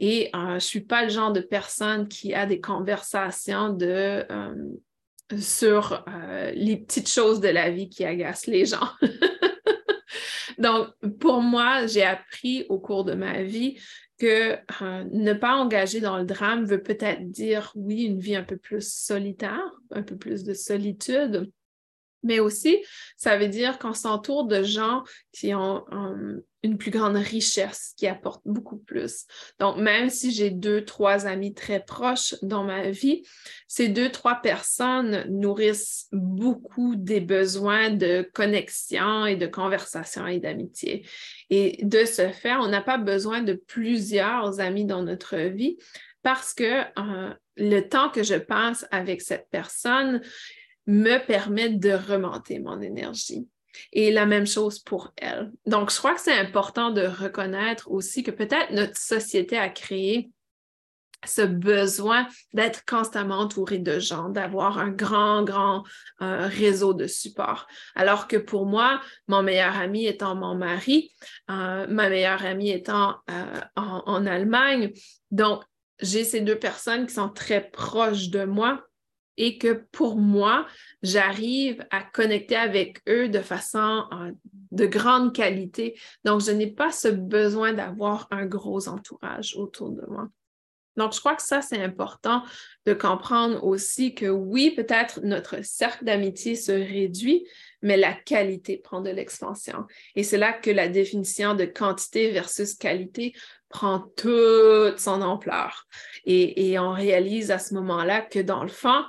Et 0.00 0.30
euh, 0.34 0.48
je 0.48 0.54
ne 0.54 0.58
suis 0.58 0.80
pas 0.80 1.04
le 1.04 1.10
genre 1.10 1.32
de 1.32 1.40
personne 1.40 2.08
qui 2.08 2.34
a 2.34 2.46
des 2.46 2.60
conversations 2.60 3.72
de, 3.72 4.24
euh, 4.28 4.54
sur 5.38 6.04
les 6.54 6.76
petites 6.76 7.08
choses 7.08 7.40
de 7.40 7.48
la 7.48 7.70
vie 7.70 7.88
qui 7.88 8.04
agacent 8.04 8.46
les 8.46 8.64
gens. 8.64 8.88
Donc, 10.58 10.88
pour 11.20 11.42
moi, 11.42 11.86
j'ai 11.86 12.02
appris 12.02 12.64
au 12.68 12.78
cours 12.78 13.04
de 13.04 13.14
ma 13.14 13.42
vie 13.42 13.78
que 14.18 14.54
euh, 14.82 15.04
ne 15.12 15.32
pas 15.34 15.56
engager 15.56 16.00
dans 16.00 16.16
le 16.16 16.24
drame 16.24 16.64
veut 16.64 16.82
peut-être 16.82 17.30
dire, 17.30 17.72
oui, 17.74 18.04
une 18.04 18.18
vie 18.18 18.36
un 18.36 18.42
peu 18.42 18.56
plus 18.56 18.86
solitaire, 18.90 19.70
un 19.90 20.02
peu 20.02 20.16
plus 20.16 20.44
de 20.44 20.54
solitude, 20.54 21.50
mais 22.26 22.40
aussi, 22.40 22.84
ça 23.16 23.38
veut 23.38 23.48
dire 23.48 23.78
qu'on 23.78 23.94
s'entoure 23.94 24.46
de 24.46 24.62
gens 24.62 25.04
qui 25.32 25.54
ont 25.54 25.84
euh, 25.92 26.44
une 26.62 26.76
plus 26.76 26.90
grande 26.90 27.16
richesse, 27.16 27.94
qui 27.96 28.06
apportent 28.06 28.42
beaucoup 28.44 28.76
plus. 28.76 29.26
Donc, 29.60 29.78
même 29.78 30.10
si 30.10 30.32
j'ai 30.32 30.50
deux, 30.50 30.84
trois 30.84 31.26
amis 31.26 31.54
très 31.54 31.80
proches 31.80 32.34
dans 32.42 32.64
ma 32.64 32.90
vie, 32.90 33.22
ces 33.68 33.88
deux, 33.88 34.10
trois 34.10 34.34
personnes 34.36 35.24
nourrissent 35.28 36.08
beaucoup 36.12 36.96
des 36.96 37.20
besoins 37.20 37.90
de 37.90 38.28
connexion 38.34 39.26
et 39.26 39.36
de 39.36 39.46
conversation 39.46 40.26
et 40.26 40.40
d'amitié. 40.40 41.06
Et 41.48 41.78
de 41.84 42.04
ce 42.04 42.28
fait, 42.28 42.56
on 42.56 42.68
n'a 42.68 42.82
pas 42.82 42.98
besoin 42.98 43.42
de 43.42 43.52
plusieurs 43.52 44.60
amis 44.60 44.84
dans 44.84 45.02
notre 45.02 45.36
vie 45.36 45.78
parce 46.22 46.54
que 46.54 46.82
euh, 46.98 47.32
le 47.56 47.80
temps 47.82 48.10
que 48.10 48.24
je 48.24 48.34
passe 48.34 48.84
avec 48.90 49.22
cette 49.22 49.46
personne, 49.50 50.20
me 50.86 51.18
permettre 51.18 51.78
de 51.78 51.92
remonter 51.92 52.58
mon 52.58 52.80
énergie. 52.80 53.48
Et 53.92 54.10
la 54.10 54.24
même 54.24 54.46
chose 54.46 54.78
pour 54.78 55.12
elle. 55.16 55.52
Donc, 55.66 55.92
je 55.92 55.98
crois 55.98 56.14
que 56.14 56.20
c'est 56.20 56.38
important 56.38 56.90
de 56.90 57.02
reconnaître 57.02 57.90
aussi 57.90 58.22
que 58.22 58.30
peut-être 58.30 58.72
notre 58.72 58.96
société 58.96 59.58
a 59.58 59.68
créé 59.68 60.30
ce 61.24 61.42
besoin 61.42 62.26
d'être 62.52 62.84
constamment 62.86 63.38
entouré 63.38 63.78
de 63.78 63.98
gens, 63.98 64.28
d'avoir 64.28 64.78
un 64.78 64.90
grand, 64.90 65.42
grand 65.42 65.84
euh, 66.22 66.46
réseau 66.46 66.94
de 66.94 67.06
support. 67.06 67.66
Alors 67.94 68.28
que 68.28 68.36
pour 68.36 68.66
moi, 68.66 69.00
mon 69.28 69.42
meilleur 69.42 69.76
ami 69.76 70.06
étant 70.06 70.34
mon 70.34 70.54
mari, 70.54 71.12
euh, 71.50 71.86
ma 71.88 72.08
meilleure 72.08 72.44
amie 72.44 72.70
étant 72.70 73.16
euh, 73.30 73.60
en 73.76 74.26
Allemagne, 74.26 74.92
donc 75.30 75.62
j'ai 76.00 76.24
ces 76.24 76.40
deux 76.40 76.58
personnes 76.58 77.06
qui 77.06 77.14
sont 77.14 77.30
très 77.30 77.70
proches 77.70 78.28
de 78.28 78.44
moi 78.44 78.82
et 79.36 79.58
que 79.58 79.84
pour 79.92 80.16
moi, 80.16 80.66
j'arrive 81.02 81.84
à 81.90 82.02
connecter 82.02 82.56
avec 82.56 83.00
eux 83.08 83.28
de 83.28 83.40
façon 83.40 84.04
euh, 84.12 84.32
de 84.72 84.86
grande 84.86 85.34
qualité. 85.34 85.98
Donc, 86.24 86.40
je 86.40 86.50
n'ai 86.50 86.70
pas 86.70 86.90
ce 86.90 87.08
besoin 87.08 87.72
d'avoir 87.72 88.28
un 88.30 88.46
gros 88.46 88.88
entourage 88.88 89.56
autour 89.56 89.90
de 89.90 90.04
moi. 90.08 90.28
Donc, 90.96 91.12
je 91.12 91.20
crois 91.20 91.34
que 91.34 91.42
ça, 91.42 91.60
c'est 91.60 91.82
important 91.82 92.42
de 92.86 92.94
comprendre 92.94 93.62
aussi 93.64 94.14
que 94.14 94.26
oui, 94.26 94.70
peut-être 94.70 95.20
notre 95.22 95.62
cercle 95.62 96.04
d'amitié 96.04 96.56
se 96.56 96.72
réduit, 96.72 97.46
mais 97.82 97.96
la 97.96 98.14
qualité 98.14 98.78
prend 98.78 99.02
de 99.02 99.10
l'expansion. 99.10 99.84
Et 100.14 100.22
c'est 100.22 100.38
là 100.38 100.52
que 100.54 100.70
la 100.70 100.88
définition 100.88 101.54
de 101.54 101.66
quantité 101.66 102.30
versus 102.30 102.74
qualité 102.74 103.34
prend 103.68 104.00
toute 104.16 104.98
son 104.98 105.20
ampleur. 105.20 105.86
Et, 106.24 106.70
et 106.70 106.78
on 106.78 106.92
réalise 106.92 107.50
à 107.50 107.58
ce 107.58 107.74
moment-là 107.74 108.22
que 108.22 108.38
dans 108.38 108.62
le 108.62 108.70
fond, 108.70 109.04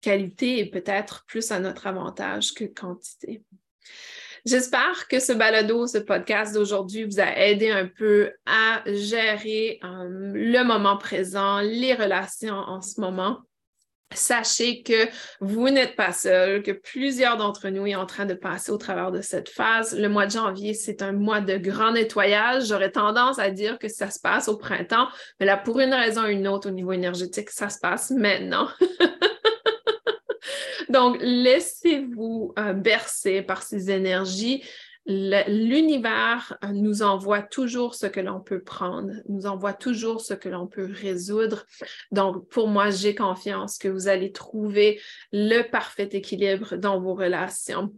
qualité 0.00 0.60
est 0.60 0.70
peut-être 0.70 1.24
plus 1.26 1.50
à 1.50 1.60
notre 1.60 1.86
avantage 1.86 2.54
que 2.54 2.64
quantité. 2.64 3.42
J'espère 4.44 5.08
que 5.08 5.18
ce 5.18 5.32
balado, 5.32 5.86
ce 5.86 5.98
podcast 5.98 6.54
d'aujourd'hui 6.54 7.04
vous 7.04 7.20
a 7.20 7.36
aidé 7.36 7.70
un 7.70 7.86
peu 7.86 8.32
à 8.46 8.82
gérer 8.86 9.78
euh, 9.84 10.32
le 10.32 10.62
moment 10.62 10.96
présent, 10.96 11.60
les 11.60 11.94
relations 11.94 12.54
en 12.54 12.80
ce 12.80 13.00
moment. 13.00 13.40
Sachez 14.14 14.82
que 14.82 15.06
vous 15.40 15.68
n'êtes 15.68 15.94
pas 15.94 16.14
seul, 16.14 16.62
que 16.62 16.70
plusieurs 16.70 17.36
d'entre 17.36 17.68
nous 17.68 17.86
sont 17.86 17.98
en 17.98 18.06
train 18.06 18.24
de 18.24 18.32
passer 18.32 18.72
au 18.72 18.78
travers 18.78 19.12
de 19.12 19.20
cette 19.20 19.50
phase. 19.50 19.94
Le 19.98 20.08
mois 20.08 20.24
de 20.24 20.30
janvier, 20.30 20.72
c'est 20.72 21.02
un 21.02 21.12
mois 21.12 21.42
de 21.42 21.58
grand 21.58 21.92
nettoyage. 21.92 22.68
J'aurais 22.68 22.90
tendance 22.90 23.38
à 23.38 23.50
dire 23.50 23.78
que 23.78 23.88
ça 23.88 24.08
se 24.08 24.18
passe 24.18 24.48
au 24.48 24.56
printemps, 24.56 25.08
mais 25.40 25.46
là, 25.46 25.58
pour 25.58 25.78
une 25.78 25.92
raison 25.92 26.22
ou 26.22 26.28
une 26.28 26.48
autre 26.48 26.68
au 26.68 26.72
niveau 26.72 26.92
énergétique, 26.92 27.50
ça 27.50 27.68
se 27.68 27.78
passe 27.80 28.10
maintenant. 28.10 28.68
Donc, 30.88 31.18
laissez-vous 31.20 32.52
euh, 32.58 32.72
bercer 32.72 33.42
par 33.42 33.62
ces 33.62 33.90
énergies. 33.90 34.62
L'univers 35.06 36.58
euh, 36.62 36.68
nous 36.68 37.02
envoie 37.02 37.40
toujours 37.40 37.94
ce 37.94 38.06
que 38.06 38.20
l'on 38.20 38.40
peut 38.40 38.62
prendre, 38.62 39.10
nous 39.28 39.46
envoie 39.46 39.72
toujours 39.72 40.20
ce 40.20 40.34
que 40.34 40.50
l'on 40.50 40.66
peut 40.66 40.90
résoudre. 40.92 41.64
Donc, 42.12 42.46
pour 42.50 42.68
moi, 42.68 42.90
j'ai 42.90 43.14
confiance 43.14 43.78
que 43.78 43.88
vous 43.88 44.08
allez 44.08 44.32
trouver 44.32 45.00
le 45.32 45.62
parfait 45.62 46.10
équilibre 46.12 46.76
dans 46.76 47.00
vos 47.00 47.14
relations. 47.14 47.90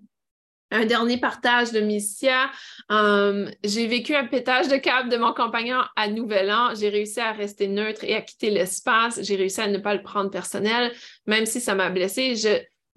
Un 0.73 0.87
dernier 0.87 1.19
partage 1.19 1.73
de 1.73 1.81
Missia. 1.81 2.49
Euh, 2.93 3.51
j'ai 3.65 3.89
vécu 3.89 4.15
un 4.15 4.27
pétage 4.27 4.69
de 4.69 4.77
câble 4.77 5.09
de 5.09 5.17
mon 5.17 5.35
compagnon 5.35 5.81
à 5.97 6.07
Nouvel 6.07 6.53
An. 6.53 6.77
J'ai 6.77 6.91
réussi 6.91 7.19
à 7.19 7.33
rester 7.33 7.67
neutre 7.67 8.05
et 8.05 8.15
à 8.15 8.21
quitter 8.21 8.51
l'espace. 8.51 9.21
J'ai 9.21 9.35
réussi 9.35 9.61
à 9.61 9.67
ne 9.67 9.79
pas 9.79 9.95
le 9.95 10.03
prendre 10.03 10.31
personnel, 10.31 10.93
même 11.27 11.45
si 11.45 11.61
ça 11.61 11.75
m'a 11.75 11.91
blessé. 11.91 12.37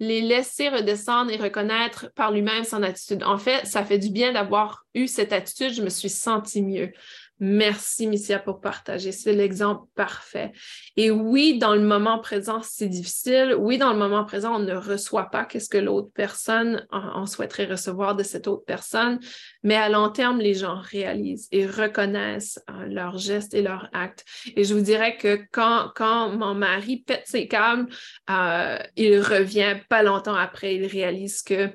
Les 0.00 0.20
laisser 0.20 0.68
redescendre 0.68 1.30
et 1.30 1.36
reconnaître 1.36 2.10
par 2.14 2.32
lui-même 2.32 2.64
son 2.64 2.82
attitude. 2.82 3.22
En 3.22 3.38
fait, 3.38 3.66
ça 3.66 3.84
fait 3.84 3.98
du 3.98 4.10
bien 4.10 4.32
d'avoir 4.32 4.84
eu 4.94 5.06
cette 5.06 5.32
attitude. 5.32 5.72
Je 5.72 5.82
me 5.82 5.88
suis 5.88 6.08
sentie 6.08 6.62
mieux. 6.62 6.92
Merci, 7.40 8.06
Missia, 8.06 8.38
pour 8.38 8.60
partager. 8.60 9.10
C'est 9.10 9.32
l'exemple 9.32 9.88
parfait. 9.96 10.52
Et 10.96 11.10
oui, 11.10 11.58
dans 11.58 11.74
le 11.74 11.80
moment 11.80 12.20
présent, 12.20 12.60
c'est 12.62 12.88
difficile. 12.88 13.56
Oui, 13.58 13.76
dans 13.76 13.92
le 13.92 13.98
moment 13.98 14.24
présent, 14.24 14.54
on 14.54 14.60
ne 14.60 14.74
reçoit 14.74 15.30
pas 15.30 15.44
qu'est-ce 15.44 15.68
que 15.68 15.78
l'autre 15.78 16.10
personne, 16.14 16.86
on 16.92 17.26
souhaiterait 17.26 17.66
recevoir 17.66 18.14
de 18.14 18.22
cette 18.22 18.46
autre 18.46 18.64
personne. 18.64 19.18
Mais 19.64 19.74
à 19.74 19.88
long 19.88 20.10
terme, 20.10 20.38
les 20.38 20.54
gens 20.54 20.80
réalisent 20.80 21.48
et 21.50 21.66
reconnaissent 21.66 22.60
euh, 22.70 22.86
leurs 22.86 23.18
gestes 23.18 23.52
et 23.52 23.62
leurs 23.62 23.88
actes. 23.92 24.24
Et 24.54 24.62
je 24.62 24.72
vous 24.74 24.82
dirais 24.82 25.16
que 25.16 25.40
quand, 25.50 25.90
quand 25.96 26.30
mon 26.30 26.54
mari 26.54 26.98
pète 26.98 27.26
ses 27.26 27.48
câbles, 27.48 27.88
euh, 28.30 28.78
il 28.96 29.18
revient 29.20 29.76
pas 29.88 30.04
longtemps 30.04 30.36
après, 30.36 30.76
il 30.76 30.86
réalise 30.86 31.42
que 31.42 31.70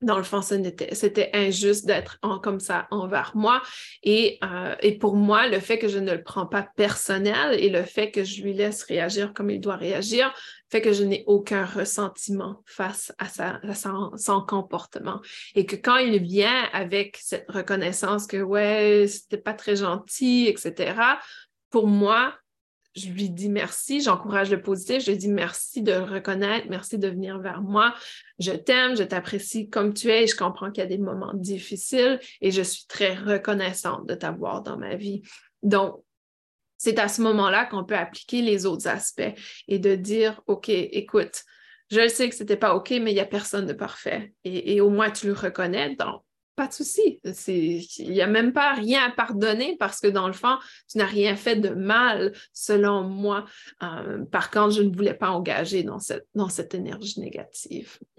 dans 0.00 0.16
le 0.16 0.22
fond, 0.22 0.42
c'était 0.42 1.30
injuste 1.34 1.86
d'être 1.86 2.20
comme 2.42 2.60
ça 2.60 2.86
envers 2.90 3.32
moi. 3.34 3.62
Et, 4.02 4.38
euh, 4.44 4.74
et, 4.80 4.96
pour 4.96 5.16
moi, 5.16 5.48
le 5.48 5.58
fait 5.58 5.78
que 5.78 5.88
je 5.88 5.98
ne 5.98 6.12
le 6.12 6.22
prends 6.22 6.46
pas 6.46 6.68
personnel 6.76 7.58
et 7.58 7.68
le 7.68 7.82
fait 7.82 8.10
que 8.10 8.22
je 8.22 8.42
lui 8.42 8.52
laisse 8.52 8.84
réagir 8.84 9.32
comme 9.34 9.50
il 9.50 9.60
doit 9.60 9.76
réagir 9.76 10.32
fait 10.70 10.82
que 10.82 10.92
je 10.92 11.02
n'ai 11.02 11.24
aucun 11.26 11.64
ressentiment 11.64 12.62
face 12.66 13.12
à, 13.18 13.28
sa, 13.28 13.60
son, 14.16 14.42
comportement. 14.42 15.20
Et 15.54 15.66
que 15.66 15.76
quand 15.76 15.96
il 15.96 16.22
vient 16.22 16.64
avec 16.72 17.18
cette 17.22 17.50
reconnaissance 17.50 18.26
que, 18.26 18.36
ouais, 18.36 19.06
c'était 19.08 19.38
pas 19.38 19.54
très 19.54 19.76
gentil, 19.76 20.46
etc., 20.46 21.00
pour 21.70 21.86
moi, 21.86 22.34
je 22.98 23.10
lui 23.10 23.30
dis 23.30 23.48
merci, 23.48 24.00
j'encourage 24.00 24.50
le 24.50 24.60
positif, 24.60 25.04
je 25.04 25.10
lui 25.10 25.18
dis 25.18 25.28
merci 25.28 25.82
de 25.82 25.92
reconnaître, 25.92 26.66
merci 26.68 26.98
de 26.98 27.08
venir 27.08 27.38
vers 27.38 27.62
moi. 27.62 27.94
Je 28.38 28.52
t'aime, 28.52 28.96
je 28.96 29.02
t'apprécie 29.02 29.70
comme 29.70 29.94
tu 29.94 30.10
es 30.10 30.24
et 30.24 30.26
je 30.26 30.36
comprends 30.36 30.70
qu'il 30.70 30.82
y 30.82 30.86
a 30.86 30.88
des 30.88 30.98
moments 30.98 31.34
difficiles 31.34 32.20
et 32.40 32.50
je 32.50 32.62
suis 32.62 32.86
très 32.86 33.14
reconnaissante 33.14 34.06
de 34.06 34.14
t'avoir 34.14 34.62
dans 34.62 34.76
ma 34.76 34.96
vie. 34.96 35.22
Donc, 35.62 36.02
c'est 36.76 36.98
à 36.98 37.08
ce 37.08 37.20
moment-là 37.22 37.66
qu'on 37.66 37.84
peut 37.84 37.96
appliquer 37.96 38.40
les 38.42 38.66
autres 38.66 38.86
aspects 38.86 39.34
et 39.66 39.78
de 39.78 39.96
dire, 39.96 40.40
OK, 40.46 40.68
écoute, 40.68 41.44
je 41.90 42.06
sais 42.08 42.28
que 42.28 42.34
ce 42.34 42.42
n'était 42.42 42.56
pas 42.56 42.74
OK, 42.74 42.90
mais 42.90 43.10
il 43.10 43.14
n'y 43.14 43.20
a 43.20 43.26
personne 43.26 43.66
de 43.66 43.72
parfait. 43.72 44.32
Et, 44.44 44.80
au 44.80 44.90
moins, 44.90 45.10
tu 45.10 45.26
le 45.26 45.32
reconnais. 45.32 45.96
Pas 46.58 46.66
de 46.66 46.72
souci. 46.72 47.20
Il 47.98 48.10
n'y 48.10 48.20
a 48.20 48.26
même 48.26 48.52
pas 48.52 48.74
rien 48.74 49.06
à 49.06 49.10
pardonner 49.12 49.76
parce 49.78 50.00
que 50.00 50.08
dans 50.08 50.26
le 50.26 50.32
fond, 50.32 50.58
tu 50.90 50.98
n'as 50.98 51.06
rien 51.06 51.36
fait 51.36 51.54
de 51.54 51.68
mal 51.68 52.32
selon 52.52 53.04
moi. 53.04 53.44
Euh, 53.84 54.24
par 54.24 54.50
contre, 54.50 54.72
je 54.72 54.82
ne 54.82 54.92
voulais 54.94 55.14
pas 55.14 55.30
engager 55.30 55.84
dans 55.84 56.00
cette, 56.00 56.26
dans 56.34 56.48
cette 56.48 56.74
énergie 56.74 57.20
négative. 57.20 57.98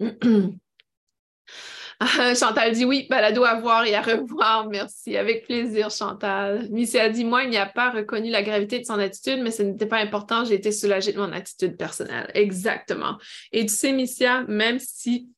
Chantal 2.34 2.72
dit 2.72 2.86
oui, 2.86 3.06
balado 3.10 3.44
à 3.44 3.60
voir 3.60 3.84
et 3.84 3.94
à 3.94 4.00
revoir. 4.00 4.70
Merci. 4.70 5.18
Avec 5.18 5.44
plaisir, 5.44 5.90
Chantal. 5.90 6.66
Missy 6.70 6.98
a 6.98 7.10
dit 7.10 7.26
Moi, 7.26 7.44
il 7.44 7.50
n'y 7.50 7.58
a 7.58 7.66
pas 7.66 7.90
reconnu 7.90 8.30
la 8.30 8.42
gravité 8.42 8.78
de 8.78 8.86
son 8.86 8.98
attitude, 8.98 9.40
mais 9.42 9.50
ce 9.50 9.62
n'était 9.62 9.84
pas 9.84 9.98
important. 9.98 10.46
J'ai 10.46 10.54
été 10.54 10.72
soulagée 10.72 11.12
de 11.12 11.18
mon 11.18 11.30
attitude 11.30 11.76
personnelle. 11.76 12.30
Exactement. 12.32 13.18
Et 13.52 13.66
tu 13.66 13.74
sais, 13.74 13.92
Missia, 13.92 14.44
même 14.48 14.78
si 14.78 15.28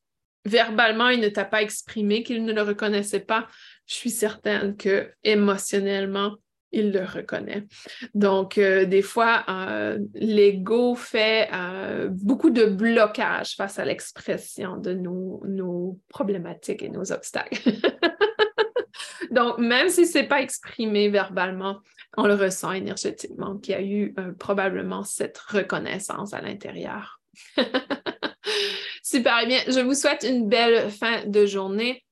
verbalement, 0.45 1.09
il 1.09 1.21
ne 1.21 1.29
t'a 1.29 1.45
pas 1.45 1.61
exprimé 1.61 2.23
qu'il 2.23 2.43
ne 2.45 2.53
le 2.53 2.61
reconnaissait 2.61 3.19
pas, 3.19 3.47
je 3.87 3.95
suis 3.95 4.09
certaine 4.09 4.75
que 4.75 5.11
émotionnellement, 5.23 6.37
il 6.73 6.91
le 6.91 7.05
reconnaît. 7.05 7.65
Donc, 8.13 8.57
euh, 8.57 8.85
des 8.85 9.03
fois, 9.03 9.45
euh, 9.47 9.99
l'ego 10.15 10.95
fait 10.95 11.47
euh, 11.53 12.09
beaucoup 12.11 12.49
de 12.49 12.65
blocage 12.65 13.55
face 13.55 13.79
à 13.79 13.85
l'expression 13.85 14.77
de 14.77 14.93
nos, 14.93 15.99
problématiques 16.09 16.81
et 16.81 16.89
nos 16.89 17.11
obstacles. 17.11 17.61
Donc, 19.31 19.57
même 19.59 19.89
si 19.89 20.05
ce 20.05 20.19
n'est 20.19 20.27
pas 20.27 20.41
exprimé 20.41 21.09
verbalement, 21.09 21.79
on 22.17 22.27
le 22.27 22.35
ressent 22.35 22.71
énergétiquement 22.71 23.57
qu'il 23.57 23.73
y 23.73 23.77
a 23.77 23.81
eu 23.81 24.13
probablement 24.37 25.03
cette 25.03 25.37
reconnaissance 25.37 26.33
à 26.33 26.41
l'intérieur. 26.41 27.19
Super 29.13 29.45
bien. 29.45 29.59
Je 29.67 29.79
vous 29.79 29.93
souhaite 29.93 30.25
une 30.27 30.49
belle 30.49 30.89
fin 30.89 31.23
de 31.27 31.45
journée. 31.45 32.03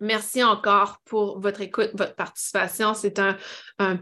Merci 0.00 0.42
encore 0.42 0.96
pour 1.04 1.38
votre 1.40 1.60
écoute, 1.60 1.90
votre 1.92 2.14
participation. 2.14 2.94
C'est 2.94 3.18
un, 3.18 3.36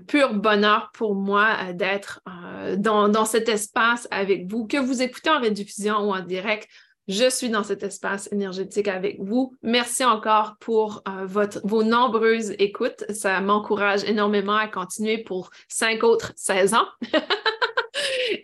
pur 0.07 0.33
bonheur 0.33 0.91
pour 0.95 1.17
moi 1.17 1.57
euh, 1.61 1.73
d'être 1.73 2.21
euh, 2.29 2.77
dans, 2.77 3.25
cet 3.25 3.49
espace 3.49 4.07
avec 4.13 4.49
vous, 4.49 4.65
que 4.65 4.77
vous 4.77 5.03
écoutez 5.03 5.29
en 5.29 5.41
rediffusion 5.41 6.09
ou 6.09 6.15
en 6.15 6.21
direct. 6.21 6.69
Je 7.09 7.29
suis 7.29 7.51
dans 7.51 7.65
cet 7.65 7.83
espace 7.83 8.29
énergétique 8.31 8.87
avec 8.87 9.19
vous. 9.19 9.53
Merci 9.65 10.05
encore 10.05 10.55
pour 10.61 11.03
euh, 11.09 11.27
vos 11.65 11.83
nombreuses 11.83 12.55
écoutes. 12.61 13.03
Ça 13.13 13.41
m'encourage 13.41 14.05
énormément 14.05 14.55
à 14.55 14.69
continuer 14.69 15.19
pour 15.19 15.51
cinq 15.67 16.05
autres 16.05 16.33
16 16.37 16.75
ans. 16.75 16.87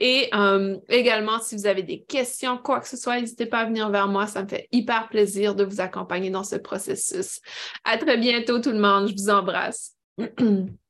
Et 0.00 0.28
euh, 0.34 0.76
également, 0.88 1.40
si 1.40 1.56
vous 1.56 1.66
avez 1.66 1.82
des 1.82 2.02
questions, 2.02 2.58
quoi 2.58 2.80
que 2.80 2.88
ce 2.88 2.96
soit, 2.96 3.20
n'hésitez 3.20 3.46
pas 3.46 3.60
à 3.60 3.64
venir 3.64 3.90
vers 3.90 4.08
moi. 4.08 4.26
Ça 4.26 4.42
me 4.42 4.48
fait 4.48 4.68
hyper 4.72 5.08
plaisir 5.08 5.54
de 5.54 5.64
vous 5.64 5.80
accompagner 5.80 6.30
dans 6.30 6.44
ce 6.44 6.56
processus. 6.56 7.40
À 7.84 7.98
très 7.98 8.18
bientôt, 8.18 8.60
tout 8.60 8.70
le 8.70 8.80
monde. 8.80 9.08
Je 9.08 9.14
vous 9.14 9.30
embrasse. 9.30 9.96